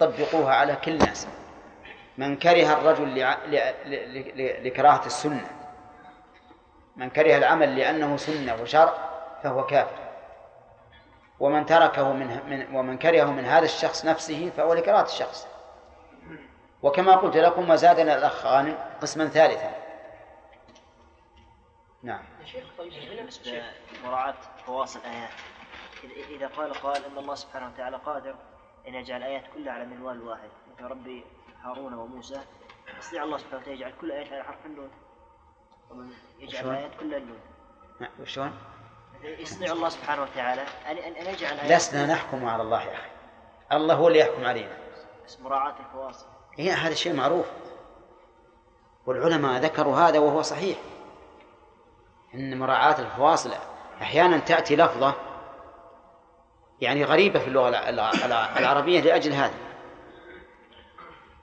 طبقوها 0.00 0.54
على 0.54 0.76
كل 0.76 0.90
الناس 0.90 1.28
من 2.18 2.36
كره 2.36 2.72
الرجل. 2.72 3.36
لكراهة 4.64 5.06
السنة. 5.06 5.50
من 6.96 7.10
كره 7.10 7.36
العمل 7.36 7.76
لأنه 7.76 8.16
سنة 8.16 8.62
وشرع 8.62 9.10
فهو 9.42 9.66
كافر. 9.66 10.01
ومن 11.42 11.66
تركه 11.66 12.12
من... 12.12 12.26
من 12.50 12.76
ومن 12.76 12.98
كرهه 12.98 13.30
من 13.32 13.44
هذا 13.44 13.64
الشخص 13.64 14.04
نفسه 14.04 14.50
فهو 14.56 14.74
لكراهة 14.74 15.04
الشخص. 15.04 15.46
وكما 16.82 17.16
قلت 17.16 17.36
لكم 17.36 17.70
وزادنا 17.70 18.18
الأخ 18.18 18.46
غانم 18.46 18.78
قسما 19.02 19.28
ثالثا. 19.28 19.74
نعم. 22.02 22.24
يا 22.40 22.46
شيخ 22.46 22.64
طيب 22.78 22.92
بالنسبة 23.16 23.62
مراعاة 24.04 24.34
خواص 24.66 24.96
الآيات. 24.96 25.30
إذا- 26.02 26.30
إذا 26.30 26.46
قال 26.46 26.72
قال 26.74 27.04
إن 27.04 27.18
الله 27.18 27.34
سبحانه 27.34 27.66
وتعالى 27.74 27.96
قادر 27.96 28.34
أن 28.88 28.94
يجعل 28.94 29.16
الآيات 29.22 29.44
كلها 29.54 29.72
على 29.72 29.84
منوال 29.84 30.22
واحد. 30.28 30.48
مثل 30.74 30.84
ربي 30.84 31.24
هارون 31.62 31.94
وموسى 31.94 32.40
يستطيع 32.98 33.24
الله 33.24 33.38
سبحانه 33.38 33.58
وتعالى 33.62 33.78
يجعل 33.80 33.92
كل 34.00 34.12
آية 34.12 34.32
على 34.34 34.44
حرف 34.44 34.66
النون. 34.66 34.90
ومن 35.90 36.10
يجعل 36.38 36.60
شلون؟ 36.62 36.74
الآيات 36.74 36.90
كلها 37.00 37.18
النون 37.18 37.40
نعم. 38.00 38.10
يستطيع 39.24 39.72
الله 39.72 39.88
سبحانه 39.88 40.22
وتعالى. 40.22 40.62
أن 40.90 40.96
أن 40.96 41.34
يجعل 41.34 41.68
لسنا 41.76 42.06
نحكم 42.06 42.46
على 42.48 42.62
الله 42.62 42.82
يا 42.82 42.92
أخي. 42.92 43.10
الله 43.72 43.94
هو 43.94 44.08
اللي 44.08 44.18
يحكم 44.18 44.44
علينا. 44.44 44.76
بس 45.26 45.40
مراعاة 45.40 45.74
الفواصل. 45.80 46.26
هي 46.56 46.70
هذا 46.70 46.94
شيء 46.94 47.12
معروف. 47.12 47.46
والعلماء 49.06 49.60
ذكروا 49.60 49.96
هذا 49.96 50.18
وهو 50.18 50.42
صحيح. 50.42 50.78
إن 52.34 52.58
مراعاة 52.58 53.00
الفواصل 53.00 53.50
أحيانا 54.02 54.38
تأتي 54.38 54.76
لفظة 54.76 55.14
يعني 56.80 57.04
غريبة 57.04 57.38
في 57.38 57.48
اللغة 57.48 57.68
الع- 57.68 57.88
الع- 57.88 58.10
الع- 58.24 58.58
العربية 58.58 59.00
لأجل 59.00 59.32
هذا. 59.32 59.54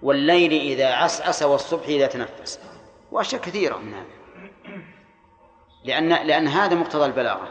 والليل 0.01 0.51
إذا 0.51 0.93
عسعس 0.93 1.43
والصبح 1.43 1.85
إذا 1.85 2.07
تنفس. 2.07 2.59
وأشياء 3.11 3.41
كثيرة 3.41 3.77
من 3.77 3.93
هذا. 3.93 4.18
لأن 5.83 6.09
لأن 6.09 6.47
هذا 6.47 6.75
مقتضى 6.75 7.05
البلاغة. 7.05 7.49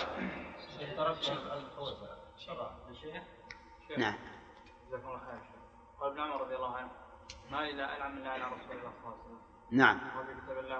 نعم. 3.98 4.14
قال 6.00 6.10
ابن 6.10 6.20
عمر 6.20 6.40
رضي 6.40 6.56
الله 6.56 6.76
عنه 6.76 6.88
ما 7.50 7.60
إلى 7.60 7.84
انعم 7.84 8.16
من 8.16 8.26
على 8.26 8.42
رسول 8.44 8.76
الله 8.76 8.92
صلى 9.02 9.12
الله 9.12 9.14
عليه 9.14 9.18
وسلم 9.18 9.38
نعم. 9.70 10.00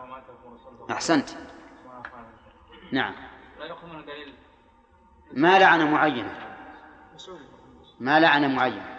الله 0.04 0.20
تكون 0.20 0.90
أحسنت. 0.90 1.28
نعم. 2.92 3.14
لا 3.58 3.74
منه 3.84 4.02
دليل 4.02 4.34
ما 5.32 5.58
لعن 5.58 5.92
معينا 5.92 6.58
ما 8.00 8.20
لعن 8.20 8.54
معينا 8.54 8.98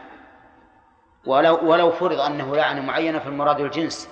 ولو 1.26 1.72
ولو 1.72 1.92
فرض 1.92 2.20
أنه 2.20 2.56
لعن 2.56 2.86
معينا 2.86 3.20
فالمراد 3.20 3.60
الجنس. 3.60 4.10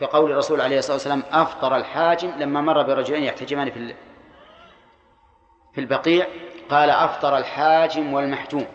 كقول 0.00 0.32
الرسول 0.32 0.60
عليه 0.60 0.78
الصلاة 0.78 0.94
والسلام 0.94 1.22
أفطر 1.30 1.76
الحاجم 1.76 2.30
لما 2.30 2.60
مر 2.60 2.82
برجلين 2.82 3.22
يحتجمان 3.22 3.70
في 3.70 3.94
في 5.74 5.80
البقيع 5.80 6.26
قال 6.70 6.90
أفطر 6.90 7.38
الحاجم 7.38 8.12
والمحجوم. 8.12 8.66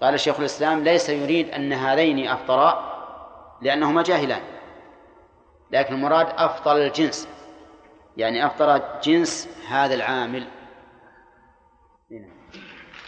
قال 0.00 0.20
شيخ 0.20 0.38
الإسلام 0.38 0.84
ليس 0.84 1.08
يريد 1.08 1.50
أن 1.50 1.72
هذين 1.72 2.28
أفطرا 2.28 2.96
لأنهما 3.62 4.02
جاهلان 4.02 4.42
لكن 5.70 5.94
المراد 5.94 6.26
أفطر 6.36 6.76
الجنس. 6.76 7.28
يعني 8.16 8.46
أفطر 8.46 9.00
جنس 9.02 9.48
هذا 9.68 9.94
العامل. 9.94 10.48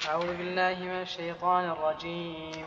أعوذ 0.09 0.37
بالله 0.37 0.79
من 0.81 1.03
الشيطان 1.03 1.71
الرجيم. 1.71 2.67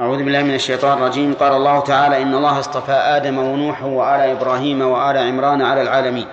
أعوذ 0.00 0.24
بالله 0.24 0.42
من 0.42 0.54
الشيطان 0.54 0.98
الرجيم. 0.98 1.34
قال 1.34 1.52
الله 1.52 1.80
تعالى 1.80 2.22
إن 2.22 2.34
الله 2.34 2.58
اصطفى 2.58 2.92
آدم 2.92 3.38
ونوحا 3.38 3.86
وآل 3.86 4.20
إبراهيم 4.30 4.80
وآل 4.82 5.16
عمران 5.16 5.62
على 5.62 5.82
العالمين. 5.82 6.26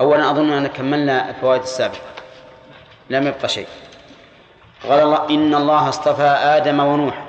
أولا 0.00 0.30
أظن 0.30 0.52
أن 0.52 0.66
كملنا 0.66 1.30
الفوائد 1.30 1.62
السابقة. 1.62 2.12
لم 3.10 3.26
يبقى 3.26 3.48
شيء. 3.48 3.66
قال 4.88 5.00
الله 5.00 5.28
إن 5.30 5.54
الله 5.54 5.88
اصطفى 5.88 6.28
آدم 6.56 6.80
ونوح. 6.80 7.24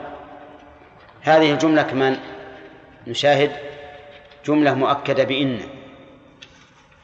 هذه 1.22 1.52
الجملة 1.52 1.82
كمان 1.82 2.18
نشاهد 3.08 3.52
جملة 4.46 4.74
مؤكدة 4.74 5.24
بإن 5.24 5.60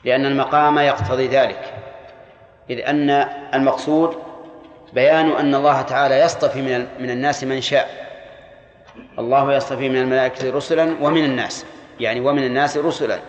لأن 0.04 0.26
المقام 0.26 0.78
يقتضي 0.78 1.28
ذلك. 1.28 1.74
إذ 2.70 2.80
أن 2.80 3.10
المقصود 3.54 4.29
بيان 4.94 5.32
أن 5.32 5.56
الله 5.56 5.82
تعالى 5.82 6.20
يصطفي 6.20 6.62
من 6.62 6.88
من 7.00 7.10
الناس 7.10 7.44
من 7.44 7.62
شاء. 7.62 7.90
الله 9.20 9.54
يصطفي 9.54 9.90
من 9.90 9.98
الملائكة 9.98 10.52
رسلا 10.52 10.96
ومن 11.02 11.26
الناس 11.26 11.66
يعني 12.00 12.20
ومن 12.20 12.44
الناس 12.44 12.78
رسلا. 12.78 13.20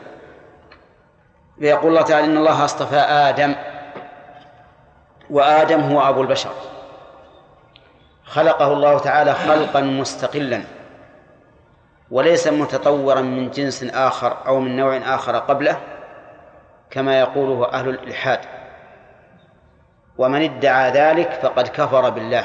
فيقول 1.58 1.90
الله 1.90 2.02
تعالى 2.02 2.26
إن 2.26 2.36
الله 2.36 2.64
اصطفى 2.64 2.96
آدم 2.96 3.54
وآدم 5.30 5.80
هو 5.80 6.08
أبو 6.08 6.22
البشر. 6.22 6.52
خلقه 8.24 8.72
الله 8.72 8.98
تعالى 8.98 9.34
خلقا 9.34 9.80
مستقلا 9.80 10.62
وليس 12.10 12.46
متطورا 12.46 13.20
من 13.20 13.50
جنس 13.50 13.84
آخر 13.84 14.36
أو 14.46 14.60
من 14.60 14.76
نوع 14.76 14.96
آخر 14.96 15.38
قبله 15.38 15.80
كما 16.90 17.20
يقوله 17.20 17.72
أهل 17.72 17.88
الإلحاد. 17.88 18.59
ومن 20.18 20.42
ادعى 20.42 20.90
ذلك 20.90 21.32
فقد 21.32 21.68
كفر 21.68 22.10
بالله. 22.10 22.44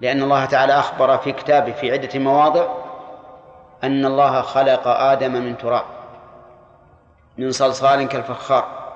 لأن 0.00 0.22
الله 0.22 0.44
تعالى 0.44 0.72
أخبر 0.72 1.18
في 1.18 1.32
كتابه 1.32 1.72
في 1.72 1.92
عدة 1.92 2.18
مواضع 2.18 2.66
أن 3.84 4.06
الله 4.06 4.40
خلق 4.40 4.88
آدم 4.88 5.32
من 5.32 5.58
تراب 5.58 5.84
من 7.38 7.50
صلصال 7.50 8.08
كالفخار 8.08 8.92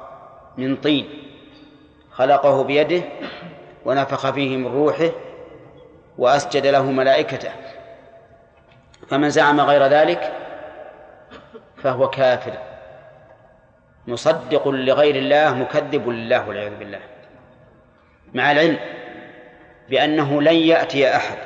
من 0.57 0.77
طين 0.77 1.09
خلقه 2.13 2.65
بيده 2.65 3.03
ونفخ 3.85 4.31
فيه 4.31 4.57
من 4.57 4.67
روحه 4.67 5.11
وأسجد 6.19 6.67
له 6.67 6.83
ملائكته. 6.83 7.51
فمن 9.09 9.31
زعم 9.31 9.61
غير 9.61 9.87
ذلك 9.87 10.33
فهو 11.83 12.11
كافر. 12.11 12.70
مصدق 14.11 14.69
لغير 14.69 15.17
الله 15.17 15.55
مكذب 15.55 16.09
لله 16.09 16.49
والعياذ 16.49 16.79
بالله. 16.79 17.01
مع 18.35 18.53
العلم 18.53 18.79
بأنه 19.89 20.43
لن 20.43 20.55
يأتي 20.55 21.17
أحد 21.17 21.39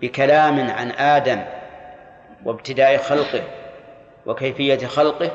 بكلام 0.00 0.70
عن 0.70 0.90
آدم 0.90 1.42
وابتداء 2.44 2.96
خلقه 2.96 3.42
وكيفية 4.26 4.86
خلقه 4.86 5.30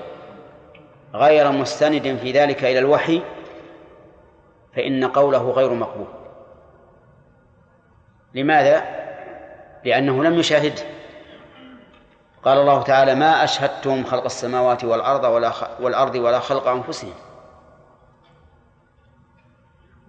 غير 1.14 1.52
مستند 1.52 2.18
في 2.22 2.32
ذلك 2.32 2.64
إلى 2.64 2.80
الوحي 2.80 3.22
فإن 4.76 5.08
قوله 5.08 5.52
غير 5.52 5.74
مقبول. 5.74 6.08
لماذا؟ 8.34 8.84
لأنه 9.84 10.24
لم 10.24 10.40
يشاهده. 10.40 10.97
قال 12.48 12.58
الله 12.58 12.84
تعالى 12.84 13.16
ما 13.16 13.44
أشهدتم 13.44 14.04
خلق 14.04 14.24
السماوات 14.26 14.84
والأرض 14.84 15.24
ولا 15.24 15.52
والأرض 15.80 16.16
ولا 16.16 16.40
خلق 16.40 16.68
أنفسهم. 16.68 17.14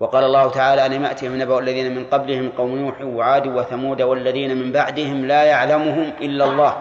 وقال 0.01 0.25
الله 0.25 0.51
تعالى 0.51 0.87
ألم 0.87 1.05
يأتهم 1.05 1.39
نبأ 1.43 1.59
الذين 1.59 1.95
من 1.95 2.05
قبلهم 2.05 2.53
قوم 2.59 2.79
نوح 2.79 3.01
وعاد 3.01 3.47
وثمود 3.47 4.03
والذين 4.03 4.57
من 4.57 4.73
بعدهم 4.73 5.27
لا 5.27 5.43
يعلمهم 5.43 6.13
إلا 6.21 6.45
الله؟ 6.45 6.77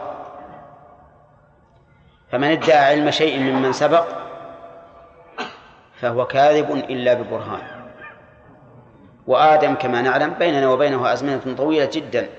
فمن 2.31 2.51
ادعى 2.51 2.77
علم 2.77 3.11
شيء 3.11 3.39
ممن 3.39 3.71
سبق 3.71 4.05
فهو 5.93 6.25
كاذب 6.25 6.71
إلا 6.71 7.13
ببرهان. 7.13 7.61
وآدم 9.27 9.75
كما 9.75 10.01
نعلم 10.01 10.33
بيننا 10.33 10.69
وبينه 10.69 11.13
أزمنة 11.13 11.55
طويلة 11.57 11.89
جدا. 11.93 12.29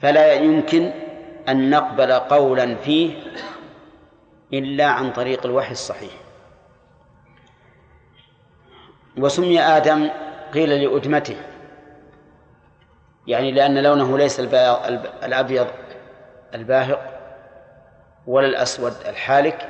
فلا 0.00 0.32
يمكن 0.32 0.92
أن 1.48 1.70
نقبل 1.70 2.12
قولا 2.12 2.74
فيه 2.74 3.22
إلا 4.52 4.86
عن 4.86 5.12
طريق 5.12 5.46
الوحي 5.46 5.72
الصحيح. 5.72 6.12
وسمي 9.18 9.60
آدم 9.60 10.10
قيل 10.54 10.70
لأدمته 10.70 11.36
يعني 13.26 13.52
لأن 13.52 13.82
لونه 13.82 14.18
ليس 14.18 14.40
الأبيض 15.24 15.66
الباهق 16.54 17.20
ولا 18.26 18.46
الأسود 18.46 18.92
الحالك 19.06 19.68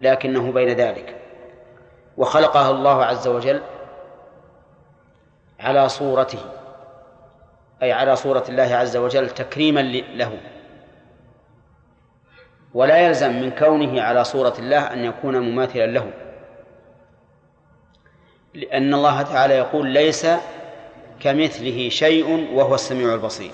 لكنه 0.00 0.52
بين 0.52 0.68
ذلك. 0.68 1.16
وخلقه 2.16 2.70
الله 2.70 3.04
عز 3.04 3.28
وجل 3.28 3.62
على 5.60 5.88
صورته. 5.88 6.57
أي 7.82 7.92
على 7.92 8.16
صورة 8.16 8.44
الله 8.48 8.74
عز 8.76 8.96
وجل 8.96 9.30
تكريما 9.30 9.80
له. 9.80 10.38
ولا 12.74 12.98
يلزم 12.98 13.40
من 13.40 13.50
كونه 13.50 14.02
على 14.02 14.24
صورة 14.24 14.54
الله 14.58 14.92
أن 14.92 15.04
يكون 15.04 15.38
مماثلا 15.38 15.86
له. 15.86 16.12
لأن 18.54 18.94
الله 18.94 19.22
تعالى 19.22 19.54
يقول 19.54 19.86
ليس 19.86 20.26
كمثله 21.20 21.88
شيء 21.88 22.54
وهو 22.54 22.74
السميع 22.74 23.14
البصير. 23.14 23.50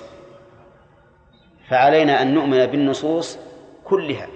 فعلينا 1.69 2.21
أن 2.21 2.33
نؤمن 2.33 2.65
بالنصوص 2.65 3.37
كلها. 3.83 4.27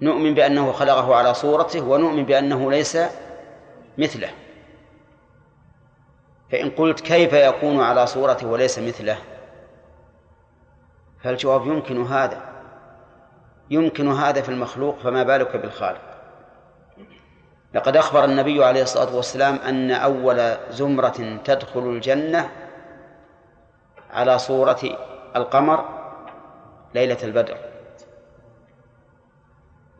نؤمن 0.00 0.34
بأنه 0.34 0.72
خلقه 0.72 1.14
على 1.14 1.34
صورته 1.34 1.80
ونؤمن 1.88 2.24
بأنه 2.24 2.70
ليس 2.70 2.98
مثله. 3.98 4.28
فإن 6.52 6.70
قلت 6.70 7.00
كيف 7.00 7.32
يكون 7.32 7.80
على 7.80 8.06
صورته 8.06 8.46
وليس 8.46 8.78
مثله؟ 8.78 9.18
فالجواب 11.22 11.66
يمكن 11.66 12.06
هذا. 12.06 12.42
يمكن 13.70 14.12
هذا 14.12 14.42
في 14.42 14.48
المخلوق 14.48 14.98
فما 14.98 15.22
بالك 15.22 15.56
بالخالق؟ 15.56 16.00
لقد 17.74 17.96
أخبر 17.96 18.24
النبي 18.24 18.64
عليه 18.64 18.82
الصلاة 18.82 19.16
والسلام 19.16 19.56
أن 19.56 19.90
أول 19.90 20.56
زمرة 20.70 21.38
تدخل 21.44 21.80
الجنة 21.80 22.50
على 24.10 24.38
صورة 24.38 24.80
القمر 25.36 25.84
ليلة 26.94 27.18
البدر. 27.22 27.56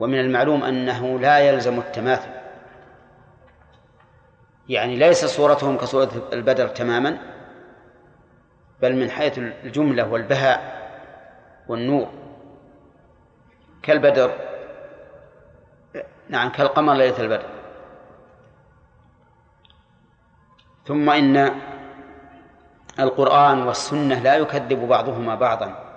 ومن 0.01 0.21
المعلوم 0.21 0.65
أنه 0.65 1.19
لا 1.19 1.39
يلزم 1.39 1.79
التماثل. 1.79 2.40
يعني 4.71 4.97
ليس 4.97 5.25
صورتهم 5.25 5.77
كصورة 5.77 6.29
البدر 6.33 6.69
تماما 6.69 7.19
بل 8.83 8.97
من 8.97 9.11
حيث 9.11 9.39
الجملة 9.39 10.09
والبهاء 10.09 10.81
والنور. 11.69 12.09
كالبدر 13.83 14.31
نعم 16.29 16.49
كالقمر 16.49 16.95
ليلة 16.95 17.21
البدر. 17.21 17.47
ثم 20.87 21.11
إن 21.11 21.55
القرآن 23.01 23.63
والسنة 23.63 24.19
لا 24.19 24.37
يكذب 24.37 24.89
بعضهما 24.89 25.35
بعضا. 25.35 25.90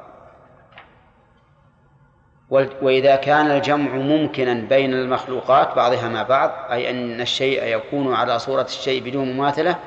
وإذا 2.54 3.16
كان 3.16 3.52
الجمع 3.52 3.92
ممكنا 3.92 4.54
بين 4.54 4.94
المخلوقات 4.94 5.76
بعضها 5.76 6.10
مع 6.10 6.24
بعض 6.24 6.72
أي 6.72 6.90
أن 6.90 7.22
الشيء 7.22 7.64
يكون 7.64 8.14
على 8.14 8.40
صورة 8.40 8.62
الشيء 8.62 9.04
بدون 9.04 9.34
مماثلة 9.34 9.80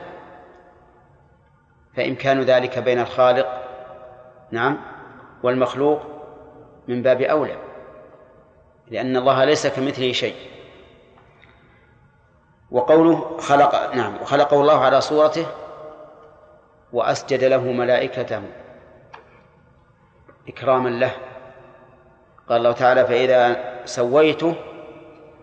فإمكان 1.96 2.40
ذلك 2.40 2.78
بين 2.78 2.98
الخالق 2.98 3.62
نعم 4.50 4.80
والمخلوق 5.42 6.02
من 6.88 7.02
باب 7.02 7.20
أولى 7.22 7.56
لأن 8.90 9.16
الله 9.16 9.44
ليس 9.44 9.66
كمثله 9.66 10.12
شيء. 10.12 10.34
وقوله 12.70 13.38
خلق 13.38 13.94
نعم 13.94 14.16
وخلقه 14.22 14.60
الله 14.60 14.84
على 14.84 15.00
صورته 15.00 15.46
وأسجد 16.92 17.44
له 17.44 17.72
ملائكته 17.72 18.42
إكراما 20.48 20.88
له. 20.88 21.25
قال 22.48 22.58
الله 22.58 22.72
تعالى 22.72 23.06
فإذا 23.06 23.56
سويته 23.84 24.54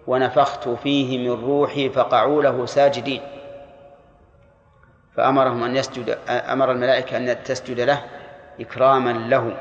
ونفخت 0.07 0.69
فيه 0.69 1.17
من 1.17 1.45
روحي 1.45 1.89
فقعوا 1.89 2.43
له 2.43 2.65
ساجدين. 2.65 3.21
فأمرهم 5.15 5.63
أن 5.63 5.75
يسجد 5.75 6.17
أمر 6.29 6.71
الملائكة 6.71 7.17
أن 7.17 7.43
تسجد 7.43 7.79
له 7.79 8.03
إكراما 8.59 9.09
له. 9.09 9.57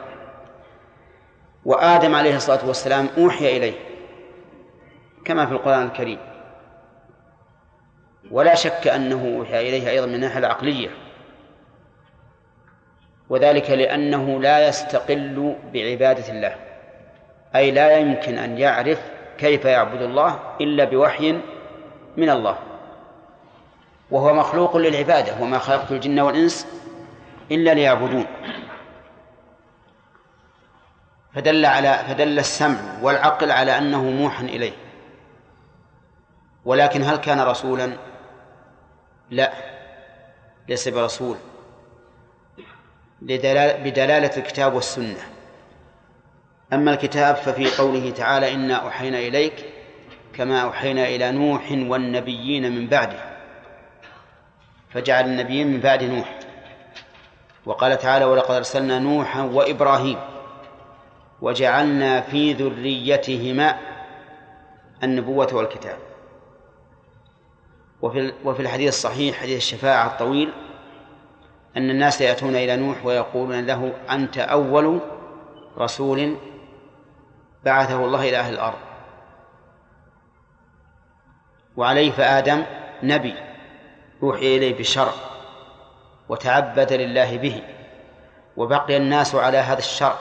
وآدم 1.64 2.14
عليه 2.14 2.36
الصلاة 2.36 2.66
والسلام 2.66 3.08
أوحي 3.18 3.56
إليه 3.56 3.74
كما 5.24 5.46
في 5.46 5.52
القرآن 5.52 5.82
الكريم. 5.82 6.18
ولا 8.30 8.54
شك 8.54 8.86
أنه 8.86 9.38
أوحي 9.38 9.68
إليه 9.68 9.90
أيضا 9.90 10.06
من 10.06 10.14
الناحية 10.14 10.38
العقلية. 10.38 10.88
وذلك 13.28 13.70
لأنه 13.70 14.40
لا 14.40 14.68
يستقل 14.68 15.56
بعبادة 15.72 16.32
الله. 16.32 16.71
أي 17.56 17.70
لا 17.70 17.98
يمكن 17.98 18.38
أن 18.38 18.58
يعرف 18.58 19.00
كيف 19.38 19.64
يعبد 19.64 20.02
الله 20.02 20.38
إلا 20.60 20.84
بوحي 20.84 21.32
من 22.16 22.30
الله. 22.30 22.58
وهو 24.10 24.34
مخلوق 24.34 24.76
للعبادة 24.76 25.34
وما 25.40 25.58
خلقت 25.58 25.92
الجن 25.92 26.20
والإنس 26.20 26.66
إلا 27.50 27.74
ليعبدون. 27.74 28.26
فدل 31.34 31.66
على 31.66 32.04
فدل 32.08 32.38
السمع 32.38 32.78
والعقل 33.02 33.50
على 33.50 33.78
أنه 33.78 34.02
موحى 34.02 34.44
إليه. 34.44 34.72
ولكن 36.64 37.02
هل 37.02 37.16
كان 37.16 37.40
رسولا؟ 37.40 37.92
لا 39.30 39.52
ليس 40.68 40.88
برسول. 40.88 41.36
بدلالة 43.20 44.36
الكتاب 44.36 44.74
والسنة. 44.74 45.31
أما 46.72 46.92
الكتاب 46.92 47.36
ففي 47.36 47.76
قوله 47.82 48.10
تعالى 48.10 48.54
إنا 48.54 48.74
أوحينا 48.74 49.18
إليك 49.18 49.64
كما 50.34 50.60
أوحينا 50.60 51.06
إلى 51.08 51.30
نوح 51.30 51.72
والنبيين 51.72 52.72
من 52.72 52.86
بعده 52.86 53.18
فجعل 54.90 55.24
النبيين 55.24 55.66
من 55.72 55.80
بعد 55.80 56.04
نوح. 56.04 56.38
وقال 57.66 57.98
تعالى 57.98 58.24
ولقد 58.24 58.54
أرسلنا 58.54 58.98
نوحا 58.98 59.42
وإبراهيم 59.42 60.18
وجعلنا 61.40 62.20
في 62.20 62.52
ذريتهما 62.52 63.78
النبوة 65.02 65.48
والكتاب. 65.52 65.98
وفي 68.02 68.32
وفي 68.44 68.62
الحديث 68.62 68.88
الصحيح 68.88 69.36
حديث 69.36 69.56
الشفاعة 69.56 70.06
الطويل 70.06 70.52
أن 71.76 71.90
الناس 71.90 72.20
يأتون 72.20 72.56
إلى 72.56 72.76
نوح 72.76 73.06
ويقولون 73.06 73.66
له 73.66 73.92
أنت 74.10 74.38
أول 74.38 75.00
رسول 75.78 76.36
بعثه 77.64 78.04
الله 78.04 78.28
إلى 78.28 78.36
أهل 78.38 78.54
الأرض. 78.54 78.78
وعليه 81.76 82.10
فآدم 82.10 82.64
نبي 83.02 83.34
أوحي 84.22 84.56
إليه 84.56 84.76
بالشرع 84.76 85.12
وتعبد 86.28 86.92
لله 86.92 87.36
به 87.38 87.62
وبقي 88.56 88.96
الناس 88.96 89.34
على 89.34 89.58
هذا 89.58 89.78
الشرع 89.78 90.16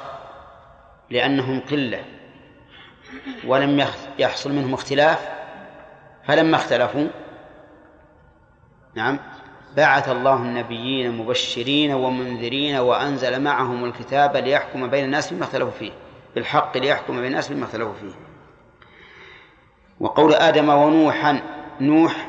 لأنهم 1.09 1.59
قلة 1.59 2.03
ولم 3.47 3.87
يحصل 4.19 4.51
منهم 4.51 4.73
اختلاف 4.73 5.29
فلما 6.23 6.55
اختلفوا 6.55 7.07
نعم 8.95 9.19
بعث 9.77 10.09
الله 10.09 10.35
النبيين 10.35 11.17
مبشرين 11.17 11.93
ومنذرين 11.93 12.75
وأنزل 12.77 13.41
معهم 13.41 13.85
الكتاب 13.85 14.37
ليحكم 14.37 14.89
بين 14.89 15.05
الناس 15.05 15.29
فيما 15.29 15.43
اختلفوا 15.43 15.71
فيه. 15.71 15.91
بالحق 16.35 16.77
ليحكم 16.77 17.15
بين 17.15 17.25
الناس 17.25 17.47
فيما 17.47 17.65
اختلفوا 17.65 17.93
فيه. 17.93 18.13
وقول 19.99 20.33
آدم 20.33 20.69
ونوحا 20.69 21.41
نوح 21.81 22.27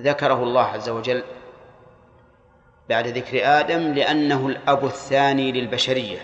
ذكره 0.00 0.42
الله 0.42 0.64
عز 0.64 0.88
وجل 0.88 1.24
بعد 2.88 3.06
ذكر 3.06 3.40
آدم 3.60 3.80
لأنه 3.80 4.46
الأب 4.46 4.84
الثاني 4.84 5.52
للبشرية. 5.52 6.18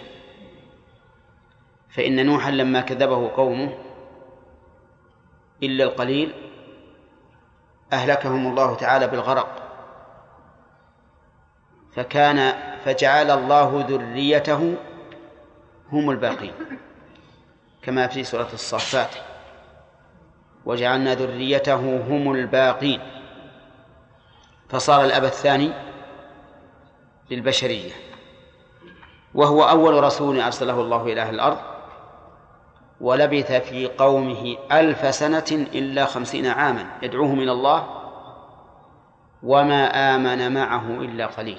فإن 1.89 2.27
نوحا 2.27 2.51
لما 2.51 2.81
كذبه 2.81 3.31
قومه 3.37 3.79
إلا 5.63 5.85
القليل 5.85 6.35
أهلكهم 7.93 8.47
الله 8.47 8.75
تعالى 8.75 9.07
بالغرق. 9.07 9.63
فكان 11.93 12.53
فجعل 12.85 13.31
الله 13.31 13.85
ذريته 13.89 14.77
هم 15.93 16.11
الباقين 16.11 16.53
كما 17.83 18.07
في 18.07 18.25
سورة 18.25 18.49
الصافات 18.53 19.11
وجعلنا 20.65 21.15
ذريته 21.15 21.75
هم 22.09 22.33
الباقين. 22.33 23.01
فصار 24.69 25.05
الأب 25.05 25.25
الثاني 25.25 25.73
للبشرية 27.31 27.93
وهو 29.35 29.63
أول 29.63 30.05
رسول 30.05 30.41
أرسله 30.41 30.81
الله 30.81 31.03
إلى 31.03 31.23
أهل 31.23 31.35
الأرض 31.35 31.59
ولبث 33.01 33.53
في 33.53 33.87
قومه 33.87 34.57
ألف 34.73 35.15
سنة 35.15 35.45
إلا 35.51 36.05
خمسين 36.05 36.47
عاما 36.47 36.87
يدعوهم 37.03 37.41
إلى 37.41 37.53
الله 37.53 38.03
وما 39.43 40.15
آمن 40.15 40.55
معه 40.55 40.87
إلا 40.91 41.27
قليل. 41.27 41.59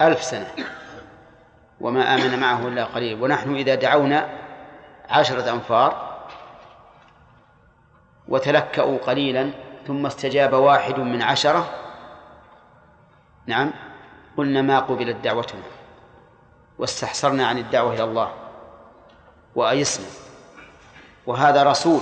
ألف 0.00 0.22
سنة. 0.22 0.46
وما 1.80 2.14
آمن 2.14 2.38
معه 2.38 2.68
إلا 2.68 2.84
قليل. 2.84 3.22
ونحن 3.22 3.54
إذا 3.54 3.74
دعونا 3.74 4.28
عشرة 5.08 5.52
أنفار 5.52 6.16
وتلكأوا 8.28 8.98
قليلا 8.98 9.50
ثم 9.86 10.06
استجاب 10.06 10.52
واحد 10.52 10.98
من 10.98 11.22
عشرة 11.22 11.70
نعم 13.46 13.70
قلنا 14.36 14.62
ما 14.62 14.78
قبلت 14.78 15.16
دعوتنا 15.16 15.62
واستحسرنا 16.78 17.46
عن 17.46 17.58
الدعوة 17.58 17.94
إلى 17.94 18.04
الله 18.04 18.32
وأيسنا. 19.54 20.06
وهذا 21.26 21.62
رسول 21.62 22.00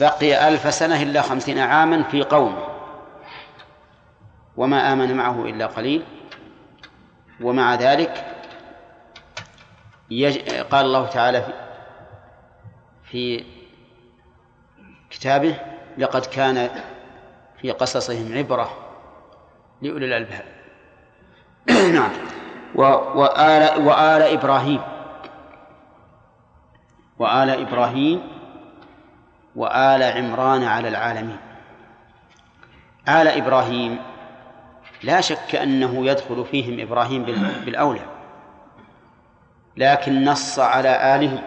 بقي 0.00 0.48
ألف 0.48 0.74
سنة 0.74 1.02
إلا 1.02 1.22
خمسين 1.22 1.58
عاما 1.58 2.02
في 2.02 2.22
قومه 2.22 2.66
وما 4.56 4.92
آمن 4.92 5.16
معه 5.16 5.44
إلا 5.44 5.66
قليل. 5.66 6.04
ومع 7.40 7.74
ذلك 7.74 8.24
يج... 10.10 10.38
قال 10.60 10.86
الله 10.86 11.06
تعالى 11.06 11.42
في, 11.42 11.52
في 13.04 13.44
كتابه 15.10 15.56
لقد 15.98 16.26
كان 16.26 16.70
في 17.60 17.70
قصصهم 17.70 18.38
عبرة 18.38 18.70
لأولي 19.82 20.06
الألباب. 20.06 20.44
نعم. 21.94 22.10
و... 22.74 22.82
وآل... 23.20 23.86
وآل 23.86 24.22
إبراهيم. 24.22 24.80
وآل 27.18 27.50
إبراهيم 27.50 28.22
وآل 29.56 30.02
عمران 30.02 30.64
على 30.64 30.88
العالمين. 30.88 31.38
آل 33.08 33.28
إبراهيم 33.28 34.11
لا 35.02 35.20
شك 35.20 35.54
أنه 35.54 36.06
يدخل 36.06 36.44
فيهم 36.44 36.80
إبراهيم 36.80 37.22
بالأولى 37.64 38.06
لكن 39.76 40.24
نص 40.24 40.58
على 40.58 41.14
آله 41.16 41.42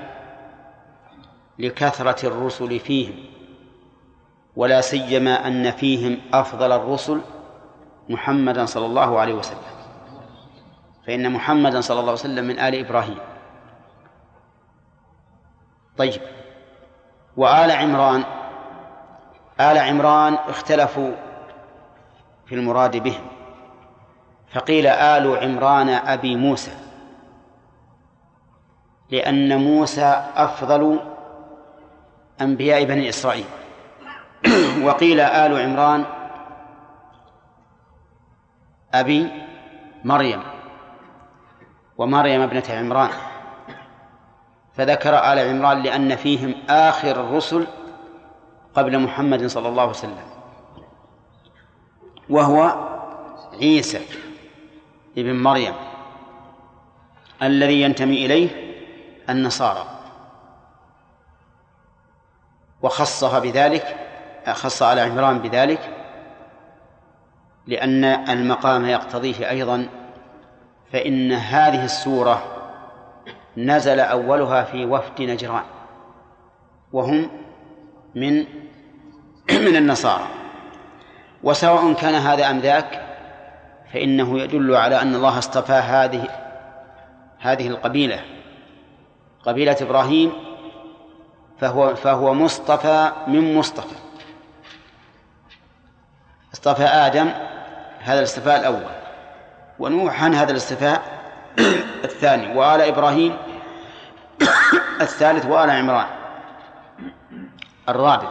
لكثرة 1.60 2.28
الرسل 2.28 2.80
فيهم 2.80 3.16
ولا 4.56 4.82
سيما 4.82 5.48
أن 5.48 5.72
فيهم 5.72 6.18
أفضل 6.34 6.72
الرسل 6.72 7.22
محمدا 8.10 8.66
صلى 8.66 8.86
الله 8.86 9.20
عليه 9.20 9.34
وسلم. 9.34 9.58
فإن 11.08 11.32
محمدا 11.32 11.82
صلى 11.82 12.00
الله 12.00 12.12
عليه 12.12 12.20
وسلم 12.20 12.46
من 12.46 12.60
آل 12.60 12.76
إبراهيم. 12.76 13.18
طيب 15.98 16.22
وآل 17.38 17.72
عمران 17.72 18.24
آل 19.60 19.78
عمران 19.78 20.34
اختلفوا 20.34 21.12
في 22.46 22.56
المراد 22.56 22.98
بهم. 22.98 23.35
فقيل 24.54 24.88
آل 24.88 25.38
عمران 25.38 25.90
أبي 25.90 26.36
موسى 26.36 26.72
لأن 29.12 29.58
موسى 29.58 30.32
أفضل 30.36 31.00
أنبياء 32.42 32.84
بني 32.84 33.10
إسرائيل. 33.10 33.46
وقيل 34.86 35.20
آل 35.20 35.62
عمران 35.62 36.06
أبي 38.94 39.32
مريم 40.04 40.44
ومريم 41.98 42.42
ابنة 42.42 42.64
عمران. 42.70 43.10
فذكر 44.74 45.10
آل 45.34 45.40
عمران 45.40 45.82
لأن 45.84 46.16
فيهم 46.16 46.56
آخر 46.70 47.12
الرسل 47.12 47.68
قبل 48.76 49.00
محمد 49.00 49.46
صلى 49.46 49.70
الله 49.70 49.82
عليه 49.82 49.92
وسلم 49.92 50.26
وهو 52.30 52.76
عيسى. 53.62 54.25
ابن 55.18 55.36
مريم 55.44 55.74
الذي 57.42 57.82
ينتمي 57.82 58.26
إليه 58.26 58.50
النصارى. 59.30 59.86
وخصها 62.82 63.40
بذلك 63.40 63.98
خص 64.54 64.84
على 64.84 65.02
عمران 65.02 65.40
بذلك 65.40 65.80
لأن 67.68 68.04
المقام 68.04 68.86
يقتضيه 68.86 69.50
أيضا 69.50 69.88
فإن 70.92 71.32
هذه 71.32 71.86
السورة 71.86 72.44
نزل 73.58 74.00
أولها 74.00 74.64
في 74.64 74.86
وفد 74.86 75.22
نجران 75.22 75.64
وهم 76.94 77.30
من 78.16 78.34
من 79.66 79.76
النصارى. 79.76 80.28
وسواء 81.44 81.94
كان 81.94 82.14
هذا 82.16 82.50
أم 82.50 82.60
ذاك 82.60 83.05
فإنه 83.96 84.40
يدل 84.40 84.76
على 84.76 85.02
أن 85.02 85.16
الله 85.16 85.38
اصطفى 85.38 85.74
هذه 85.74 86.28
هذه 87.40 87.68
القبيلة 87.68 88.20
قبيلة 89.46 89.78
إبراهيم 89.82 90.34
فهو 91.60 91.96
فهو 91.96 92.34
مصطفى 92.34 93.12
من 93.28 93.56
مصطفى. 93.56 93.96
اصطفى 96.54 96.84
آدم 96.84 97.32
هذا 98.00 98.20
الاصطفاء 98.20 98.60
الأول 98.60 98.92
ونوحا 99.80 100.28
هذا 100.28 100.52
الاصطفاء 100.52 101.02
الثاني 102.10 102.58
وآل 102.58 102.82
إبراهيم 102.82 103.38
الثالث 105.02 105.46
وآل 105.46 105.70
عمران 105.70 106.08
الرابع. 107.90 108.30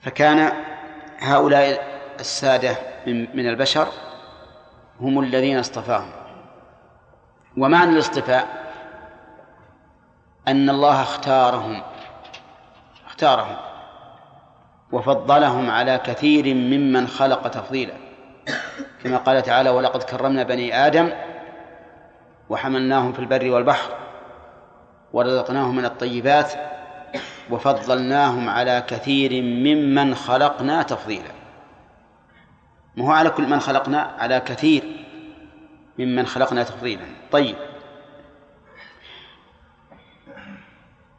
فكان 0.00 0.52
هؤلاء 1.18 1.92
السادة 2.20 2.91
من 3.06 3.48
البشر 3.48 3.88
هم 5.00 5.20
الذين 5.20 5.58
اصطفاهم. 5.58 6.10
ومعنى 7.56 7.90
الاصطفاء 7.90 8.46
أن 10.48 10.70
الله 10.70 11.02
اختارهم 11.02 11.82
اختارهم 13.06 13.56
وفضلهم 14.92 15.70
على 15.70 16.00
كثير 16.04 16.54
ممن 16.54 17.06
خلق 17.06 17.48
تفضيلا. 17.48 17.94
كما 19.04 19.16
قال 19.16 19.42
تعالى 19.42 19.70
ولقد 19.70 20.02
كرمنا 20.02 20.42
بني 20.42 20.86
آدم 20.86 21.10
وحملناهم 22.48 23.12
في 23.12 23.18
البر 23.18 23.50
والبحر 23.50 23.90
ورزقناهم 25.12 25.76
من 25.76 25.84
الطيبات 25.84 26.52
وفضلناهم 27.50 28.48
على 28.48 28.84
كثير 28.88 29.42
ممن 29.42 30.14
خلقنا 30.14 30.82
تفضيلا. 30.82 31.41
ما 32.96 33.04
هو 33.04 33.10
على 33.10 33.30
كل 33.30 33.46
من 33.46 33.60
خلقنا؟ 33.60 34.16
على 34.18 34.40
كثير 34.40 35.06
ممن 35.98 36.26
خلقنا 36.26 36.62
تفضيلا. 36.62 37.06
طيب. 37.32 37.56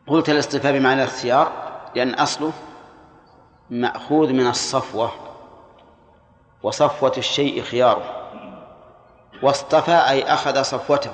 قلت 0.08 0.30
الاصطفاء 0.30 0.80
بمعنى 0.80 1.04
الاختيار 1.04 1.52
لأن 1.96 2.14
أصله 2.14 2.52
مأخوذ 3.70 4.34
من 4.34 4.48
الصفوة 4.48 5.12
وصفوة 6.64 7.14
الشيء 7.18 7.62
خياره. 7.62 8.30
واصطفى 9.42 9.92
أي 10.10 10.24
أخذ 10.24 10.62
صفوته. 10.62 11.12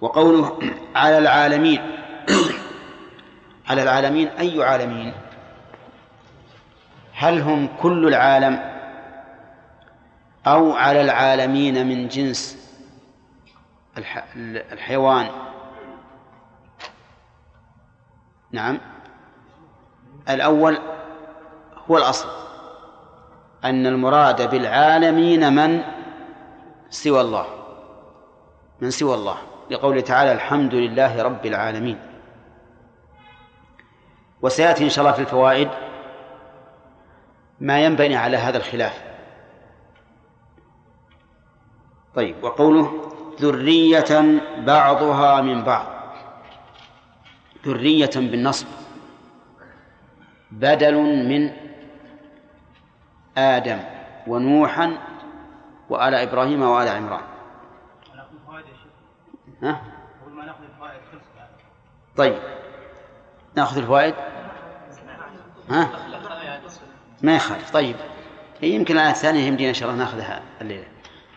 وقوله 0.00 0.58
على 0.94 1.18
العالمين 1.18 1.96
على 3.68 3.82
العالمين 3.82 4.28
أي 4.28 4.64
عالمين؟ 4.64 5.14
هل 7.12 7.40
هم 7.40 7.68
كل 7.82 8.08
العالم؟ 8.08 8.69
أو 10.46 10.72
على 10.72 11.00
العالمين 11.00 11.86
من 11.86 12.08
جنس 12.08 12.70
الحيوان. 14.72 15.30
نعم. 18.52 18.80
الأول 20.28 20.78
هو 21.90 21.96
الأصل 21.98 22.28
أن 23.64 23.86
المراد 23.86 24.50
بالعالمين 24.50 25.52
من 25.52 25.82
سوى 26.90 27.20
الله 27.20 27.46
من 28.80 28.90
سوى 28.90 29.14
الله. 29.14 29.36
لقوله 29.70 30.00
تعالى 30.00 30.32
الحمد 30.32 30.74
لله 30.74 31.22
رب 31.22 31.46
العالمين. 31.46 32.00
وسيأتي 34.42 34.84
إن 34.84 34.90
شاء 34.90 35.04
الله 35.04 35.16
في 35.16 35.22
الفوائد 35.22 35.70
ما 37.60 37.84
ينبني 37.84 38.16
على 38.16 38.36
هذا 38.36 38.58
الخلاف. 38.58 39.09
طيب 42.14 42.44
وقوله 42.44 43.12
ذرية 43.40 44.40
بعضها 44.58 45.40
من 45.40 45.64
بعض. 45.64 45.86
ذرية 47.66 48.10
بالنصب. 48.16 48.66
بدل 50.50 50.94
من 51.28 51.50
آدم 53.38 53.78
ونوحا 54.26 54.98
وآل 55.88 56.14
إبراهيم 56.14 56.62
وآل 56.62 56.88
عمران. 56.88 57.22
ها؟ 59.62 59.82
طيب 62.16 62.38
نأخذ 63.56 63.78
الفوائد؟ 63.78 64.14
ها؟ 65.70 65.90
ما 67.22 67.36
يخالف. 67.36 67.70
طيب 67.70 67.96
يمكن 68.62 68.94
الآية 68.94 69.10
الثانية 69.10 69.40
يمدينا 69.40 69.68
إن 69.68 69.74
شاء 69.74 69.90
الله 69.90 70.04
نأخذها 70.04 70.42
الليلة. 70.60 70.84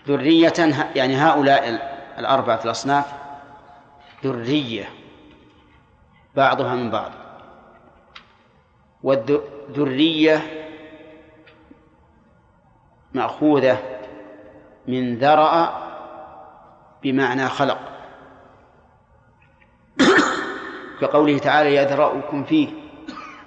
ذرية 0.07 0.53
يعني 0.95 1.15
هؤلاء 1.15 1.69
الأربعة 2.19 2.59
الأصناف 2.65 3.13
ذرية 4.23 4.89
بعضها 6.35 6.75
من 6.75 6.91
بعض. 6.91 7.11
والذرية 9.03 10.41
مأخوذة 13.13 13.77
من 14.87 15.17
ذرأ 15.17 15.83
بمعنى 17.03 17.49
خلق. 17.49 17.79
كقوله 21.01 21.37
تعالى 21.37 21.75
يذرأكم 21.75 22.43
فيه 22.43 22.67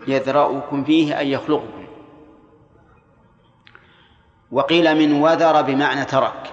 يذرأكم 0.08 0.84
فيه 0.84 1.18
أي 1.18 1.32
يخلقكم. 1.32 1.85
وقيل 4.50 4.94
من 4.94 5.22
وذر 5.22 5.62
بمعنى 5.62 6.04
ترك. 6.04 6.52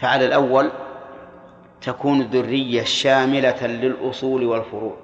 فعلى 0.00 0.26
الأول 0.26 0.70
تكون 1.80 2.20
الذرية 2.20 2.84
شاملة 2.84 3.66
للأصول 3.66 4.44
والفروع. 4.44 4.96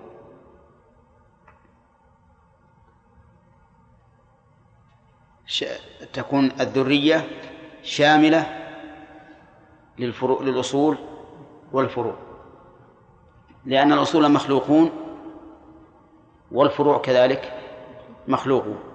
تكون 6.12 6.44
الذرية 6.60 7.28
شاملة 7.82 8.59
للفروع 9.98 10.43
للأصول 10.43 10.98
والفروع. 11.73 12.16
لأن 13.64 13.93
الأصول 13.93 14.32
مخلوقون 14.32 14.90
والفروع 16.52 16.98
كذلك 16.98 17.59
مخلوقون. 18.28 18.91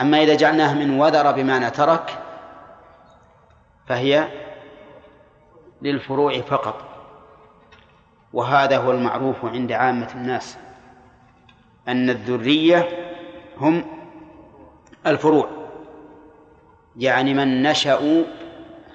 أما 0.00 0.22
إذا 0.22 0.34
جعلناه 0.34 0.74
من 0.74 1.00
وذر 1.00 1.32
بمعنى 1.32 1.70
ترك 1.70 2.18
فهي 3.86 4.28
للفروع 5.82 6.40
فقط. 6.40 6.84
وهذا 8.32 8.78
هو 8.78 8.90
المعروف 8.90 9.44
عند 9.44 9.72
عامة 9.72 10.08
الناس 10.14 10.58
أن 11.88 12.10
الذرية 12.10 12.88
هم 13.58 13.84
الفروع 15.06 15.48
يعني 16.96 17.34
من 17.34 17.62
نشأوا 17.62 18.24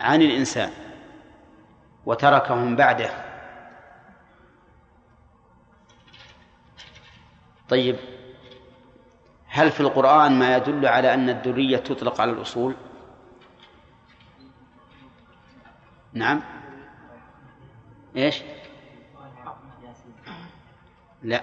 عن 0.01 0.21
الإنسان 0.21 0.71
وتركهم 2.05 2.75
بعده. 2.75 3.09
طيب 7.69 7.95
هل 9.55 9.71
في 9.71 9.79
القرآن 9.79 10.39
ما 10.39 10.57
يدل 10.57 10.85
على 10.85 11.13
أن 11.13 11.29
الذرية 11.29 11.77
تطلق 11.77 12.21
على 12.21 12.31
الأصول؟ 12.31 12.75
نعم. 16.13 16.41
إيش؟ 18.15 18.43
لا. 21.23 21.41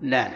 لا 0.00 0.30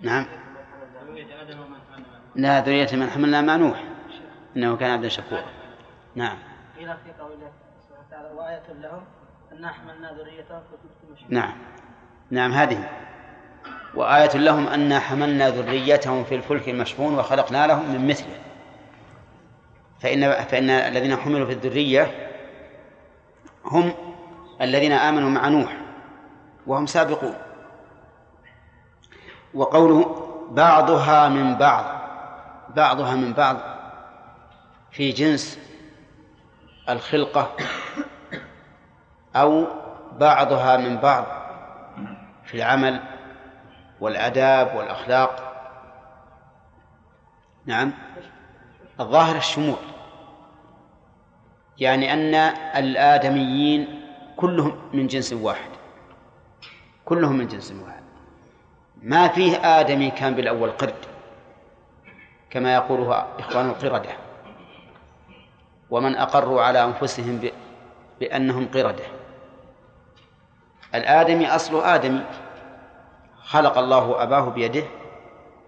نعم. 0.00 0.26
لا 2.34 2.60
ذرية 2.60 2.96
من 2.96 3.10
حملنا 3.10 3.40
مع 3.40 3.56
نوح. 3.56 3.84
إنه 4.56 4.76
كان 4.76 4.90
عبدا 4.90 5.08
شكورا 5.08 5.44
نعم. 6.14 6.38
قيل 6.78 6.96
في 6.96 7.12
قوله 7.20 7.52
سبحانه 7.80 8.06
وتعالى 8.08 8.30
وآية 8.34 8.72
لهم 8.72 9.04
أنا 9.58 9.72
حملنا 9.72 10.12
ذريتهم 10.12 10.60
في 11.18 11.24
نعم. 11.28 11.52
نعم 12.30 12.52
هذه. 12.52 12.88
وآية 13.94 14.36
لهم 14.36 14.66
أنا 14.66 15.00
حملنا 15.00 15.50
ذريتهم 15.50 16.24
في 16.24 16.34
الفلك 16.34 16.68
المشحون 16.68 17.18
وخلقنا 17.18 17.66
لهم 17.66 17.92
من 17.92 18.08
مثله. 18.08 18.38
فإن 20.00 20.32
فإن 20.44 20.70
الذين 20.70 21.16
حملوا 21.16 21.46
في 21.46 21.52
الذرية 21.52 22.30
هم 23.64 23.92
الذين 24.60 24.92
آمنوا 24.92 25.30
مع 25.30 25.48
نوح 25.48 25.76
وهم 26.66 26.86
سابقون. 26.86 27.34
وقوله 29.54 30.30
بعضها 30.50 31.28
من 31.28 31.54
بعض 31.54 31.84
بعضها 32.76 33.14
من 33.14 33.32
بعض 33.32 33.56
في 34.90 35.12
جنس 35.12 35.58
الخلقة 36.88 37.50
أو 39.36 39.66
بعضها 40.18 40.76
من 40.76 40.96
بعض 40.96 41.24
في 42.44 42.54
العمل 42.54 43.00
والآداب 44.00 44.76
والأخلاق. 44.76 45.50
نعم. 47.66 47.92
الظاهر 49.00 49.36
الشمول. 49.36 49.76
يعني 51.78 52.12
أن 52.12 52.34
الآدميين 52.76 54.00
كلهم 54.36 54.90
من 54.92 55.06
جنس 55.06 55.32
واحد. 55.32 55.70
كلهم 57.04 57.36
من 57.36 57.46
جنس 57.46 57.72
واحد. 57.72 58.02
ما 59.02 59.28
فيه 59.28 59.56
آدمي 59.80 60.10
كان 60.10 60.34
بالأول 60.34 60.70
قرد 60.70 60.94
كما 62.50 62.74
يقوله 62.74 63.26
إخوان 63.38 63.66
القردة. 63.70 64.10
ومن 65.90 66.16
أقروا 66.16 66.62
على 66.62 66.84
أنفسهم 66.84 67.50
بأنهم 68.20 68.68
قردة. 68.74 69.23
الآدمي 70.94 71.46
أصل 71.48 71.84
آدمي 71.84 72.24
خلق 73.42 73.78
الله 73.78 74.22
أباه 74.22 74.48
بيده 74.48 74.84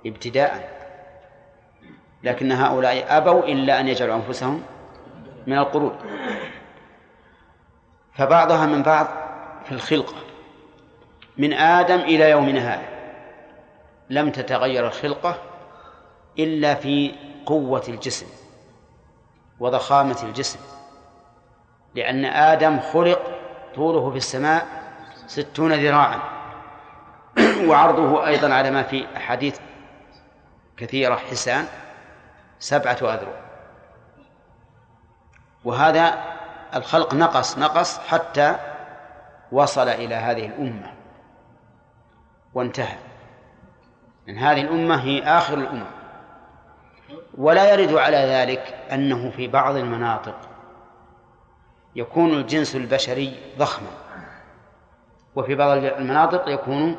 ابتداء. 0.07 0.77
لكن 2.23 2.53
هؤلاء 2.53 3.17
أبوا 3.17 3.45
إلا 3.45 3.81
أن 3.81 3.89
يجعلوا 3.89 4.15
أنفسهم 4.15 4.63
من 5.47 5.59
القرود 5.59 5.97
فبعضها 8.15 8.67
من 8.67 8.83
بعض 8.83 9.07
في 9.65 9.73
الخلقة 9.73 10.15
من 11.39 11.53
آدم 11.53 11.99
إلى 11.99 12.31
يومنا 12.31 12.75
هذا. 12.75 12.89
لم 14.11 14.31
تتغير 14.31 14.87
الخلقة 14.87 15.39
إلا 16.39 16.75
في 16.75 17.15
قوة 17.47 17.83
الجسم 17.89 18.27
وضخامة 19.61 20.19
الجسم. 20.23 20.59
لأن 21.95 22.25
آدم 22.25 22.81
خلق 22.81 23.23
طوله 23.75 24.11
في 24.11 24.17
السماء 24.17 24.86
ستون 25.27 25.73
ذراعا. 25.73 26.21
وعرضه 27.69 28.27
أيضا 28.27 28.55
على 28.55 28.71
ما 28.71 28.83
في 28.83 29.07
أحاديث 29.17 29.59
كثيرة 30.77 31.15
حسان 31.15 31.67
سبعة 32.59 32.97
أذرع. 33.03 33.47
وهذا 35.65 36.15
الخلق 36.75 37.15
نقص 37.15 37.59
نقص 37.59 37.99
حتى 37.99 38.57
وصل 39.53 39.89
إلى 39.89 40.15
هذه 40.15 40.47
الأمة. 40.47 40.93
وانتهى. 42.55 42.97
من 44.27 44.39
هذه 44.39 44.61
الأمة 44.61 45.03
هي 45.03 45.23
آخر 45.23 45.59
الأمم. 45.59 45.87
ولا 47.39 47.73
يرد 47.73 47.95
على 47.95 48.17
ذلك 48.17 48.75
أنه 48.93 49.31
في 49.31 49.49
بعض 49.49 49.77
المناطق 49.77 50.37
يكون 51.97 52.31
الجنس 52.31 52.77
البشري 52.77 53.37
ضخما. 53.59 54.06
وفي 55.37 55.55
بعض 55.55 55.71
المناطق 55.71 56.49
يكون 56.49 56.97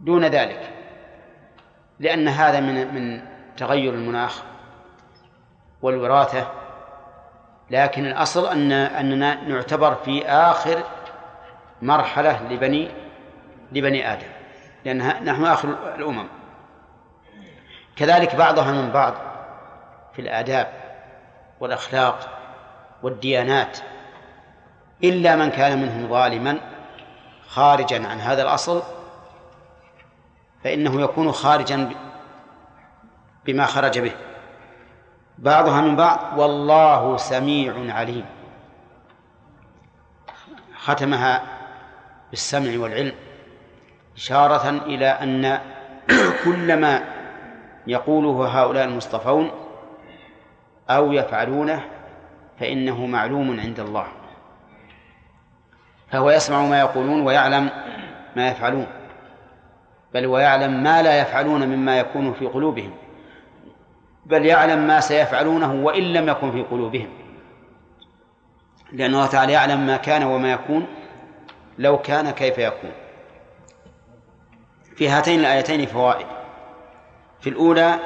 دون 0.00 0.24
ذلك 0.24 0.70
لأن 2.00 2.28
هذا 2.28 2.60
من 2.60 2.94
من 2.94 3.22
تغير 3.56 3.94
المناخ 3.94 4.42
والوراثة. 5.82 6.46
لكن 7.70 8.06
الأصل 8.06 8.46
أن 8.46 8.72
أننا 8.72 9.48
نعتبر 9.48 9.94
في 9.94 10.26
آخر 10.26 10.82
مرحلة 11.82 12.52
لبني 12.52 12.90
لبني 13.72 14.12
آدم 14.12 14.26
لأن 14.84 14.98
نحن 14.98 15.44
آخر 15.44 15.94
الأمم. 15.94 16.28
كذلك 17.96 18.34
بعضها 18.34 18.72
من 18.72 18.90
بعض 18.90 19.14
في 20.12 20.22
الآداب 20.22 20.66
والأخلاق 21.60 22.28
والديانات. 23.02 23.78
إلا 25.04 25.36
من 25.36 25.50
كان 25.50 25.82
منهم 25.82 26.08
ظالما 26.08 26.58
خارجا 27.48 28.06
عن 28.08 28.20
هذا 28.20 28.42
الأصل 28.42 28.82
فإنه 30.64 31.00
يكون 31.00 31.32
خارجا 31.32 31.90
بما 33.46 33.66
خرج 33.66 33.98
به. 33.98 34.12
بعضها 35.38 35.80
من 35.80 35.96
بعض 35.96 36.38
والله 36.38 37.16
سميع 37.16 37.94
عليم. 37.94 38.24
ختمها 40.76 41.42
بالسمع 42.30 42.78
والعلم 42.78 43.12
إشارة 44.16 44.70
إلى 44.70 45.06
أن 45.06 45.60
كل 46.44 46.80
ما 46.80 47.04
يقوله 47.86 48.46
هؤلاء 48.60 48.84
المصطفون 48.84 49.50
أو 50.90 51.12
يفعلونه 51.12 51.84
فإنه 52.60 53.06
معلوم 53.06 53.60
عند 53.60 53.80
الله. 53.80 54.06
فهو 56.10 56.30
يسمع 56.30 56.62
ما 56.62 56.80
يقولون 56.80 57.20
ويعلم 57.20 57.70
ما 58.36 58.48
يفعلون 58.48 58.86
بل 60.14 60.26
ويعلم 60.26 60.82
ما 60.82 61.02
لا 61.02 61.20
يفعلون 61.20 61.68
مما 61.68 61.98
يكون 61.98 62.34
في 62.34 62.46
قلوبهم 62.46 62.94
بل 64.26 64.46
يعلم 64.46 64.86
ما 64.86 65.00
سيفعلونه 65.00 65.74
وإن 65.74 66.02
لم 66.02 66.28
يكن 66.28 66.52
في 66.52 66.62
قلوبهم. 66.62 67.08
لأن 68.92 69.10
الله 69.10 69.26
تعالى 69.26 69.52
يعلم 69.52 69.86
ما 69.86 69.96
كان 69.96 70.22
وما 70.22 70.52
يكون 70.52 70.86
لو 71.78 71.98
كان 71.98 72.30
كيف 72.30 72.58
يكون. 72.58 72.90
في 74.96 75.08
هاتين 75.08 75.40
الآيتين 75.40 75.86
فوائد. 75.86 76.26
في 77.40 77.50
الأولى 77.50 77.98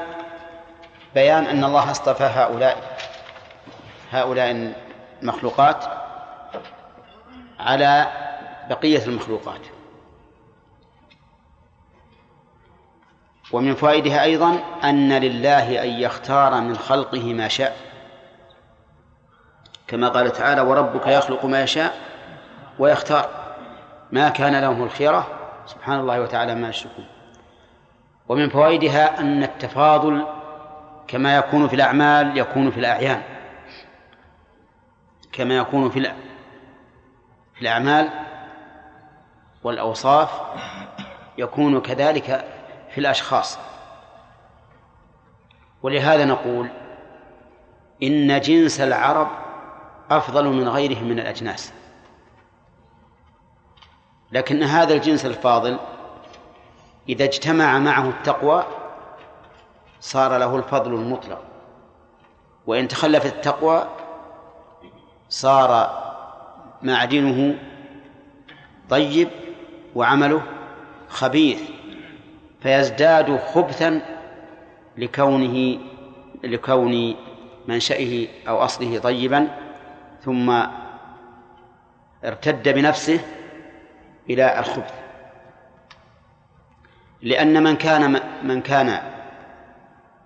بيان 1.15 1.45
أن 1.45 1.65
الله 1.65 1.91
اصطفى 1.91 2.25
هؤلاء 2.25 2.97
هؤلاء 4.11 4.75
المخلوقات 5.23 5.85
على 7.63 8.07
بقية 8.69 9.05
المخلوقات. 9.07 9.61
ومن 13.53 13.75
فوائدها 13.75 14.23
أيضا 14.23 14.59
أن 14.85 15.13
لله 15.13 15.83
أن 15.83 15.89
يختار 15.89 16.61
من 16.61 16.77
خلقه 16.77 17.35
ما 17.35 17.49
شاء. 17.49 17.77
كما 19.87 20.09
قال 20.09 20.33
تعالى 20.33 20.61
وربك 20.61 21.07
يخلق 21.07 21.45
ما 21.45 21.63
يشاء 21.63 21.97
ويختار. 22.79 23.31
ما 24.13 24.29
كان 24.29 24.61
لهم 24.61 24.83
الخيرة 24.83 25.27
سبحان 25.67 26.01
الله 26.01 26.21
وتعالى 26.21 26.55
ما 26.55 26.69
يشركون. 26.69 27.07
ومن 28.29 28.49
فوائدها 28.49 29.21
أن 29.21 29.43
التفاضل 29.43 30.27
كما 31.09 31.37
يكون 31.37 31.69
في 31.69 31.77
الأعمال 31.77 32.39
يكون 32.39 32.71
في 32.71 32.81
الأعيان. 32.81 33.23
كما 35.33 35.57
يكون 35.57 35.91
في 35.91 35.99
في 37.63 37.69
الأعمال 37.69 38.11
والأوصاف 39.65 40.41
يكون 41.39 41.81
كذلك 41.81 42.45
في 42.91 42.99
الأشخاص. 42.99 43.59
ولهذا 45.83 46.25
نقول 46.25 46.69
إن 48.03 48.41
جنس 48.41 48.81
العرب 48.81 49.29
أفضل 50.11 50.45
من 50.45 50.69
غيرهم 50.69 51.05
من 51.05 51.19
الأجناس. 51.19 51.73
لكن 54.33 54.63
هذا 54.63 54.95
الجنس 54.95 55.27
الفاضل 55.27 55.79
إذا 57.09 57.25
اجتمع 57.25 57.79
معه 57.79 58.09
التقوى 58.09 58.65
صار 60.01 60.37
له 60.39 60.57
الفضل 60.57 60.95
المطلق. 60.95 61.43
وإن 62.67 62.89
تخلفت 62.89 63.27
التقوى 63.27 63.89
صار 65.29 66.02
معدنه 66.83 67.59
طيب 68.91 69.29
وعمله 69.95 70.43
خبيث 71.09 71.61
فيزداد 72.61 73.37
خبثا 73.37 74.01
لكونه 74.97 75.79
لكون 76.45 77.17
منشأه 77.69 78.27
أو 78.49 78.59
أصله 78.59 78.99
طيبا 78.99 79.49
ثم 80.21 80.63
ارتد 82.25 82.69
بنفسه 82.69 83.21
إلى 84.31 84.59
الخبث. 84.59 84.95
لأن 87.23 87.63
من 87.63 87.77
كان 87.77 88.21
من 88.43 88.61
كان 88.61 89.03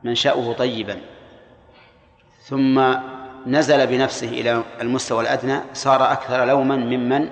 منشأه 0.04 0.52
طيبا 0.52 1.00
ثم 2.42 2.94
نزل 3.46 3.86
بنفسه 3.86 4.28
إلى 4.28 4.62
المستوى 4.80 5.20
الأدنى 5.22 5.60
صار 5.72 6.12
أكثر 6.12 6.44
لوما 6.44 6.76
ممن 6.76 7.28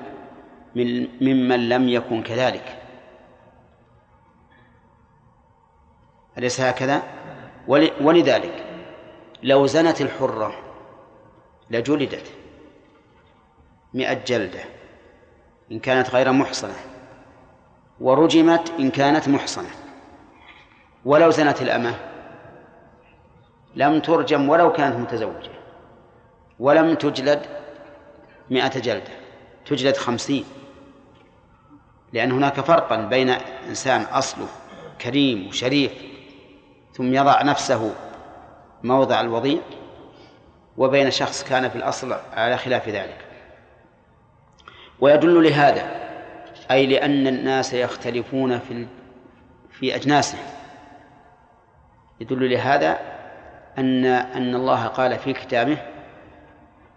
ممن 1.20 1.68
لم 1.68 1.88
يكن 1.88 2.22
كذلك. 2.22 2.78
أليس 6.38 6.60
هكذا؟ 6.60 7.02
ولذلك 8.00 8.64
لو 9.42 9.66
زنت 9.66 10.00
الحرة 10.00 10.54
لجلدت 11.70 12.26
مئة 13.94 14.24
جلدة 14.26 14.60
إن 15.72 15.78
كانت 15.78 16.10
غير 16.10 16.32
محصنة 16.32 16.74
ورجمت 18.00 18.72
إن 18.78 18.90
كانت 18.90 19.28
محصنة. 19.28 19.70
ولو 21.04 21.30
زنت 21.30 21.62
الأمة 21.62 21.94
لم 23.74 24.00
ترجم 24.00 24.48
ولو 24.48 24.72
كانت 24.72 24.96
متزوجة. 24.96 25.53
ولم 26.58 26.94
تجلد 26.94 27.46
مئة 28.50 28.78
جلدة 28.78 29.12
تجلد 29.66 29.96
خمسين. 29.96 30.44
لأن 32.12 32.32
هناك 32.32 32.60
فرقا 32.60 32.96
بين 32.96 33.30
إنسان 33.68 34.02
أصله 34.02 34.48
كريم 35.00 35.48
وشريف 35.48 35.92
ثم 36.92 37.14
يضع 37.14 37.42
نفسه 37.42 37.94
موضع 38.82 39.20
الوضيع 39.20 39.60
وبين 40.76 41.10
شخص 41.10 41.44
كان 41.44 41.68
في 41.68 41.76
الأصل 41.76 42.12
على 42.32 42.56
خلاف 42.56 42.88
ذلك. 42.88 43.18
ويدل 45.00 45.44
لهذا 45.48 46.04
أي 46.70 46.86
لأن 46.86 47.26
الناس 47.26 47.74
يختلفون 47.74 48.58
في 48.58 48.86
في 49.70 49.94
أجناسهم 49.94 50.44
يدل 52.20 52.50
لهذا 52.50 52.98
أن 53.78 54.04
أن 54.06 54.54
الله 54.54 54.86
قال 54.86 55.18
في 55.18 55.32
كتابه 55.32 55.78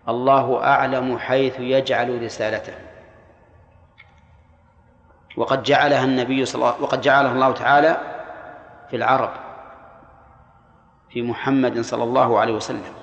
الله 0.09 0.63
أعلم 0.63 1.17
حيث 1.17 1.59
يجعل 1.59 2.23
رسالته. 2.23 2.73
وقد 5.37 5.63
جعلها 5.63 6.03
النبي 6.03 6.45
صلى 6.45 6.59
الله 6.59 6.81
وقد 6.81 7.01
جعلها 7.01 7.31
الله 7.31 7.51
تعالى 7.51 7.97
في 8.89 8.95
العرب 8.95 9.29
في 11.09 11.21
محمد 11.21 11.81
صلى 11.81 12.03
الله 12.03 12.39
عليه 12.39 12.53
وسلم. 12.53 12.93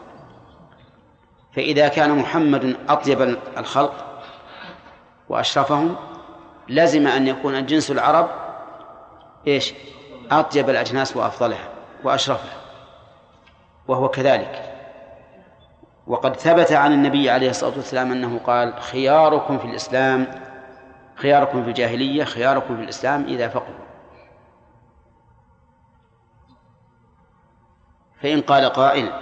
فإذا 1.57 1.89
كان 1.89 2.19
محمد 2.19 2.77
أطيب 2.89 3.39
الخلق 3.59 4.23
وأشرفهم 5.29 5.97
لزم 6.69 7.07
أن 7.07 7.27
يكون 7.27 7.67
جنس 7.67 7.91
العرب 7.91 8.31
إيش؟ 9.47 9.75
أطيب 10.31 10.71
الأجناس 10.71 11.17
وأفضلها 11.17 11.69
وأشرفها 12.05 12.57
وهو 13.89 14.09
كذلك. 14.09 14.74
وقد 16.07 16.37
ثبت 16.37 16.73
عن 16.73 16.93
النبي 16.93 17.31
عليه 17.31 17.51
الصلاة 17.51 17.77
والسلام 17.77 18.13
أنه 18.13 18.39
قال 18.39 18.75
خياركم 18.81 19.59
في 19.59 19.65
الإسلام 19.65 20.27
خياركم 21.15 21.63
في 21.63 21.69
الجاهلية 21.69 22.25
خياركم 22.25 22.77
في 22.77 22.83
الإسلام 22.83 23.25
إذا 23.25 23.49
فقهوا. 23.49 23.85
فإن 28.23 28.41
قال 28.41 28.65
قائل 28.65 29.13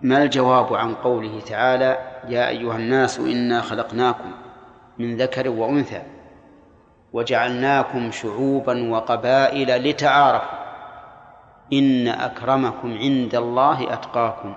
ما 0.00 0.22
الجواب 0.22 0.74
عن 0.74 0.94
قوله 0.94 1.40
تعالى 1.40 1.98
يا 2.28 2.48
أيها 2.48 2.76
الناس 2.76 3.18
إنا 3.18 3.60
خلقناكم 3.60 4.32
من 4.98 5.16
ذكر 5.16 5.48
وأنثى 5.48 6.02
وجعلناكم 7.12 8.10
شعوبا 8.10 8.90
وقبائل 8.90 9.90
لتعارفوا 9.90 10.58
إن 11.72 12.08
أكرمكم 12.08 12.98
عند 12.98 13.34
الله 13.34 13.92
أتقاكم 13.92 14.54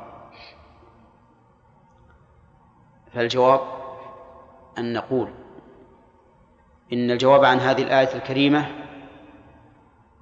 فالجواب 3.16 3.62
أن 4.78 4.94
نقول 4.94 5.30
إن 6.94 7.12
الجواب 7.12 7.46
عن 7.46 7.60
هذه 7.60 7.82
الآية 7.84 8.16
الكريمة 8.16 8.66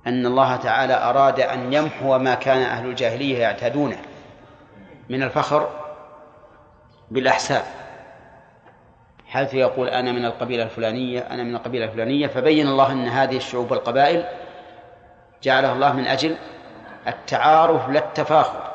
أن 0.08 0.26
الله 0.26 0.56
تعالى 0.56 0.94
أراد 0.94 1.40
أن 1.40 1.74
يمحو 1.74 2.18
ما 2.18 2.36
كان 2.36 2.62
أهل 2.62 2.86
الجاهلية 2.86 3.38
يعتادونه 3.38 3.98
من 5.10 5.24
الفخر 5.24 5.70
بالأحساب. 7.12 7.64
حيث 9.28 9.54
يقول 9.54 9.90
أنا 9.90 10.12
من 10.12 10.26
القبيلة 10.26 10.64
الفلانية 10.64 11.20
أنا 11.20 11.44
من 11.44 11.56
القبيلة 11.56 11.86
الفلانية 11.86 12.28
فبين 12.28 12.68
الله 12.68 12.92
أن 12.92 13.08
هذه 13.08 13.38
الشعوب 13.38 13.72
والقبائل 13.72 14.26
جعلها 15.44 15.74
الله 15.74 15.94
من 15.94 16.08
أجل 16.08 16.36
التعارف 17.08 17.90
لا 17.90 18.00
التفاخر 18.00 18.72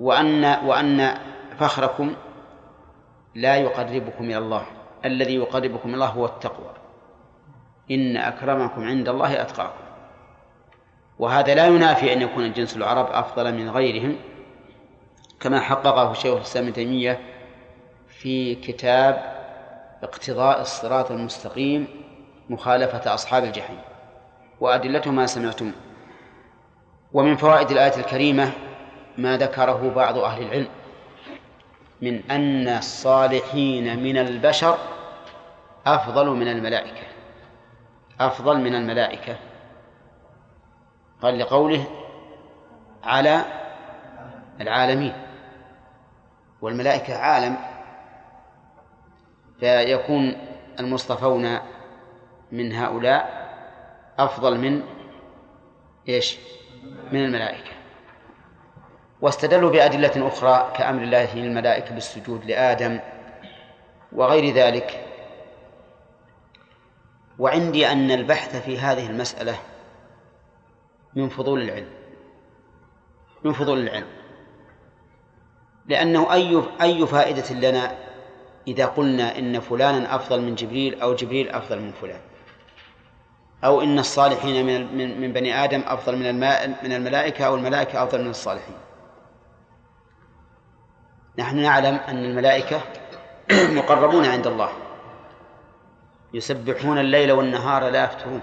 وأن 0.00 0.44
وأن 0.44 1.14
فخركم 1.58 2.14
لا 3.34 3.56
يقربكم 3.56 4.24
إلى 4.24 4.38
الله. 4.38 4.66
الذي 5.04 5.34
يقربكم 5.34 5.88
إلى 5.88 5.94
الله 5.94 6.06
هو 6.06 6.26
التقوى. 6.26 6.70
إن 7.90 8.16
أكرمكم 8.16 8.84
عند 8.84 9.08
الله 9.08 9.42
أتقاكم. 9.42 9.84
وهذا 11.18 11.54
لا 11.54 11.66
ينافي 11.66 12.12
أن 12.12 12.22
يكون 12.22 12.44
الجنس 12.44 12.76
العرب 12.76 13.06
أفضل 13.10 13.54
من 13.54 13.70
غيرهم 13.70 14.16
كما 15.40 15.60
حققه 15.60 16.12
شيخ 16.12 16.34
الإسلام 16.34 16.64
ابن 16.64 16.74
تيمية 16.74 17.20
في 18.08 18.54
كتاب 18.54 19.34
اقتضاء 20.02 20.60
الصراط 20.60 21.10
المستقيم 21.10 21.86
مخالفة 22.50 23.14
أصحاب 23.14 23.44
الجحيم. 23.44 23.78
وأدلته 24.60 25.10
ما 25.10 25.26
سمعتم. 25.26 25.72
ومن 27.12 27.36
فوائد 27.36 27.70
الآية 27.70 27.96
الكريمة 27.96 28.52
ما 29.18 29.36
ذكره 29.36 29.92
بعض 29.96 30.18
أهل 30.18 30.42
العلم. 30.42 30.68
من 32.02 32.30
أن 32.30 32.68
الصالحين 32.68 34.02
من 34.02 34.18
البشر 34.18 34.78
أفضل 35.86 36.30
من 36.30 36.48
الملائكة. 36.48 37.06
أفضل 38.20 38.60
من 38.60 38.74
الملائكة. 38.74 39.36
قال 41.22 41.38
لقوله 41.38 41.86
على 43.04 43.44
العالمين. 44.60 45.12
والملائكة 46.62 47.16
عالم. 47.16 47.56
فيكون 49.60 50.36
المصطفون 50.80 51.58
من 52.52 52.72
هؤلاء 52.72 53.44
أفضل 54.18 54.58
من 54.58 54.82
إيش؟ 56.08 56.38
من 57.12 57.24
الملائكة. 57.24 57.73
واستدلوا 59.24 59.70
بأدلة 59.70 60.28
أخرى 60.28 60.72
كأمر 60.76 61.02
الله 61.02 61.34
للملائكة 61.34 61.94
بالسجود 61.94 62.44
لآدم 62.44 63.00
وغير 64.12 64.54
ذلك. 64.54 65.04
وعندي 67.38 67.86
أن 67.86 68.10
البحث 68.10 68.56
في 68.56 68.78
هذه 68.78 69.06
المسألة 69.10 69.58
من 71.14 71.28
فضول 71.28 71.62
العلم 71.62 71.88
من 73.44 73.52
فضول 73.52 73.78
العلم. 73.78 74.06
لأنه 75.86 76.32
أي 76.32 76.62
أي 76.82 77.06
فائدة 77.06 77.54
لنا 77.54 77.96
إذا 78.68 78.86
قلنا 78.86 79.38
إن 79.38 79.60
فلانا 79.60 80.14
أفضل 80.14 80.40
من 80.40 80.54
جبريل 80.54 81.00
أو 81.00 81.14
جبريل 81.14 81.48
أفضل 81.48 81.80
من 81.80 81.92
فلان 81.92 82.20
أو 83.64 83.80
إن 83.80 83.98
الصالحين 83.98 84.66
من 84.66 85.20
من 85.20 85.32
بني 85.32 85.64
آدم 85.64 85.82
أفضل 85.86 86.16
من 86.16 86.40
من 86.84 86.92
الملائكة 86.92 87.46
أو 87.46 87.54
الملائكة 87.54 88.04
أفضل 88.04 88.24
من 88.24 88.30
الصالحين. 88.30 88.93
نحن 91.38 91.56
نعلم 91.56 92.00
أن 92.08 92.24
الملائكة 92.24 92.80
مقربون 93.78 94.26
عند 94.26 94.46
الله 94.46 94.68
يسبحون 96.34 96.98
الليل 96.98 97.32
والنهار 97.32 97.88
لا 97.88 98.04
يفترون 98.04 98.42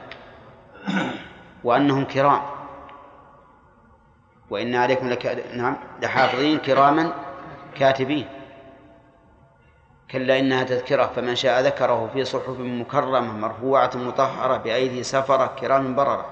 وأنهم 1.64 2.06
كرام. 2.06 2.42
وإن 4.50 4.76
عليكم 4.76 5.10
لك 5.10 5.46
نعم 5.54 5.78
لحافظين 6.02 6.58
كراما 6.58 7.14
كاتبين. 7.76 8.28
كلا 10.12 10.40
إنها 10.40 10.64
تذكرة 10.64 11.06
فمن 11.16 11.36
شاء 11.36 11.62
ذكره 11.62 12.10
في 12.14 12.26
صحف 12.26 12.60
مكرمة 12.60 13.38
مرفوعة 13.38 13.92
مطهرة 13.96 14.58
بأيدي 14.58 15.04
سفرة 15.04 15.56
كرام 15.60 15.96
بررة. 15.96 16.26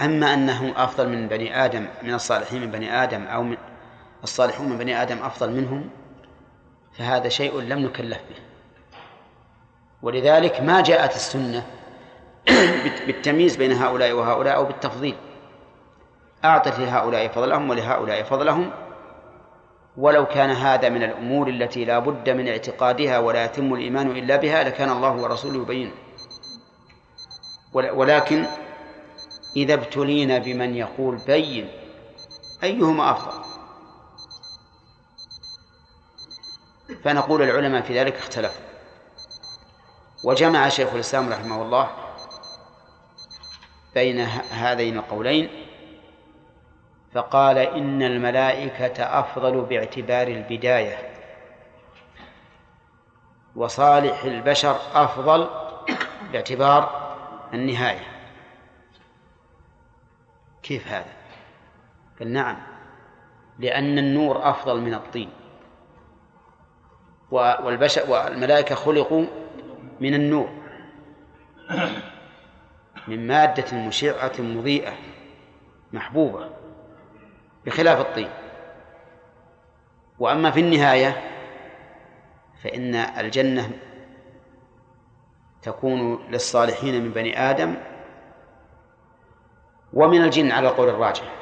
أما 0.00 0.34
أنهم 0.34 0.72
أفضل 0.76 1.08
من 1.08 1.28
بني 1.28 1.64
آدم 1.64 1.86
من 2.02 2.14
الصالحين 2.14 2.60
من 2.60 2.70
بني 2.70 3.02
آدم 3.02 3.22
أو 3.24 3.42
من 3.42 3.56
الصالحون 4.22 4.68
من 4.68 4.78
بني 4.78 5.02
آدم 5.02 5.18
أفضل 5.22 5.50
منهم 5.50 5.90
فهذا 6.92 7.28
شيء 7.28 7.60
لم 7.60 7.78
نكلف 7.78 8.18
به. 8.18 8.36
ولذلك 10.02 10.60
ما 10.60 10.80
جاءت 10.80 11.16
السنة 11.16 11.66
بالتمييز 13.06 13.56
بين 13.56 13.72
هؤلاء 13.72 14.12
وهؤلاء 14.12 14.56
أو 14.56 14.64
بالتفضيل. 14.64 15.16
أعطت 16.44 16.78
لهؤلاء 16.78 17.28
فضلهم 17.28 17.70
ولهؤلاء 17.70 18.22
فضلهم 18.22 18.70
ولو 19.96 20.26
كان 20.26 20.50
هذا 20.50 20.88
من 20.88 21.02
الأمور 21.02 21.48
التي 21.48 21.84
لا 21.84 21.98
بد 21.98 22.30
من 22.30 22.48
اعتقادها 22.48 23.18
ولا 23.18 23.44
يتم 23.44 23.74
الإيمان 23.74 24.10
إلا 24.10 24.36
بها 24.36 24.64
لكان 24.64 24.90
الله 24.90 25.12
ورسوله 25.12 25.62
يبين. 25.62 25.92
ولكن 27.72 28.46
إذا 29.56 29.74
ابتلينا 29.74 30.38
بمن 30.38 30.74
يقول 30.74 31.18
بين 31.26 31.68
أيهما 32.62 33.10
أفضل؟ 33.10 33.47
فنقول 37.04 37.42
العلماء 37.42 37.82
في 37.82 38.00
ذلك 38.00 38.14
اختلفوا. 38.16 38.64
وجمع 40.24 40.68
شيخ 40.68 40.94
الإسلام 40.94 41.32
رحمه 41.32 41.62
الله 41.62 41.90
بين 43.94 44.20
هذين 44.50 44.98
القولين 44.98 45.50
فقال 47.12 47.58
إن 47.58 48.02
الملائكة 48.02 49.02
أفضل 49.02 49.60
باعتبار 49.60 50.28
البداية 50.28 51.14
وصالح 53.56 54.24
البشر 54.24 54.76
أفضل 54.94 55.48
باعتبار 56.32 57.14
النهاية. 57.54 58.06
كيف 60.62 60.88
هذا؟ 60.88 61.12
قال 62.18 62.32
نعم 62.32 62.56
لأن 63.58 63.98
النور 63.98 64.50
أفضل 64.50 64.80
من 64.80 64.94
الطين. 64.94 65.30
والبشر 67.30 68.10
والملائكة 68.10 68.74
خلقوا 68.74 69.26
من 70.00 70.14
النور. 70.14 70.48
من 73.08 73.26
مادة 73.26 73.76
مشعة 73.76 74.32
مضيئة 74.38 74.92
محبوبة 75.92 76.50
بخلاف 77.66 78.00
الطين. 78.00 78.30
وأما 80.18 80.50
في 80.50 80.60
النهاية 80.60 81.22
فإن 82.62 82.94
الجنة 82.94 83.70
تكون 85.62 86.26
للصالحين 86.30 87.04
من 87.04 87.10
بني 87.10 87.50
آدم 87.50 87.74
ومن 89.92 90.24
الجن 90.24 90.50
على 90.50 90.68
القول 90.68 90.88
الراجح. 90.88 91.37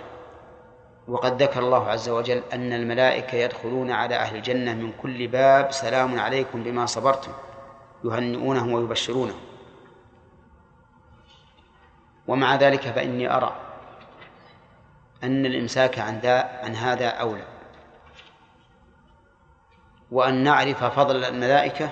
وقد 1.08 1.42
ذكر 1.42 1.60
الله 1.60 1.88
عز 1.88 2.08
وجل 2.08 2.42
أن 2.52 2.72
الملائكة 2.72 3.36
يدخلون 3.36 3.90
على 3.90 4.14
أهل 4.16 4.36
الجنة 4.36 4.74
من 4.74 4.92
كل 5.02 5.26
باب 5.26 5.72
سلام 5.72 6.20
عليكم 6.20 6.62
بما 6.62 6.86
صبرتم 6.86 7.32
يهنئونهم 8.04 8.72
ويبشرونهم. 8.72 9.40
ومع 12.26 12.54
ذلك 12.54 12.80
فإني 12.80 13.36
أرى 13.36 13.56
أن 15.24 15.46
الإمساك 15.46 15.98
عن 15.98 16.18
ذا 16.18 16.60
عن 16.62 16.74
هذا 16.74 17.08
أولى. 17.08 17.44
وأن 20.10 20.34
نعرف 20.34 20.84
فضل 20.84 21.24
الملائكة 21.24 21.90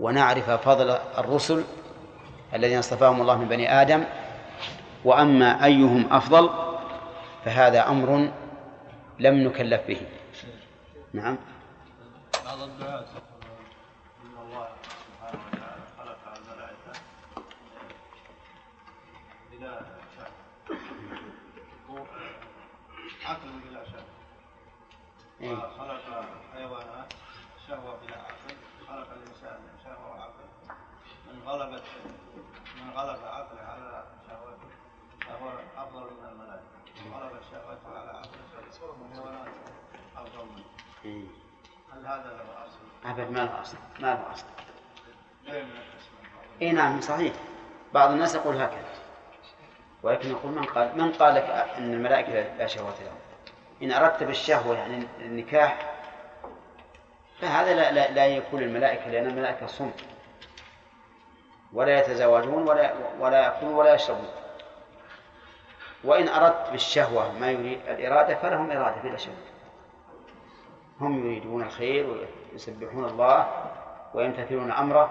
ونعرف 0.00 0.50
فضل 0.50 0.90
الرسل 1.18 1.64
الذين 2.54 2.78
اصطفاهم 2.78 3.20
الله 3.20 3.38
من 3.38 3.48
بني 3.48 3.82
آدم. 3.82 4.04
وأما 5.04 5.64
أيهم 5.64 6.12
أفضل 6.12 6.67
فهذا 7.44 7.88
أمر 7.88 8.32
لم 9.18 9.34
نكلف 9.48 9.86
به. 9.86 10.06
نعم. 11.12 11.38
بعض 12.44 12.62
الدعاة 12.62 13.04
إن 14.24 14.36
الله 14.42 14.68
سبحانه 14.82 15.40
وتعالى 15.46 15.82
خلق 15.98 16.22
الملائكة 16.36 16.92
بلا 19.52 19.80
عقل 23.24 23.48
بلا 23.70 23.82
إيه. 25.40 25.52
وخلق 25.52 26.24
حيوانات 26.54 27.12
شهوة 27.68 27.96
بلا 28.06 28.16
عقل. 28.16 28.56
خلق 28.88 29.08
الإنسان 29.12 29.60
شهوة 29.84 30.10
وعقل. 30.10 30.48
من 31.32 31.42
غلبت 31.48 31.82
من 32.76 32.90
غلب 32.90 33.24
عقله 33.24 33.60
على 33.60 34.04
شهوته 34.28 34.70
فهو 35.20 35.48
أفضل 35.76 36.02
من 36.02 36.28
الملائكة. 36.28 36.77
شهوته 37.50 37.98
على. 37.98 38.22
هل 41.92 42.06
هذا 42.06 42.36
له 42.36 42.66
اصل؟ 42.66 42.78
أبد 43.04 43.30
ما 43.30 43.38
له 43.38 43.62
أصل؟ 43.62 43.76
ما 44.00 44.06
له 44.06 44.32
أصل؟ 44.32 44.44
اي 46.62 46.72
نعم 46.72 47.00
صحيح. 47.00 47.32
بعض 47.94 48.10
الناس 48.10 48.34
يقول 48.34 48.56
هكذا. 48.56 48.88
ولكن 50.02 50.30
يقول 50.30 50.52
من 50.52 50.64
قال 50.64 50.98
من 50.98 51.12
قال 51.12 51.34
لك 51.34 51.44
أن 51.78 51.94
الملائكة 51.94 52.56
لا 52.56 52.66
شهوة 52.66 52.94
لهم؟ 53.00 53.18
إن 53.82 53.92
أردت 53.92 54.22
بالشهوة 54.22 54.76
يعني 54.76 55.06
النكاح 55.20 55.94
فهذا 57.40 57.74
لا, 57.74 57.92
لا, 57.92 58.10
لا 58.10 58.26
يكون 58.26 58.62
الملائكة 58.62 59.10
لأن 59.10 59.26
الملائكة 59.26 59.66
صم. 59.66 59.90
ولا 61.72 61.98
يتزوجون 61.98 62.68
ولا 62.68 62.92
ولا 63.18 63.42
يأكلون 63.42 63.74
ولا 63.74 63.94
يشربون. 63.94 64.28
وإن 66.04 66.28
أردت 66.28 66.70
بالشهوة 66.70 67.32
ما 67.32 67.50
يريد 67.50 67.80
الإرادة 67.88 68.34
فلهم 68.34 68.70
إرادة 68.70 69.02
بلا 69.02 69.16
شك. 69.16 69.32
هم 71.00 71.26
يريدون 71.26 71.62
الخير 71.62 72.26
ويسبحون 72.52 73.04
الله 73.04 73.48
ويمتثلون 74.14 74.72
أمره. 74.72 75.10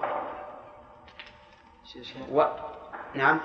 و... 2.32 2.44
نعم. 3.14 3.40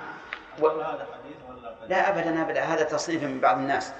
و... 0.60 0.68
هذا 0.68 1.06
حديث 1.14 1.36
ولا 1.48 1.68
قديم؟ 1.68 1.88
لا 1.88 2.10
ابدا 2.10 2.42
ابدا. 2.42 2.62
هذا 2.62 2.82
تصنيف 2.82 3.24
من 3.24 3.40
بعض 3.40 3.58
الناس. 3.58 3.94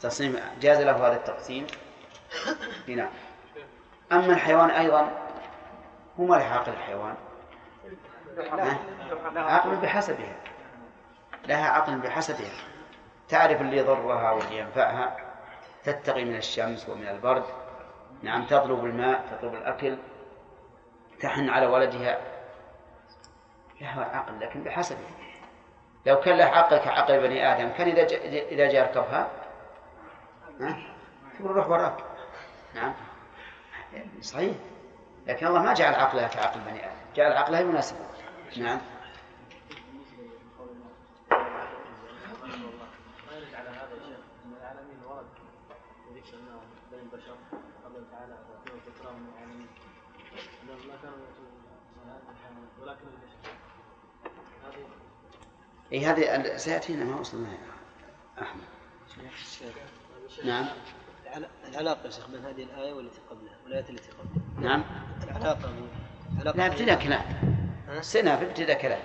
تصنيف 0.00 0.42
جاز 0.60 0.80
له 0.80 1.06
هذا 1.06 1.16
التقسيم. 1.16 1.66
إي 2.88 2.94
نعم. 2.94 3.10
أما 4.12 4.32
الحيوان 4.32 4.70
أيضا 4.70 5.10
هو 6.20 6.24
ما 6.24 6.36
عقل 6.36 6.72
الحيوان. 6.72 7.14
عقل 9.36 9.76
بحسبها 9.76 10.51
لها 11.46 11.68
عقل 11.68 11.98
بحسبها 11.98 12.52
تعرف 13.28 13.60
اللي 13.60 13.76
يضرها 13.76 14.30
واللي 14.30 14.58
ينفعها؟ 14.58 15.16
تتقي 15.84 16.24
من 16.24 16.36
الشمس 16.36 16.88
ومن 16.88 17.08
البرد. 17.08 17.44
نعم 18.22 18.46
تطلب 18.46 18.84
الماء 18.84 19.24
تطلب 19.30 19.54
الأكل. 19.54 19.98
تحن 21.20 21.48
على 21.48 21.66
ولدها. 21.66 22.18
لها 23.80 24.16
عقل 24.16 24.40
لكن 24.40 24.64
بحسبه 24.64 24.98
لو 26.06 26.20
كان 26.20 26.38
له 26.38 26.44
عقل 26.44 26.76
كعقل 26.76 27.20
بني 27.20 27.52
آدم 27.52 27.68
كان 27.68 27.88
إذا 27.88 28.06
جاء 28.06 28.26
إذا 28.54 28.64
يركبها 28.64 29.30
ها؟ 30.60 30.78
تقول 31.38 31.50
روح 31.50 31.68
وراك. 31.68 31.96
نعم. 32.74 32.94
صحيح. 34.20 34.56
لكن 35.26 35.46
الله 35.46 35.62
ما 35.62 35.74
جعل 35.74 35.94
عقلها 35.94 36.28
كعقل 36.28 36.60
بني 36.60 36.84
آدم. 36.84 36.96
جعل 37.14 37.32
عقلها 37.32 37.60
يناسبه 37.60 37.98
نعم. 38.56 38.80
ولكن 52.82 53.06
إي 55.92 56.06
هذه 56.06 56.56
سيأتينا 56.56 57.04
ما 57.04 57.20
وصلنا 57.20 57.48
أحمد. 58.42 58.64
نعم. 60.44 60.66
العلاقة 61.68 62.04
يا 62.04 62.10
شيخ 62.10 62.28
بين 62.28 62.44
هذه 62.44 62.62
الآية 62.62 62.92
والتي 62.92 63.20
قبلها 63.30 63.54
والآية 63.64 63.90
التي 63.90 64.10
قبلها. 64.10 64.60
نعم. 64.60 64.84
العلاقة 65.24 65.72
علاقة 66.40 66.56
لا 66.56 66.66
ابتداء 66.66 67.04
كلام. 67.04 67.22
سنة 68.00 68.36
في 68.36 68.44
ابتداء 68.44 68.82
كلام. 68.82 69.00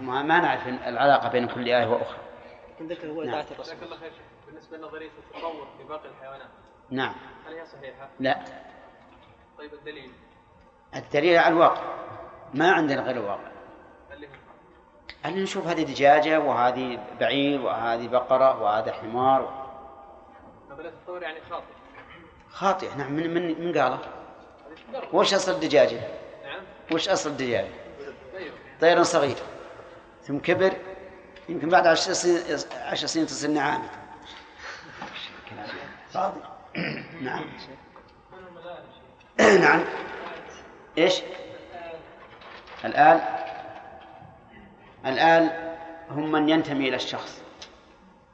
ما 0.00 0.22
نعرف 0.22 0.68
العلاقة 0.68 1.28
بين 1.28 1.48
كل 1.48 1.68
آية 1.68 1.86
وأخرى. 1.86 2.18
لكن 2.74 2.88
ذكر 2.88 3.10
هو 3.10 3.22
نعم. 3.22 3.32
دعاة 3.32 3.44
الرسول. 3.50 3.64
جزاك 3.64 3.82
الله 3.82 3.96
خير 3.96 4.10
شيخ. 4.10 4.46
بالنسبة 4.46 4.76
لنظرية 4.76 5.10
التطور 5.18 5.68
في 5.78 5.84
باقي 5.84 6.08
الحيوانات. 6.08 6.48
نعم. 6.90 7.14
هل 7.46 7.54
هي 7.54 7.66
صحيحة؟ 7.66 8.08
لا. 8.20 8.44
طيب 9.58 9.74
الدليل. 9.74 10.12
الدليل 10.96 11.38
على 11.38 11.52
الواقع. 11.52 11.82
ما 12.54 12.72
عندنا 12.72 13.02
غير 13.02 13.16
الواقع. 13.16 13.50
اللي 14.12 14.28
اللي 15.26 15.42
نشوف 15.42 15.66
هذه 15.66 15.82
دجاجة 15.82 16.40
وهذه 16.40 16.98
بعير 17.20 17.60
وهذه 17.60 18.08
بقرة 18.08 18.62
وهذا 18.62 18.92
حمار. 18.92 19.66
نظريه 20.70 20.88
التطور 20.88 21.22
يعني 21.22 21.38
خاطئ. 21.50 21.64
خاطئ. 22.50 22.94
نعم 22.96 23.12
من 23.12 23.34
من 23.34 23.64
من 23.66 23.78
قاله؟ 23.78 23.98
وش 25.12 25.34
أصل 25.34 25.52
الدجاجة؟ 25.52 26.00
نعم. 26.44 26.62
وش 26.92 27.08
أصل 27.08 27.30
الدجاجة؟ 27.30 27.68
طيب. 28.34 28.52
طير 28.80 29.02
صغير. 29.02 29.36
ثم 30.22 30.38
كبر. 30.38 30.72
يمكن 31.48 31.68
بعد 31.68 31.86
عشر 31.86 32.12
سنين 32.12 32.58
عشر 32.76 33.06
سنين 33.06 33.26
تصير 33.26 33.50
نعامة. 33.50 33.88
فاضي 36.10 36.40
نعم. 37.20 37.44
نعم. 39.60 39.84
إيش؟ 40.98 41.22
الآل 42.84 43.20
الآل 45.06 45.74
هم 46.10 46.32
من 46.32 46.48
ينتمي 46.48 46.88
إلى 46.88 46.96
الشخص 46.96 47.42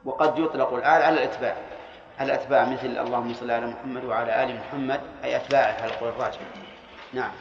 وقد 0.05 0.39
يطلق 0.39 0.73
الآل 0.73 1.03
على 1.03 1.13
الأتباع 1.15 1.55
الأتباع 2.21 2.65
مثل 2.65 2.85
اللهم 2.85 3.33
صل 3.33 3.51
على 3.51 3.65
محمد 3.65 4.03
وعلى 4.05 4.43
آل 4.43 4.59
محمد 4.59 5.01
أي 5.23 5.35
أتباعه 5.35 5.81
على 5.81 5.85
القول 5.85 6.09
الراجح. 6.09 6.39
نعم. 7.13 7.31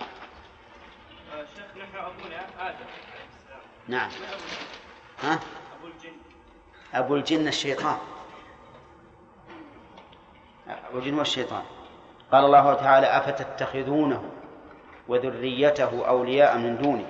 شيخ 1.57 1.65
نحن 1.77 1.97
أبونا 1.97 2.69
آدم 2.69 2.85
نعم. 3.89 4.11
ها؟ 5.23 5.33
أبو 5.79 5.87
الجن. 5.87 6.13
أبو 6.95 7.17
الجن 7.17 7.49
الشيطان. 7.49 7.99
أبو 10.69 10.99
الجن 10.99 11.19
والشيطان. 11.19 11.63
قال 12.33 12.45
الله 12.45 12.75
تعالى 12.75 13.07
أفتتخذونه 13.07 14.31
وذريته 15.11 16.09
أولياء 16.09 16.59
من 16.59 16.83
دوني 16.83 17.07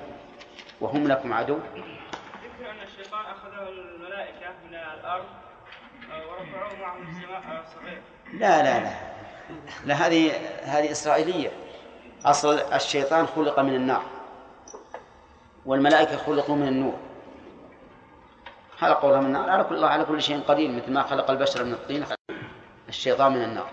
وهم 0.80 1.08
لكم 1.08 1.32
عدو. 1.32 1.56
ذكر 1.56 2.70
أن 2.70 2.80
الشيطان 2.82 3.24
أخذه 3.24 3.68
الملائكة 3.68 4.48
من 4.68 4.74
الأرض 4.74 5.24
ورفعوه 6.10 6.80
معهم 6.80 7.02
السماء 7.08 7.64
صغير 7.74 8.00
لا 8.32 8.62
لا 8.62 8.80
لا. 8.80 8.90
لا 9.84 9.94
هذه 9.94 10.32
هذه 10.62 10.90
إسرائيلية. 10.90 11.50
أصل 12.24 12.58
الشيطان 12.58 13.26
خلق 13.26 13.60
من 13.60 13.74
النار 13.74 14.02
والملائكة 15.66 16.16
خلقوا 16.16 16.56
من 16.56 16.68
النور. 16.68 16.98
خلقوا 18.78 19.16
من 19.16 19.26
النار. 19.26 19.50
على 19.50 19.64
كل 19.64 19.74
الله 19.74 19.88
على 19.88 20.04
كل 20.04 20.22
شيء 20.22 20.40
قدير. 20.40 20.70
مثل 20.70 20.92
ما 20.92 21.02
خلق 21.02 21.30
البشر 21.30 21.64
من 21.64 21.72
الطين 21.72 22.04
خلق 22.04 22.18
الشيطان 22.88 23.32
من 23.32 23.44
النار. 23.44 23.70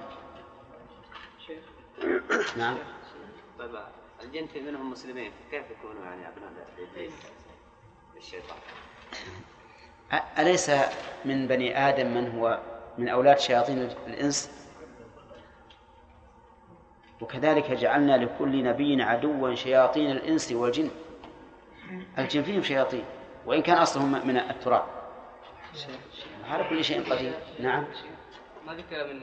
نعم. 2.58 2.78
طيب. 3.60 3.97
الجن 4.28 4.48
في 4.48 4.62
منهم 4.62 4.92
مسلمين. 4.92 5.32
كيف 5.52 5.64
يكونوا 5.72 6.06
يعني 6.06 6.22
ابناء 6.28 6.52
الشيطان؟ 8.18 8.58
أليس 10.40 10.72
من 11.26 11.48
بني 11.48 11.90
آدم 11.90 12.08
من 12.08 12.32
هو 12.32 12.60
من 12.98 13.10
أولاد 13.10 13.40
شياطين 13.40 13.90
الإنس؟ 14.08 14.52
وكذلك 17.22 17.72
جعلنا 17.72 18.18
لكل 18.18 18.64
نبي 18.64 19.04
عدوا 19.04 19.56
شياطين 19.56 20.12
الإنس 20.12 20.52
والجن. 20.52 20.90
الجن 22.18 22.44
فيهم 22.44 22.64
شياطين 22.64 23.06
وإن 23.46 23.62
كان 23.62 23.78
أصلهم 23.78 24.28
من 24.28 24.38
التراب. 24.38 24.84
على 26.50 26.70
كل 26.70 26.84
شيء 26.84 27.14
قدير. 27.14 27.34
نعم. 27.60 27.86
ما 28.68 28.74
ذكر 28.74 29.08
من 29.08 29.20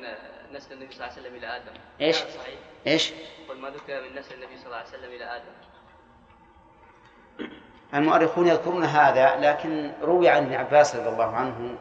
نسل 0.52 0.72
النبي 0.72 0.92
صلى 0.92 1.06
الله 1.06 1.12
عليه 1.12 1.20
وسلم 1.20 1.34
إلى 1.36 1.56
آدم. 1.56 1.72
إيش؟ 2.00 2.22
هذا 2.22 2.30
صحيح؟ 2.30 2.58
إيش؟ 2.86 3.12
قل 3.48 3.58
ما 3.58 3.70
ذكر 3.70 4.02
من 4.02 4.18
نسل 4.18 4.34
النبي 4.34 4.56
صلى 4.56 4.66
الله 4.66 4.76
عليه 4.76 4.88
وسلم 4.88 5.10
إلى 5.10 5.36
آدم. 5.36 5.52
المؤرخون 7.94 8.46
يذكرون 8.46 8.84
هذا 8.84 9.36
لكن 9.36 9.92
روي 10.02 10.28
عن 10.28 10.44
ابن 10.44 10.54
عباس 10.54 10.96
رضي 10.96 11.08
الله 11.08 11.36
عنه 11.36 11.78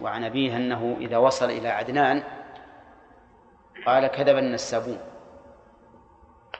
وعن 0.00 0.24
أبيه 0.24 0.56
أنه 0.56 0.96
إذا 1.00 1.16
وصل 1.16 1.50
إلى 1.50 1.68
عدنان 1.68 2.22
قال 3.86 4.06
كذب 4.06 4.38
النسابون. 4.38 5.00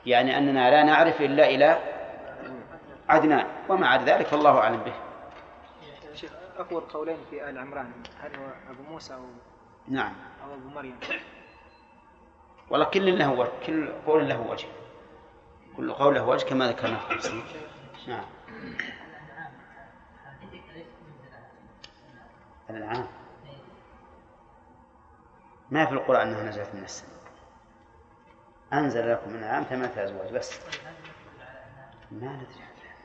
يعني 0.05 0.37
أننا 0.37 0.71
لا 0.71 0.83
نعرف 0.83 1.21
إلا 1.21 1.47
إلى 1.47 1.79
عدنان 3.09 3.47
وما 3.69 3.87
عدا 3.87 4.17
ذلك 4.17 4.25
فالله 4.25 4.59
أعلم 4.59 4.83
به. 4.83 4.93
شيخ 6.13 6.31
أقوى 6.57 6.77
القولين 6.79 7.17
في 7.29 7.49
آل 7.49 7.57
عمران 7.57 7.91
هل 8.21 8.35
هو 8.35 8.45
أبو 8.69 8.83
موسى 8.91 9.13
أو 9.13 9.25
نعم. 9.87 10.13
أو 10.43 10.53
أبو 10.53 10.69
مريم. 10.69 10.99
والله 12.69 12.85
كل 12.85 13.19
له 13.19 13.31
وجه 13.31 13.51
كل 13.65 13.93
قول 14.05 14.29
له 14.29 14.39
وجه. 14.41 14.67
كل 15.77 15.93
قول 15.93 16.15
له 16.15 16.25
وجه 16.25 16.45
كما 16.45 16.67
ذكرنا 16.67 16.97
في 16.99 17.11
التفسير 17.13 17.43
نعم. 18.07 18.25
الأنعام 22.69 23.07
ما 25.71 25.85
في 25.85 25.91
القرآن 25.91 26.27
أنها 26.27 26.43
نزلت 26.43 26.69
من 26.75 26.83
السماء؟ 26.83 27.15
أنزل 28.73 29.11
لكم 29.11 29.29
من 29.29 29.35
الأنعام 29.39 29.63
ثمانية 29.63 30.03
أزواج 30.03 30.33
بس. 30.33 30.59
ما 32.11 32.33
ندري. 32.33 32.47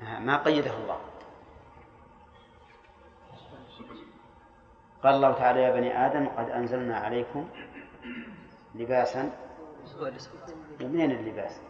ما- 0.03 0.19
ما 0.19 0.37
قيده 0.37 0.71
الله. 0.75 1.01
قال 5.05 5.15
الله 5.15 5.33
تعالى 5.33 5.63
يا 5.63 5.71
بني 5.71 6.07
آدم 6.07 6.27
قد 6.29 6.51
أنزلنا 6.51 6.97
عليكم 6.97 7.49
لباسا. 8.75 9.31
ومن 10.81 11.11
اللباس؟ 11.11 11.61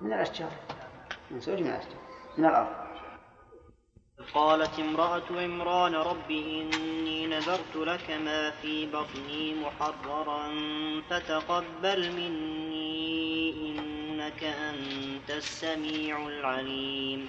من 0.00 0.12
الأشجار. 0.12 0.50
من 1.30 1.40
زوج 1.40 1.60
من 1.60 1.66
الأشجار. 1.66 2.00
من 2.38 2.44
الأرض. 2.44 2.84
قالت 4.34 4.78
امرأة 4.80 5.22
عمران 5.30 5.94
رب 5.94 6.30
إني 6.30 7.26
نذرت 7.26 7.76
لك 7.76 8.10
ما 8.10 8.50
في 8.50 8.86
بطني 8.86 9.54
محررا 9.54 10.48
فتقبل 11.10 12.12
مني 12.12 13.52
إنك 13.68 14.44
أنت 14.44 15.30
السميع 15.30 16.28
العليم. 16.28 17.28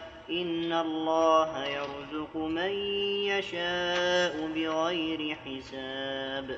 إن 0.31 0.73
الله 0.73 1.65
يرزق 1.65 2.35
من 2.35 2.71
يشاء 3.27 4.47
بغير 4.55 5.37
حساب. 5.45 6.57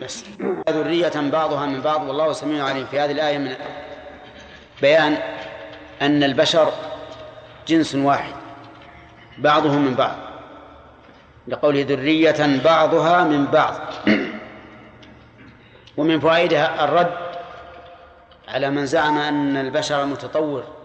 بس. 0.00 0.24
ذرية 0.70 1.30
بعضها 1.30 1.66
من 1.66 1.80
بعض 1.80 2.08
والله 2.08 2.32
سميع 2.32 2.64
عليم. 2.64 2.86
في 2.86 3.00
هذه 3.00 3.10
الآية 3.12 3.38
من 3.38 3.56
بيان 4.82 5.18
أن 6.02 6.22
البشر 6.22 6.72
جنس 7.68 7.94
واحد 7.94 8.34
بعضهم 9.38 9.82
من 9.84 9.94
بعض. 9.94 10.16
لقوله 11.48 11.82
ذرية 11.88 12.62
بعضها 12.64 13.24
من 13.24 13.46
بعض. 13.46 13.80
ومن 15.96 16.20
فوائدها 16.20 16.84
الرد 16.84 17.18
على 18.48 18.70
من 18.70 18.86
زعم 18.86 19.18
أن 19.18 19.56
البشر 19.56 20.02
المتطور 20.02 20.79